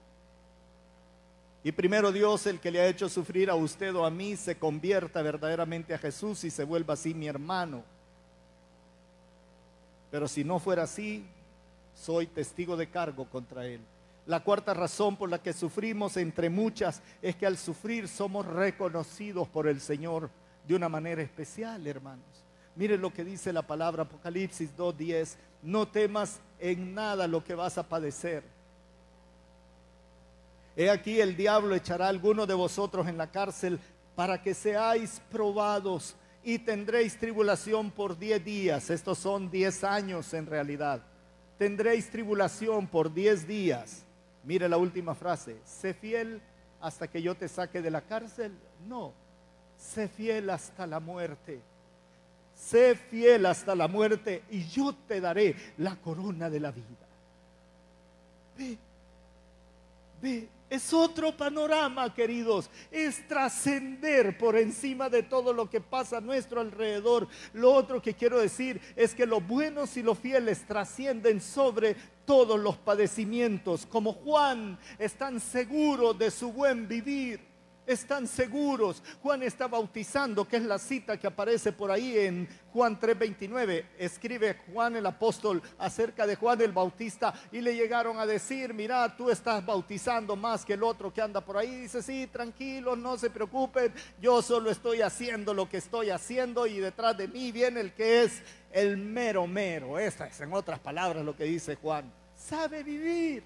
y 1.63 1.73
primero 1.73 2.11
Dios, 2.11 2.47
el 2.47 2.59
que 2.59 2.71
le 2.71 2.81
ha 2.81 2.87
hecho 2.87 3.09
sufrir 3.09 3.51
a 3.51 3.55
usted 3.55 3.95
o 3.95 4.07
a 4.07 4.11
mí, 4.11 4.37
se 4.37 4.57
convierta 4.57 5.21
verdaderamente 5.21 5.93
a 5.93 5.99
Jesús 5.99 6.45
y 6.45 6.51
se 6.51 6.65
vuelva 6.65 6.95
así 6.95 7.13
mi 7.13 7.27
hermano. 7.27 7.85
Pero 10.11 10.27
si 10.27 10.43
no 10.43 10.59
fuera 10.59 10.85
así, 10.85 11.27
soy 11.95 12.27
testigo 12.27 12.77
de 12.77 12.89
cargo 12.89 13.27
contra 13.27 13.67
él. 13.67 13.81
La 14.27 14.41
cuarta 14.41 14.73
razón 14.73 15.17
por 15.17 15.29
la 15.29 15.43
que 15.43 15.53
sufrimos, 15.53 16.17
entre 16.17 16.49
muchas, 16.49 17.03
es 17.21 17.37
que 17.37 17.47
al 17.47 17.59
sufrir 17.59 18.09
somos 18.09 18.47
reconocidos 18.47 19.47
por 19.49 19.69
el 19.69 19.81
Señor 19.81 20.31
de 20.67 20.75
una 20.75 20.89
manera 20.89 21.21
especial, 21.21 21.87
hermanos. 21.87 22.25
Miren 22.75 23.03
lo 23.03 23.13
que 23.13 23.25
dice 23.25 23.53
la 23.53 23.63
palabra 23.63 24.05
Apocalipsis 24.05 24.75
2.10. 24.77 25.37
No 25.63 25.89
temas 25.89 26.41
en 26.59 26.95
nada 26.95 27.27
lo 27.27 27.45
que 27.45 27.55
vas 27.55 27.77
a 27.77 27.87
padecer 27.87 28.60
He 30.77 30.91
aquí 30.91 31.21
el 31.21 31.37
diablo 31.37 31.75
echará 31.75 32.07
a 32.07 32.11
alguno 32.11 32.47
de 32.47 32.55
vosotros 32.55 33.09
en 33.09 33.19
la 33.19 33.31
cárcel 33.31 33.79
para 34.15 34.43
que 34.43 34.55
seáis 34.55 35.21
probados 35.31 36.17
y 36.43 36.59
tendréis 36.59 37.19
tribulación 37.19 37.91
por 37.91 38.19
diez 38.19 38.45
días. 38.45 38.91
Estos 38.91 39.19
son 39.19 39.51
diez 39.51 39.85
años 39.85 40.33
en 40.35 40.47
realidad. 40.47 41.03
Tendréis 41.59 42.11
tribulación 42.11 42.87
por 42.87 43.13
diez 43.13 43.47
días. 43.47 44.05
Mire 44.45 44.69
la 44.69 44.79
última 44.79 45.15
frase. 45.15 45.59
Sé 45.65 45.93
fiel 45.93 46.41
hasta 46.81 47.09
que 47.09 47.21
yo 47.21 47.35
te 47.35 47.49
saque 47.49 47.83
de 47.83 47.91
la 47.91 48.01
cárcel. 48.01 48.57
No. 48.89 49.13
Sé 49.77 50.09
fiel 50.09 50.49
hasta 50.51 50.87
la 50.87 51.01
muerte. 51.01 51.61
Sé 52.55 52.95
fiel 52.95 53.47
hasta 53.47 53.75
la 53.75 53.89
muerte 53.89 54.43
y 54.51 54.67
yo 54.67 54.95
te 55.09 55.21
daré 55.21 55.57
la 55.79 55.97
corona 55.97 56.49
de 56.51 56.61
la 56.61 56.71
vida. 56.71 56.85
Ve, 58.57 58.79
ve 60.21 60.49
es 60.71 60.93
otro 60.95 61.37
panorama, 61.37 62.15
queridos. 62.15 62.71
Es 62.91 63.27
trascender 63.27 64.39
por 64.39 64.57
encima 64.57 65.11
de 65.11 65.25
todo 65.25 65.53
lo 65.53 65.69
que 65.69 65.81
pasa 65.81 66.19
a 66.19 66.21
nuestro 66.23 66.61
alrededor. 66.61 67.29
Lo 67.53 67.73
otro 67.73 68.01
que 68.01 68.15
quiero 68.15 68.39
decir 68.39 68.81
es 68.95 69.15
que 69.15 69.27
los 69.27 69.47
buenos 69.47 69.97
y 69.97 70.03
los 70.03 70.19
fieles 70.19 70.65
trascienden 70.67 71.41
sobre 71.41 71.97
todos 72.25 72.59
los 72.59 72.77
padecimientos. 72.77 73.85
Como 73.85 74.13
Juan, 74.13 74.79
están 74.99 75.41
seguros 75.41 76.17
de 76.17 76.31
su 76.31 76.53
buen 76.53 76.87
vivir 76.87 77.50
están 77.93 78.27
seguros. 78.27 79.03
Juan 79.23 79.43
está 79.43 79.67
bautizando, 79.67 80.47
que 80.47 80.57
es 80.57 80.63
la 80.63 80.79
cita 80.79 81.19
que 81.19 81.27
aparece 81.27 81.73
por 81.73 81.91
ahí 81.91 82.19
en 82.19 82.49
Juan 82.73 82.99
3:29. 82.99 83.85
Escribe 83.99 84.57
Juan 84.73 84.97
el 84.97 85.07
apóstol 85.07 85.63
acerca 85.79 86.27
de 86.27 86.37
Juan 86.37 86.61
el 86.61 86.73
Bautista 86.73 87.35
y 87.51 87.61
le 87.61 87.75
llegaron 87.75 88.19
a 88.19 88.27
decir, 88.27 88.73
mira, 88.75 89.17
tú 89.17 89.31
estás 89.31 89.65
bautizando 89.65 90.37
más 90.37 90.65
que 90.65 90.75
el 90.75 90.83
otro 90.83 91.13
que 91.13 91.21
anda 91.21 91.41
por 91.41 91.57
ahí. 91.57 91.83
Dice, 91.83 92.03
sí, 92.03 92.27
tranquilo, 92.27 92.97
no 92.97 93.17
se 93.19 93.31
preocupen, 93.31 93.93
yo 94.21 94.43
solo 94.43 94.71
estoy 94.71 95.03
haciendo 95.03 95.55
lo 95.55 95.69
que 95.69 95.79
estoy 95.79 96.11
haciendo 96.11 96.67
y 96.67 96.79
detrás 96.79 97.17
de 97.17 97.29
mí 97.29 97.53
viene 97.53 97.81
el 97.81 97.93
que 97.93 98.23
es 98.23 98.43
el 98.73 98.97
mero 98.97 99.47
mero. 99.47 99.99
Esta 99.99 100.27
es 100.27 100.41
en 100.41 100.53
otras 100.53 100.79
palabras 100.79 101.25
lo 101.25 101.37
que 101.37 101.45
dice 101.45 101.77
Juan. 101.77 102.13
Sabe 102.37 102.83
vivir. 102.83 103.43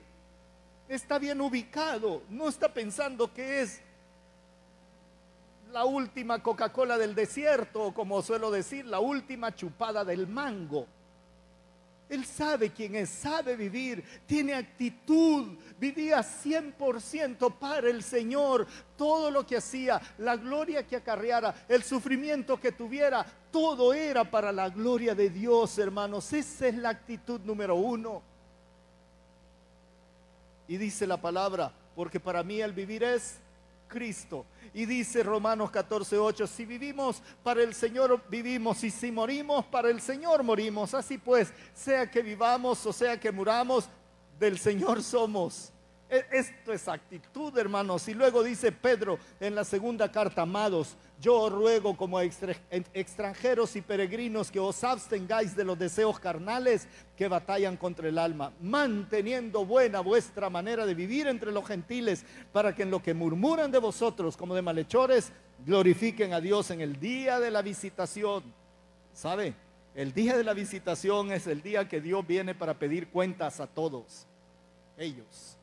Está 0.89 1.19
bien 1.19 1.41
ubicado, 1.41 2.23
no 2.29 2.49
está 2.49 2.73
pensando 2.73 3.33
que 3.33 3.63
es 3.63 3.81
la 5.75 5.85
última 5.85 6.41
Coca-Cola 6.41 6.97
del 6.97 7.17
desierto, 7.17 7.87
o 7.87 7.93
como 7.93 8.23
suelo 8.23 8.49
decir, 8.49 8.87
la 8.87 9.01
última 9.01 9.53
chupada 9.53 10.05
del 10.05 10.29
mango. 10.29 10.87
Él 12.09 12.25
sabe 12.25 12.71
quién 12.71 12.95
es, 12.95 13.11
sabe 13.11 13.57
vivir, 13.57 14.05
tiene 14.25 14.55
actitud, 14.55 15.59
vivía 15.81 16.21
100% 16.21 17.59
para 17.59 17.91
el 17.91 18.05
Señor. 18.05 18.69
Todo 18.97 19.33
lo 19.33 19.45
que 19.45 19.57
hacía, 19.57 20.01
la 20.19 20.37
gloria 20.37 20.87
que 20.87 20.95
acarreara, 20.95 21.67
el 21.69 21.83
sufrimiento 21.83 22.61
que 22.61 22.71
tuviera, 22.71 23.27
todo 23.51 23.93
era 23.93 24.23
para 24.23 24.53
la 24.53 24.69
gloria 24.69 25.17
de 25.17 25.29
Dios, 25.29 25.77
hermanos. 25.79 26.33
Esa 26.33 26.69
es 26.69 26.77
la 26.77 26.91
actitud 26.91 27.41
número 27.41 27.75
uno. 27.75 28.23
Y 30.69 30.77
dice 30.77 31.05
la 31.05 31.21
palabra, 31.21 31.73
porque 31.97 32.21
para 32.21 32.45
mí 32.45 32.61
el 32.61 32.73
vivir 32.73 33.03
es 33.03 33.41
Cristo. 33.95 34.45
Y 34.75 34.87
dice 34.87 35.23
Romanos 35.23 35.71
14, 35.71 36.19
8, 36.19 36.49
si 36.49 36.65
vivimos 36.65 37.23
para 37.45 37.63
el 37.63 37.73
Señor, 37.75 38.21
vivimos, 38.29 38.83
y 38.83 38.91
si 38.91 39.13
morimos 39.13 39.65
para 39.67 39.89
el 39.89 40.01
Señor, 40.01 40.43
morimos. 40.43 40.95
Así 40.95 41.17
pues, 41.17 41.53
sea 41.73 42.11
que 42.11 42.21
vivamos 42.21 42.85
o 42.85 42.93
sea 42.93 43.21
que 43.21 43.31
muramos, 43.31 43.89
del 44.41 44.59
Señor 44.59 45.01
somos. 45.01 45.73
E, 46.11 46.27
esto 46.33 46.73
es 46.73 46.89
actitud, 46.89 47.57
hermanos. 47.57 48.09
Y 48.09 48.15
luego 48.15 48.43
dice 48.43 48.73
Pedro 48.73 49.17
en 49.39 49.55
la 49.55 49.63
segunda 49.63 50.11
carta, 50.11 50.43
amados, 50.43 50.97
yo 51.21 51.41
os 51.41 51.53
ruego 51.53 51.97
como 51.97 52.21
extranjeros 52.21 53.77
y 53.77 53.81
peregrinos 53.81 54.51
que 54.51 54.61
os 54.61 54.85
abstengáis 54.85 55.57
de 55.57 55.65
los 55.65 55.79
deseos 55.79 56.19
carnales 56.21 56.87
que 57.17 57.29
batallan 57.29 57.77
contra 57.77 58.09
el 58.09 58.19
alma, 58.19 58.53
manteniendo 58.61 59.65
buena 59.65 60.01
vuestra 60.01 60.51
manera 60.51 60.85
de 60.85 60.95
vivir 60.95 61.27
entre 61.27 61.53
los 61.53 61.67
gentiles, 61.67 62.25
para 62.53 62.75
que 62.75 62.83
en 62.83 62.91
lo 62.91 63.03
que 63.03 63.15
murmuran 63.15 63.71
de 63.71 63.79
vosotros 63.79 64.37
como 64.37 64.55
de 64.55 64.63
malhechores, 64.63 65.33
glorifiquen 65.65 66.35
a 66.35 66.41
Dios 66.41 66.71
en 66.71 66.81
el 66.81 66.99
día 67.01 67.41
de 67.41 67.51
la 67.51 67.63
visitación. 67.63 68.43
¿Sabe? 69.13 69.55
El 69.95 70.13
día 70.13 70.37
de 70.37 70.45
la 70.45 70.55
visitación 70.55 71.33
es 71.33 71.47
el 71.47 71.63
día 71.63 71.89
que 71.89 72.01
Dios 72.01 72.27
viene 72.27 72.55
para 72.55 72.75
pedir 72.75 73.09
cuentas 73.09 73.61
a 73.61 73.67
todos 73.67 74.27
ellos 74.99 75.54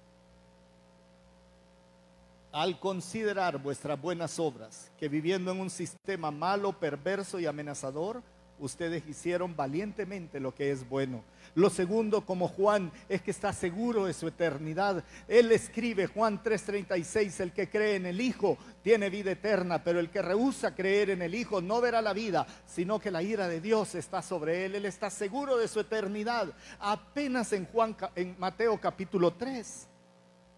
al 2.51 2.79
considerar 2.79 3.57
vuestras 3.59 3.99
buenas 3.99 4.39
obras, 4.39 4.91
que 4.97 5.07
viviendo 5.07 5.51
en 5.51 5.59
un 5.59 5.69
sistema 5.69 6.31
malo, 6.31 6.73
perverso 6.73 7.39
y 7.39 7.45
amenazador, 7.45 8.21
ustedes 8.59 9.03
hicieron 9.07 9.55
valientemente 9.55 10.39
lo 10.39 10.53
que 10.53 10.71
es 10.71 10.87
bueno. 10.87 11.23
Lo 11.55 11.69
segundo, 11.69 12.25
como 12.25 12.47
Juan, 12.47 12.91
es 13.09 13.21
que 13.21 13.31
está 13.31 13.51
seguro 13.53 14.05
de 14.05 14.13
su 14.13 14.27
eternidad. 14.27 15.03
Él 15.27 15.51
escribe, 15.51 16.07
Juan 16.07 16.41
3:36, 16.43 17.39
el 17.39 17.51
que 17.51 17.69
cree 17.69 17.95
en 17.95 18.05
el 18.05 18.21
Hijo 18.21 18.57
tiene 18.83 19.09
vida 19.09 19.31
eterna, 19.31 19.83
pero 19.83 19.99
el 19.99 20.09
que 20.09 20.21
rehúsa 20.21 20.75
creer 20.75 21.09
en 21.09 21.21
el 21.21 21.35
Hijo 21.35 21.61
no 21.61 21.81
verá 21.81 22.01
la 22.01 22.13
vida, 22.13 22.45
sino 22.65 22.99
que 22.99 23.11
la 23.11 23.23
ira 23.23 23.47
de 23.47 23.61
Dios 23.61 23.95
está 23.95 24.21
sobre 24.21 24.65
él. 24.65 24.75
Él 24.75 24.85
está 24.85 25.09
seguro 25.09 25.57
de 25.57 25.67
su 25.67 25.79
eternidad. 25.79 26.53
Apenas 26.79 27.51
en 27.53 27.65
Juan 27.65 27.95
en 28.15 28.35
Mateo 28.37 28.79
capítulo 28.79 29.33
3, 29.33 29.87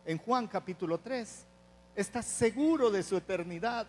en 0.06 0.18
Juan 0.18 0.48
capítulo 0.48 1.00
3, 1.00 1.48
está 1.96 2.22
seguro 2.22 2.90
de 2.92 3.04
su 3.04 3.18
eternidad. 3.18 3.88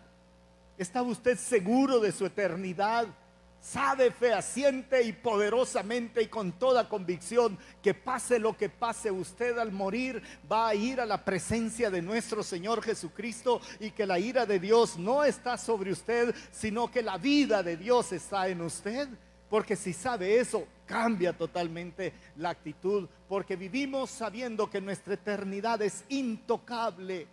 ¿Está 0.77 1.01
usted 1.01 1.37
seguro 1.37 1.99
de 1.99 2.11
su 2.11 2.25
eternidad? 2.25 3.07
sabe 3.65 4.11
fehaciente 4.11 5.01
y 5.01 5.11
poderosamente 5.11 6.21
y 6.21 6.27
con 6.27 6.51
toda 6.51 6.87
convicción 6.87 7.57
que 7.81 7.95
pase 7.95 8.37
lo 8.37 8.55
que 8.55 8.69
pase, 8.69 9.09
usted 9.09 9.57
al 9.57 9.71
morir 9.71 10.21
va 10.49 10.67
a 10.67 10.75
ir 10.75 11.01
a 11.01 11.05
la 11.05 11.25
presencia 11.25 11.89
de 11.89 12.01
nuestro 12.01 12.43
Señor 12.43 12.83
Jesucristo 12.83 13.59
y 13.79 13.89
que 13.89 14.05
la 14.05 14.19
ira 14.19 14.45
de 14.45 14.59
Dios 14.59 14.99
no 14.99 15.23
está 15.23 15.57
sobre 15.57 15.91
usted, 15.91 16.35
sino 16.51 16.91
que 16.91 17.01
la 17.01 17.17
vida 17.17 17.63
de 17.63 17.75
Dios 17.75 18.11
está 18.11 18.47
en 18.47 18.61
usted. 18.61 19.07
Porque 19.49 19.75
si 19.75 19.93
sabe 19.93 20.39
eso, 20.39 20.67
cambia 20.85 21.33
totalmente 21.33 22.13
la 22.37 22.49
actitud, 22.49 23.07
porque 23.27 23.55
vivimos 23.55 24.09
sabiendo 24.09 24.69
que 24.69 24.81
nuestra 24.81 25.13
eternidad 25.13 25.81
es 25.81 26.03
intocable 26.09 27.27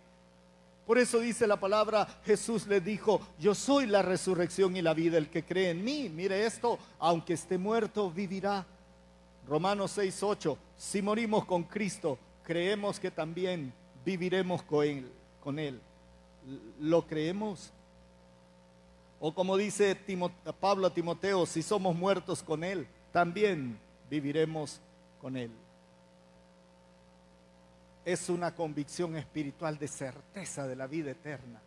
por 0.85 0.97
eso 0.97 1.19
dice 1.19 1.47
la 1.47 1.59
palabra, 1.59 2.05
Jesús 2.25 2.67
le 2.67 2.81
dijo, 2.81 3.21
yo 3.39 3.55
soy 3.55 3.85
la 3.85 4.01
resurrección 4.01 4.75
y 4.75 4.81
la 4.81 4.93
vida, 4.93 5.17
el 5.17 5.29
que 5.29 5.43
cree 5.43 5.69
en 5.69 5.83
mí, 5.83 6.09
mire 6.09 6.45
esto, 6.45 6.77
aunque 6.99 7.33
esté 7.33 7.57
muerto, 7.57 8.11
vivirá. 8.11 8.65
Romanos 9.47 9.91
6, 9.91 10.23
8, 10.23 10.57
si 10.77 11.01
morimos 11.01 11.45
con 11.45 11.63
Cristo, 11.63 12.17
creemos 12.43 12.99
que 12.99 13.11
también 13.11 13.73
viviremos 14.03 14.61
con 14.63 15.59
Él. 15.59 15.79
¿Lo 16.79 17.07
creemos? 17.07 17.71
O 19.21 19.33
como 19.33 19.55
dice 19.55 19.97
Pablo 20.59 20.87
a 20.87 20.93
Timoteo, 20.93 21.45
si 21.45 21.61
somos 21.61 21.95
muertos 21.95 22.43
con 22.43 22.63
Él, 22.63 22.87
también 23.13 23.79
viviremos 24.09 24.81
con 25.21 25.37
Él 25.37 25.51
es 28.05 28.29
una 28.29 28.53
convicción 28.53 29.15
espiritual 29.15 29.77
de 29.77 29.87
certeza 29.87 30.67
de 30.67 30.75
la 30.75 30.87
vida 30.87 31.11
eterna. 31.11 31.61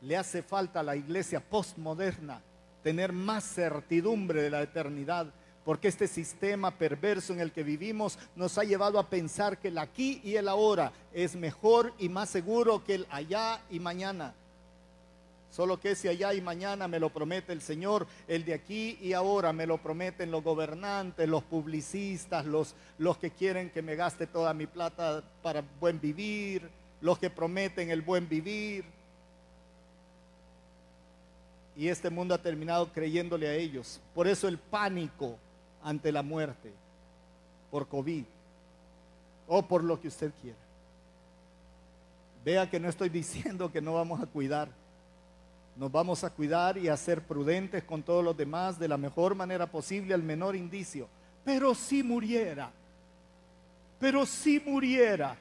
Le 0.00 0.16
hace 0.16 0.42
falta 0.42 0.80
a 0.80 0.82
la 0.82 0.96
iglesia 0.96 1.40
postmoderna 1.40 2.42
tener 2.82 3.12
más 3.12 3.44
certidumbre 3.44 4.42
de 4.42 4.50
la 4.50 4.62
eternidad, 4.62 5.32
porque 5.64 5.88
este 5.88 6.06
sistema 6.06 6.70
perverso 6.70 7.32
en 7.32 7.40
el 7.40 7.50
que 7.50 7.64
vivimos 7.64 8.18
nos 8.36 8.56
ha 8.58 8.64
llevado 8.64 8.98
a 8.98 9.10
pensar 9.10 9.58
que 9.58 9.68
el 9.68 9.78
aquí 9.78 10.20
y 10.22 10.36
el 10.36 10.48
ahora 10.48 10.92
es 11.12 11.34
mejor 11.34 11.92
y 11.98 12.08
más 12.08 12.30
seguro 12.30 12.84
que 12.84 12.94
el 12.94 13.06
allá 13.10 13.60
y 13.70 13.80
mañana. 13.80 14.34
Solo 15.56 15.80
que 15.80 15.94
si 15.94 16.06
allá 16.06 16.34
y 16.34 16.42
mañana 16.42 16.86
me 16.86 17.00
lo 17.00 17.08
promete 17.08 17.50
el 17.54 17.62
Señor, 17.62 18.06
el 18.28 18.44
de 18.44 18.52
aquí 18.52 18.98
y 19.00 19.14
ahora 19.14 19.54
me 19.54 19.66
lo 19.66 19.78
prometen 19.78 20.30
los 20.30 20.44
gobernantes, 20.44 21.26
los 21.26 21.44
publicistas, 21.44 22.44
los, 22.44 22.74
los 22.98 23.16
que 23.16 23.30
quieren 23.30 23.70
que 23.70 23.80
me 23.80 23.96
gaste 23.96 24.26
toda 24.26 24.52
mi 24.52 24.66
plata 24.66 25.24
para 25.42 25.64
buen 25.80 25.98
vivir, 25.98 26.68
los 27.00 27.18
que 27.18 27.30
prometen 27.30 27.88
el 27.88 28.02
buen 28.02 28.28
vivir. 28.28 28.84
Y 31.74 31.88
este 31.88 32.10
mundo 32.10 32.34
ha 32.34 32.38
terminado 32.42 32.92
creyéndole 32.92 33.48
a 33.48 33.54
ellos. 33.54 33.98
Por 34.14 34.28
eso 34.28 34.48
el 34.48 34.58
pánico 34.58 35.38
ante 35.82 36.12
la 36.12 36.22
muerte, 36.22 36.70
por 37.70 37.88
COVID 37.88 38.24
o 39.48 39.62
por 39.62 39.82
lo 39.82 39.98
que 39.98 40.08
usted 40.08 40.32
quiera. 40.42 40.58
Vea 42.44 42.68
que 42.68 42.78
no 42.78 42.90
estoy 42.90 43.08
diciendo 43.22 43.72
que 43.72 43.80
no 43.80 43.94
vamos 43.94 44.20
a 44.20 44.26
cuidar 44.26 44.68
nos 45.76 45.92
vamos 45.92 46.24
a 46.24 46.30
cuidar 46.30 46.78
y 46.78 46.88
a 46.88 46.96
ser 46.96 47.22
prudentes 47.22 47.84
con 47.84 48.02
todos 48.02 48.24
los 48.24 48.36
demás 48.36 48.78
de 48.78 48.88
la 48.88 48.96
mejor 48.96 49.34
manera 49.34 49.66
posible 49.66 50.14
al 50.14 50.22
menor 50.22 50.56
indicio. 50.56 51.08
Pero 51.44 51.74
si 51.74 52.02
muriera, 52.02 52.70
pero 53.98 54.24
si 54.24 54.58
muriera, 54.60 55.36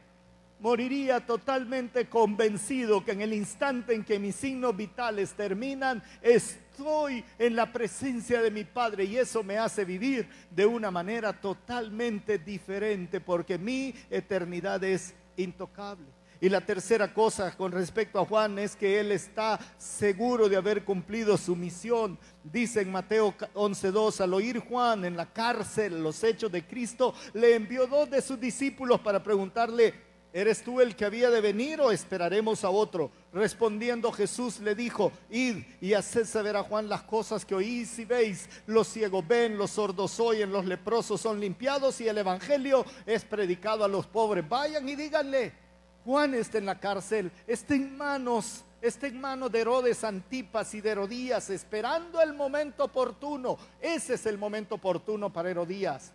moriría 0.60 1.26
totalmente 1.26 2.08
convencido 2.08 3.04
que 3.04 3.12
en 3.12 3.22
el 3.22 3.34
instante 3.34 3.94
en 3.94 4.04
que 4.04 4.20
mis 4.20 4.36
signos 4.36 4.76
vitales 4.76 5.34
terminan, 5.34 6.04
estoy 6.22 7.24
en 7.40 7.56
la 7.56 7.72
presencia 7.72 8.42
de 8.42 8.52
mi 8.52 8.66
Padre 8.66 9.06
y 9.06 9.18
eso 9.18 9.42
me 9.44 9.58
hace 9.58 9.86
vivir 9.86 10.28
de 10.52 10.66
una 10.66 10.92
manera 10.92 11.34
totalmente 11.34 12.40
diferente 12.40 13.22
porque 13.22 13.58
mi 13.58 13.94
eternidad 14.10 14.84
es 14.84 15.14
intocable. 15.38 16.06
Y 16.46 16.50
la 16.50 16.62
tercera 16.62 17.12
cosa 17.12 17.58
con 17.58 17.72
respecto 17.72 18.20
a 18.20 18.26
Juan 18.28 18.60
es 18.60 18.76
que 18.76 19.00
él 19.00 19.12
está 19.12 19.60
seguro 19.80 20.48
de 20.48 20.56
haber 20.56 20.86
cumplido 20.86 21.40
su 21.40 21.56
misión. 21.56 22.20
Dice 22.44 22.82
en 22.82 22.92
Mateo 22.92 23.34
11:2, 23.56 24.22
al 24.22 24.32
oír 24.32 24.60
Juan 24.60 25.06
en 25.06 25.18
la 25.18 25.26
cárcel 25.26 26.04
los 26.04 26.24
hechos 26.24 26.52
de 26.52 26.64
Cristo, 26.64 27.16
le 27.34 27.56
envió 27.56 27.88
dos 27.88 28.12
de 28.12 28.22
sus 28.22 28.40
discípulos 28.40 29.00
para 29.00 29.24
preguntarle, 29.24 29.96
¿eres 30.32 30.62
tú 30.64 30.82
el 30.82 30.96
que 30.96 31.06
había 31.06 31.32
de 31.32 31.42
venir 31.42 31.82
o 31.82 31.92
esperaremos 31.92 32.64
a 32.64 32.70
otro? 32.70 33.10
Respondiendo 33.34 34.12
Jesús 34.12 34.60
le 34.60 34.76
dijo, 34.76 35.12
id 35.32 35.64
y 35.82 35.96
haced 35.96 36.26
saber 36.28 36.58
a 36.58 36.62
Juan 36.62 36.88
las 36.88 37.02
cosas 37.02 37.44
que 37.44 37.56
oís 37.56 37.98
y 37.98 38.06
veis. 38.06 38.48
Los 38.68 38.88
ciegos 38.88 39.28
ven, 39.28 39.58
los 39.58 39.72
sordos 39.72 40.20
oyen, 40.20 40.52
los 40.52 40.66
leprosos 40.66 41.22
son 41.22 41.40
limpiados 41.40 42.00
y 42.02 42.08
el 42.08 42.20
Evangelio 42.20 42.86
es 43.08 43.26
predicado 43.26 43.84
a 43.84 43.88
los 43.88 44.06
pobres. 44.06 44.48
Vayan 44.48 44.88
y 44.88 44.96
díganle 44.96 45.65
Juan 46.06 46.36
está 46.36 46.60
en 46.60 46.68
la 46.68 46.80
cárcel, 46.80 47.32
está 47.48 47.74
en 47.74 47.98
manos, 47.98 48.64
está 48.80 49.08
en 49.08 49.20
manos 49.20 49.52
de 49.52 49.62
Herodes 49.62 50.04
Antipas 50.04 50.76
y 50.76 50.82
de 50.82 50.92
Herodías, 50.92 51.50
esperando 51.50 52.22
el 52.22 52.36
momento 52.36 52.84
oportuno. 52.84 53.58
Ese 53.82 54.14
es 54.14 54.26
el 54.28 54.38
momento 54.38 54.76
oportuno 54.76 55.34
para 55.34 55.50
Herodías. 55.50 56.12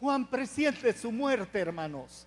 Juan 0.00 0.26
presiente 0.26 0.94
su 0.94 1.12
muerte, 1.12 1.60
hermanos. 1.60 2.26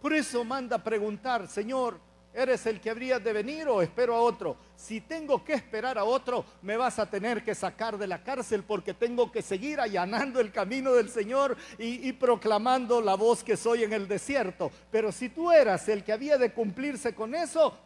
Por 0.00 0.14
eso 0.14 0.44
manda 0.44 0.78
preguntar, 0.78 1.48
Señor, 1.48 1.98
¿Eres 2.32 2.64
el 2.66 2.80
que 2.80 2.90
habría 2.90 3.18
de 3.18 3.32
venir 3.32 3.66
o 3.66 3.82
espero 3.82 4.14
a 4.14 4.20
otro? 4.20 4.56
Si 4.76 5.00
tengo 5.00 5.44
que 5.44 5.52
esperar 5.52 5.98
a 5.98 6.04
otro, 6.04 6.44
me 6.62 6.76
vas 6.76 7.00
a 7.00 7.10
tener 7.10 7.42
que 7.42 7.56
sacar 7.56 7.98
de 7.98 8.06
la 8.06 8.22
cárcel 8.22 8.62
porque 8.62 8.94
tengo 8.94 9.32
que 9.32 9.42
seguir 9.42 9.80
allanando 9.80 10.38
el 10.38 10.52
camino 10.52 10.92
del 10.92 11.08
Señor 11.08 11.56
y, 11.76 12.12
proclamando 12.12 13.00
la 13.00 13.16
voz 13.16 13.42
que 13.42 13.56
soy 13.56 13.82
en 13.82 13.92
el 13.92 14.06
desierto. 14.06 14.70
Pero 14.92 15.10
si 15.10 15.28
tú 15.28 15.50
eras 15.50 15.88
el 15.88 16.04
que 16.04 16.12
había 16.12 16.38
de 16.38 16.52
cumplirse 16.52 17.16
con 17.16 17.34
eso, 17.34 17.76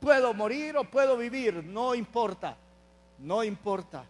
puedo 0.00 0.34
morir 0.34 0.76
o 0.76 0.84
puedo 0.84 1.16
vivir, 1.16 1.62
no 1.62 1.94
importa, 1.94 2.56
no 3.18 3.44
importa. 3.44 4.06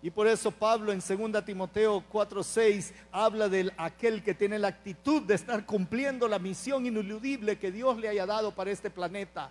Y 0.00 0.10
por 0.10 0.28
eso 0.28 0.52
Pablo 0.52 0.92
en 0.92 1.00
2 1.00 1.44
Timoteo 1.44 2.04
4:6 2.12 2.92
habla 3.10 3.48
de 3.48 3.72
aquel 3.76 4.22
que 4.22 4.34
tiene 4.34 4.58
la 4.58 4.68
actitud 4.68 5.22
de 5.22 5.34
estar 5.34 5.66
cumpliendo 5.66 6.28
la 6.28 6.38
misión 6.38 6.86
ineludible 6.86 7.58
que 7.58 7.72
Dios 7.72 7.98
le 7.98 8.08
haya 8.08 8.24
dado 8.24 8.52
para 8.54 8.70
este 8.70 8.90
planeta. 8.90 9.50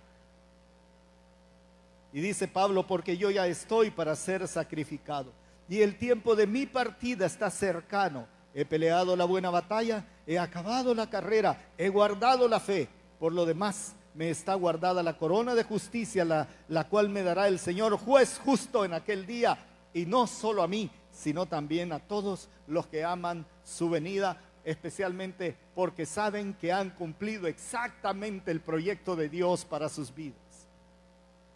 Y 2.14 2.20
dice 2.22 2.48
Pablo, 2.48 2.86
porque 2.86 3.18
yo 3.18 3.30
ya 3.30 3.46
estoy 3.46 3.90
para 3.90 4.16
ser 4.16 4.48
sacrificado. 4.48 5.32
Y 5.68 5.82
el 5.82 5.98
tiempo 5.98 6.34
de 6.34 6.46
mi 6.46 6.64
partida 6.64 7.26
está 7.26 7.50
cercano. 7.50 8.26
He 8.54 8.64
peleado 8.64 9.14
la 9.14 9.26
buena 9.26 9.50
batalla, 9.50 10.06
he 10.26 10.38
acabado 10.38 10.94
la 10.94 11.10
carrera, 11.10 11.72
he 11.76 11.90
guardado 11.90 12.48
la 12.48 12.58
fe. 12.58 12.88
Por 13.20 13.34
lo 13.34 13.44
demás, 13.44 13.94
me 14.14 14.30
está 14.30 14.54
guardada 14.54 15.02
la 15.02 15.18
corona 15.18 15.54
de 15.54 15.64
justicia, 15.64 16.24
la, 16.24 16.48
la 16.68 16.88
cual 16.88 17.10
me 17.10 17.22
dará 17.22 17.46
el 17.46 17.58
Señor 17.58 17.98
juez 17.98 18.40
justo 18.42 18.86
en 18.86 18.94
aquel 18.94 19.26
día 19.26 19.58
y 19.92 20.06
no 20.06 20.26
solo 20.26 20.62
a 20.62 20.68
mí, 20.68 20.90
sino 21.12 21.46
también 21.46 21.92
a 21.92 21.98
todos 21.98 22.48
los 22.66 22.86
que 22.86 23.04
aman 23.04 23.46
su 23.64 23.90
venida, 23.90 24.40
especialmente 24.64 25.56
porque 25.74 26.06
saben 26.06 26.54
que 26.54 26.72
han 26.72 26.90
cumplido 26.90 27.46
exactamente 27.46 28.50
el 28.50 28.60
proyecto 28.60 29.16
de 29.16 29.28
Dios 29.28 29.64
para 29.64 29.88
sus 29.88 30.14
vidas. 30.14 30.38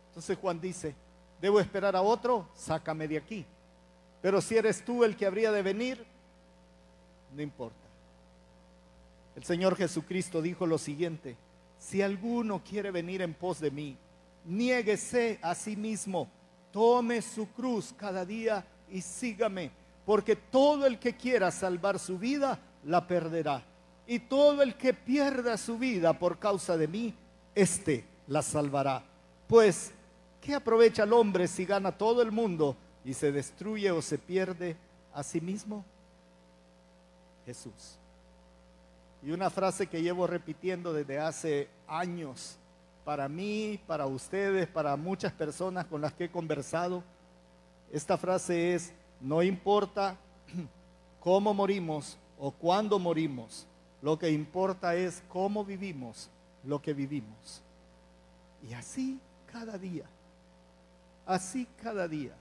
Entonces 0.09 0.37
Juan 0.39 0.61
dice, 0.61 0.95
¿debo 1.41 1.61
esperar 1.61 1.97
a 1.97 2.03
otro? 2.03 2.49
Sácame 2.55 3.09
de 3.09 3.19
aquí. 3.19 3.47
Pero 4.21 4.41
si 4.41 4.57
eres 4.57 4.85
tú 4.85 5.05
el 5.05 5.17
que 5.17 5.27
habría 5.27 5.51
de 5.53 5.63
venir, 5.63 6.05
no 7.35 7.43
importa. 7.43 7.77
El 9.35 9.45
Señor 9.45 9.77
Jesucristo 9.77 10.43
dijo 10.43 10.67
lo 10.67 10.79
siguiente, 10.79 11.37
si 11.79 12.03
alguno 12.03 12.63
quiere 12.63 12.91
venir 12.91 13.23
en 13.23 13.35
pos 13.35 13.59
de 13.59 13.71
mí, 13.71 13.97
niéguese 14.45 15.39
a 15.43 15.55
sí 15.55 15.77
mismo 15.77 16.29
tome 16.73 17.23
su 17.23 17.49
cruz 17.49 17.95
cada 17.97 18.25
día 18.25 18.65
y 18.91 19.01
sígame, 19.01 19.71
porque 20.05 20.35
todo 20.35 20.87
el 20.87 20.99
que 20.99 21.15
quiera 21.15 21.51
salvar 21.51 21.99
su 21.99 22.19
vida, 22.19 22.59
la 22.85 23.07
perderá. 23.07 23.63
Y 24.07 24.19
todo 24.19 24.63
el 24.63 24.75
que 24.75 24.93
pierda 24.93 25.57
su 25.57 25.79
vida 25.79 26.19
por 26.19 26.39
causa 26.39 26.77
de 26.77 26.89
mí, 26.89 27.15
éste 27.55 28.05
la 28.27 28.43
salvará. 28.43 29.05
Pues, 29.47 29.93
¿qué 30.41 30.55
aprovecha 30.55 31.05
el 31.05 31.13
hombre 31.13 31.47
si 31.47 31.65
gana 31.65 31.93
todo 31.93 32.23
el 32.23 32.33
mundo, 32.33 32.77
y 33.05 33.15
se 33.15 33.33
destruye 33.33 33.91
o 33.91 34.03
se 34.03 34.19
pierde 34.19 34.77
a 35.13 35.23
sí 35.23 35.41
mismo? 35.41 35.85
Jesús. 37.47 37.99
Y 39.23 39.31
una 39.31 39.51
frase 39.51 39.87
que 39.87 40.03
llevo 40.03 40.27
repitiendo 40.27 40.93
desde 40.93 41.19
hace 41.19 41.69
años, 41.87 42.57
para 43.05 43.29
mí, 43.29 43.81
para 43.87 44.07
ustedes, 44.07 44.67
para 44.69 44.97
muchas 44.97 45.33
personas 45.33 45.87
con 45.87 46.01
las 46.01 46.13
que 46.13 46.25
he 46.25 46.31
conversado, 46.31 47.03
esta 47.93 48.17
frase 48.17 48.75
es, 48.75 48.93
no 49.21 49.43
importa 49.43 50.17
cómo 51.21 51.53
morimos 51.53 52.17
o 52.39 52.51
cuándo 52.51 52.99
morimos, 52.99 53.67
lo 54.01 54.19
que 54.19 54.31
importa 54.31 54.95
es 54.95 55.23
cómo 55.29 55.65
vivimos 55.65 56.31
lo 56.65 56.81
que 56.81 56.95
vivimos. 56.95 57.63
Y 58.69 58.73
así 58.75 59.21
cada 59.47 59.79
día, 59.79 60.05
así 61.27 61.67
cada 61.83 62.09
día. 62.09 62.35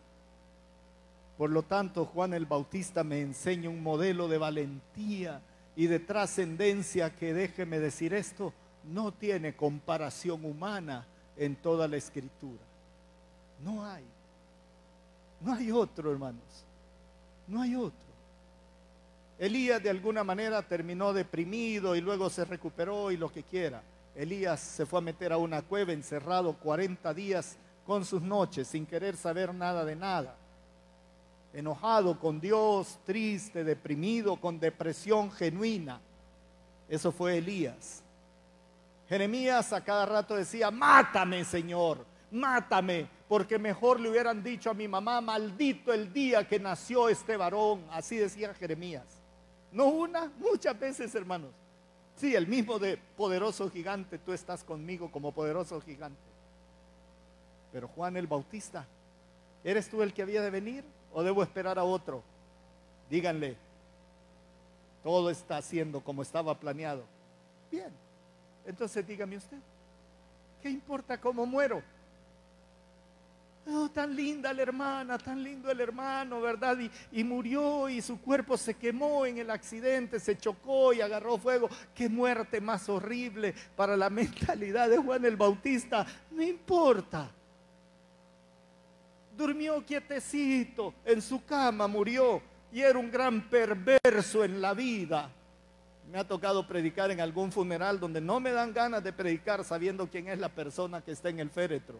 Por 1.38 1.50
lo 1.50 1.64
tanto, 1.64 2.06
Juan 2.06 2.34
el 2.34 2.46
Bautista 2.46 3.04
me 3.04 3.22
enseña 3.22 3.70
un 3.70 3.82
modelo 3.82 4.28
de 4.28 4.38
valentía 4.38 5.42
y 5.76 5.88
de 5.88 6.00
trascendencia 6.00 7.16
que, 7.16 7.34
déjeme 7.34 7.80
decir 7.80 8.14
esto, 8.14 8.54
no 8.84 9.12
tiene 9.12 9.56
comparación 9.56 10.44
humana 10.46 11.06
en 11.38 11.56
toda 11.56 11.88
la 11.88 11.98
escritura. 11.98 12.64
No 13.64 13.86
hay. 13.86 14.04
No 15.42 15.54
hay 15.54 15.72
otro, 15.72 16.12
hermanos. 16.12 16.66
No 17.48 17.62
hay 17.62 17.76
otro. 17.76 18.00
Elías 19.40 19.82
de 19.82 19.90
alguna 19.90 20.24
manera 20.24 20.62
terminó 20.62 21.14
deprimido 21.14 21.96
y 21.96 22.02
luego 22.02 22.30
se 22.30 22.46
recuperó 22.46 23.12
y 23.12 23.18
lo 23.18 23.32
que 23.32 23.44
quiera. 23.44 23.82
Elías 24.16 24.60
se 24.60 24.86
fue 24.86 25.00
a 25.00 25.02
meter 25.02 25.34
a 25.34 25.38
una 25.38 25.62
cueva 25.62 25.94
encerrado 25.94 26.54
40 26.54 27.14
días 27.14 27.58
con 27.86 28.06
sus 28.06 28.22
noches 28.22 28.68
sin 28.68 28.86
querer 28.86 29.18
saber 29.18 29.54
nada 29.54 29.84
de 29.84 29.96
nada. 29.96 30.36
Enojado 31.54 32.20
con 32.20 32.40
Dios, 32.40 33.00
triste, 33.04 33.64
deprimido, 33.64 34.38
con 34.38 34.60
depresión 34.60 35.32
genuina. 35.32 36.00
Eso 36.88 37.12
fue 37.12 37.38
Elías. 37.38 38.04
Jeremías 39.12 39.74
a 39.74 39.84
cada 39.84 40.06
rato 40.06 40.38
decía, 40.38 40.72
mátame 40.72 41.44
Señor, 41.44 42.06
mátame, 42.32 43.10
porque 43.28 43.60
mejor 43.60 44.00
le 44.00 44.10
hubieran 44.10 44.42
dicho 44.42 44.70
a 44.70 44.74
mi 44.74 44.88
mamá, 44.88 45.20
maldito 45.20 45.92
el 45.92 46.14
día 46.14 46.48
que 46.48 46.62
nació 46.62 47.10
este 47.10 47.36
varón. 47.36 47.84
Así 47.92 48.16
decía 48.16 48.54
Jeremías. 48.54 49.04
No 49.74 49.88
una, 49.88 50.32
muchas 50.40 50.80
veces 50.80 51.14
hermanos. 51.14 51.52
Sí, 52.16 52.34
el 52.38 52.48
mismo 52.48 52.80
de 52.80 52.96
poderoso 53.18 53.70
gigante, 53.70 54.18
tú 54.18 54.32
estás 54.32 54.64
conmigo 54.64 55.12
como 55.12 55.34
poderoso 55.34 55.82
gigante. 55.82 56.32
Pero 57.74 57.90
Juan 57.90 58.16
el 58.16 58.28
Bautista, 58.28 58.88
¿eres 59.62 59.90
tú 59.90 60.04
el 60.04 60.14
que 60.14 60.22
había 60.22 60.42
de 60.42 60.52
venir 60.52 60.86
o 61.12 61.22
debo 61.22 61.44
esperar 61.44 61.78
a 61.78 61.84
otro? 61.84 62.24
Díganle, 63.10 63.58
todo 65.04 65.30
está 65.30 65.58
haciendo 65.58 66.00
como 66.00 66.22
estaba 66.22 66.58
planeado. 66.58 67.04
Bien, 67.70 67.92
entonces 68.66 69.06
dígame 69.06 69.38
usted, 69.38 69.58
¿qué 70.62 70.70
importa 70.70 71.20
cómo 71.20 71.46
muero? 71.46 71.82
Oh, 73.68 73.90
tan 73.90 74.16
linda 74.16 74.52
la 74.54 74.64
hermana, 74.64 75.18
tan 75.20 75.44
lindo 75.44 75.70
el 75.70 75.80
hermano, 75.80 76.42
¿verdad? 76.42 76.78
Y, 77.12 77.24
murió 77.24 77.88
y 77.90 78.02
su 78.02 78.20
cuerpo 78.20 78.58
se 78.58 78.74
quemó 78.74 79.26
en 79.26 79.38
el 79.38 79.52
accidente, 79.52 80.20
se 80.20 80.36
chocó 80.36 80.94
y 80.94 81.02
agarró 81.02 81.38
fuego. 81.38 81.70
Qué 81.94 82.10
muerte 82.10 82.60
más 82.60 82.90
horrible 82.90 83.54
para 83.76 83.96
la 83.96 84.10
mentalidad 84.10 84.90
de 84.90 84.98
Juan 84.98 85.26
el 85.26 85.38
Bautista. 85.38 86.06
No 86.32 86.42
importa. 86.42 87.30
Durmió 89.38 89.86
quietecito, 89.86 90.96
en 91.06 91.22
su 91.22 91.46
cama 91.46 91.88
murió 91.88 92.42
y 92.72 92.82
era 92.82 92.98
un 92.98 93.12
gran 93.12 93.48
perverso 93.48 94.44
en 94.44 94.60
la 94.60 94.74
vida. 94.74 95.30
Me 96.12 96.20
ha 96.20 96.28
tocado 96.28 96.68
predicar 96.68 97.10
en 97.10 97.22
algún 97.22 97.54
funeral 97.54 97.98
donde 97.98 98.20
no 98.20 98.42
me 98.42 98.52
dan 98.52 98.74
ganas 98.74 99.02
de 99.02 99.14
predicar 99.14 99.64
sabiendo 99.64 100.10
quién 100.10 100.28
es 100.28 100.40
la 100.40 100.50
persona 100.50 101.00
que 101.00 101.12
está 101.12 101.30
en 101.30 101.40
el 101.40 101.50
féretro. 101.50 102.00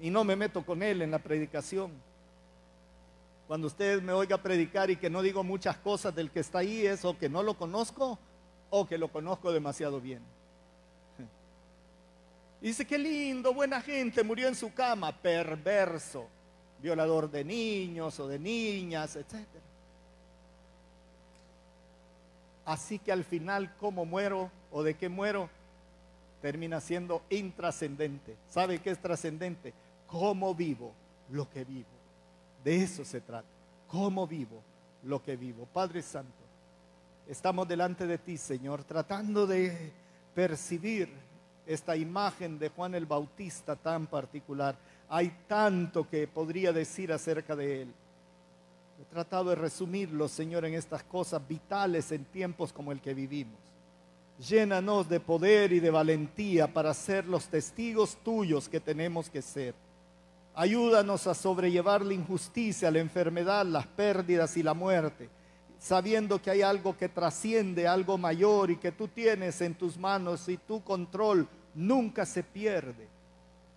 Y 0.00 0.10
no 0.10 0.22
me 0.22 0.36
meto 0.36 0.64
con 0.64 0.80
él 0.80 1.02
en 1.02 1.10
la 1.10 1.18
predicación. 1.18 1.90
Cuando 3.48 3.66
usted 3.66 4.00
me 4.00 4.12
oiga 4.12 4.40
predicar 4.40 4.90
y 4.90 4.96
que 4.96 5.10
no 5.10 5.22
digo 5.22 5.42
muchas 5.42 5.76
cosas 5.76 6.14
del 6.14 6.30
que 6.30 6.38
está 6.38 6.58
ahí, 6.58 6.86
es 6.86 7.04
o 7.04 7.18
que 7.18 7.28
no 7.28 7.42
lo 7.42 7.54
conozco 7.54 8.16
o 8.70 8.86
que 8.86 8.96
lo 8.96 9.08
conozco 9.10 9.50
demasiado 9.50 10.00
bien. 10.00 10.22
Dice, 12.60 12.86
qué 12.86 12.96
lindo, 12.96 13.52
buena 13.52 13.80
gente, 13.80 14.22
murió 14.22 14.46
en 14.46 14.54
su 14.54 14.72
cama, 14.72 15.10
perverso, 15.20 16.28
violador 16.80 17.28
de 17.28 17.42
niños 17.42 18.20
o 18.20 18.28
de 18.28 18.38
niñas, 18.38 19.16
etcétera. 19.16 19.71
Así 22.64 22.98
que 22.98 23.12
al 23.12 23.24
final, 23.24 23.74
¿cómo 23.76 24.04
muero 24.04 24.50
o 24.70 24.82
de 24.82 24.94
qué 24.94 25.08
muero? 25.08 25.48
Termina 26.40 26.80
siendo 26.80 27.22
intrascendente. 27.30 28.36
¿Sabe 28.48 28.78
qué 28.78 28.90
es 28.90 29.00
trascendente? 29.00 29.72
¿Cómo 30.06 30.54
vivo 30.54 30.92
lo 31.30 31.48
que 31.50 31.64
vivo? 31.64 31.88
De 32.64 32.82
eso 32.82 33.04
se 33.04 33.20
trata. 33.20 33.48
¿Cómo 33.88 34.26
vivo 34.26 34.62
lo 35.02 35.22
que 35.22 35.36
vivo? 35.36 35.66
Padre 35.72 36.02
Santo, 36.02 36.42
estamos 37.28 37.66
delante 37.66 38.06
de 38.06 38.18
ti, 38.18 38.36
Señor, 38.36 38.84
tratando 38.84 39.46
de 39.46 39.92
percibir 40.34 41.08
esta 41.66 41.96
imagen 41.96 42.58
de 42.58 42.68
Juan 42.68 42.94
el 42.94 43.06
Bautista 43.06 43.76
tan 43.76 44.06
particular. 44.06 44.76
Hay 45.08 45.32
tanto 45.46 46.08
que 46.08 46.26
podría 46.26 46.72
decir 46.72 47.12
acerca 47.12 47.54
de 47.54 47.82
él. 47.82 47.94
He 49.02 49.04
tratado 49.06 49.50
de 49.50 49.56
resumirlo, 49.56 50.28
Señor, 50.28 50.64
en 50.64 50.74
estas 50.74 51.02
cosas 51.02 51.42
vitales 51.48 52.12
en 52.12 52.24
tiempos 52.24 52.72
como 52.72 52.92
el 52.92 53.00
que 53.00 53.12
vivimos. 53.12 53.58
Llénanos 54.38 55.08
de 55.08 55.18
poder 55.18 55.72
y 55.72 55.80
de 55.80 55.90
valentía 55.90 56.72
para 56.72 56.94
ser 56.94 57.26
los 57.26 57.48
testigos 57.48 58.16
tuyos 58.22 58.68
que 58.68 58.78
tenemos 58.78 59.28
que 59.28 59.42
ser. 59.42 59.74
Ayúdanos 60.54 61.26
a 61.26 61.34
sobrellevar 61.34 62.04
la 62.04 62.14
injusticia, 62.14 62.92
la 62.92 63.00
enfermedad, 63.00 63.66
las 63.66 63.88
pérdidas 63.88 64.56
y 64.56 64.62
la 64.62 64.72
muerte, 64.72 65.28
sabiendo 65.80 66.40
que 66.40 66.52
hay 66.52 66.62
algo 66.62 66.96
que 66.96 67.08
trasciende, 67.08 67.88
algo 67.88 68.16
mayor 68.16 68.70
y 68.70 68.76
que 68.76 68.92
tú 68.92 69.08
tienes 69.08 69.60
en 69.62 69.74
tus 69.74 69.98
manos 69.98 70.48
y 70.48 70.58
tu 70.58 70.80
control 70.84 71.48
nunca 71.74 72.24
se 72.24 72.44
pierde. 72.44 73.08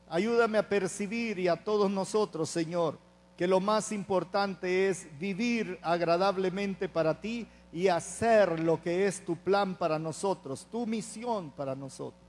Ayúdame 0.07 0.59
a 0.59 0.69
percibir 0.69 1.39
y 1.39 1.47
a 1.47 1.55
todos 1.55 1.89
nosotros, 1.89 2.47
Señor, 2.47 2.99
que 3.37 3.47
lo 3.47 3.59
más 3.59 3.91
importante 3.91 4.87
es 4.87 5.07
vivir 5.19 5.77
agradablemente 5.81 6.87
para 6.87 7.19
ti 7.19 7.47
y 7.73 7.89
hacer 7.89 8.59
lo 8.61 8.81
que 8.81 9.05
es 9.05 9.25
tu 9.25 9.35
plan 9.35 9.75
para 9.75 9.99
nosotros, 9.99 10.67
tu 10.71 10.87
misión 10.87 11.51
para 11.51 11.75
nosotros. 11.75 12.21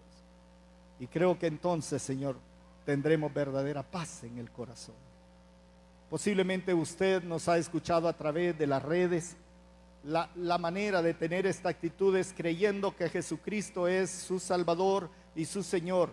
Y 0.98 1.06
creo 1.06 1.38
que 1.38 1.46
entonces, 1.46 2.02
Señor, 2.02 2.36
tendremos 2.84 3.32
verdadera 3.32 3.84
paz 3.84 4.24
en 4.24 4.38
el 4.38 4.50
corazón. 4.50 4.96
Posiblemente 6.10 6.74
usted 6.74 7.22
nos 7.22 7.48
ha 7.48 7.58
escuchado 7.58 8.08
a 8.08 8.12
través 8.12 8.58
de 8.58 8.66
las 8.66 8.82
redes. 8.82 9.36
La, 10.02 10.30
la, 10.36 10.56
manera 10.56 11.02
de 11.02 11.14
tener 11.14 11.46
esta 11.46 11.68
actitud 11.68 12.16
es 12.16 12.32
creyendo 12.32 12.94
que 12.96 13.08
Jesucristo 13.08 13.88
es 13.88 14.10
su 14.10 14.38
Salvador 14.38 15.10
y 15.34 15.44
su 15.44 15.62
Señor. 15.62 16.12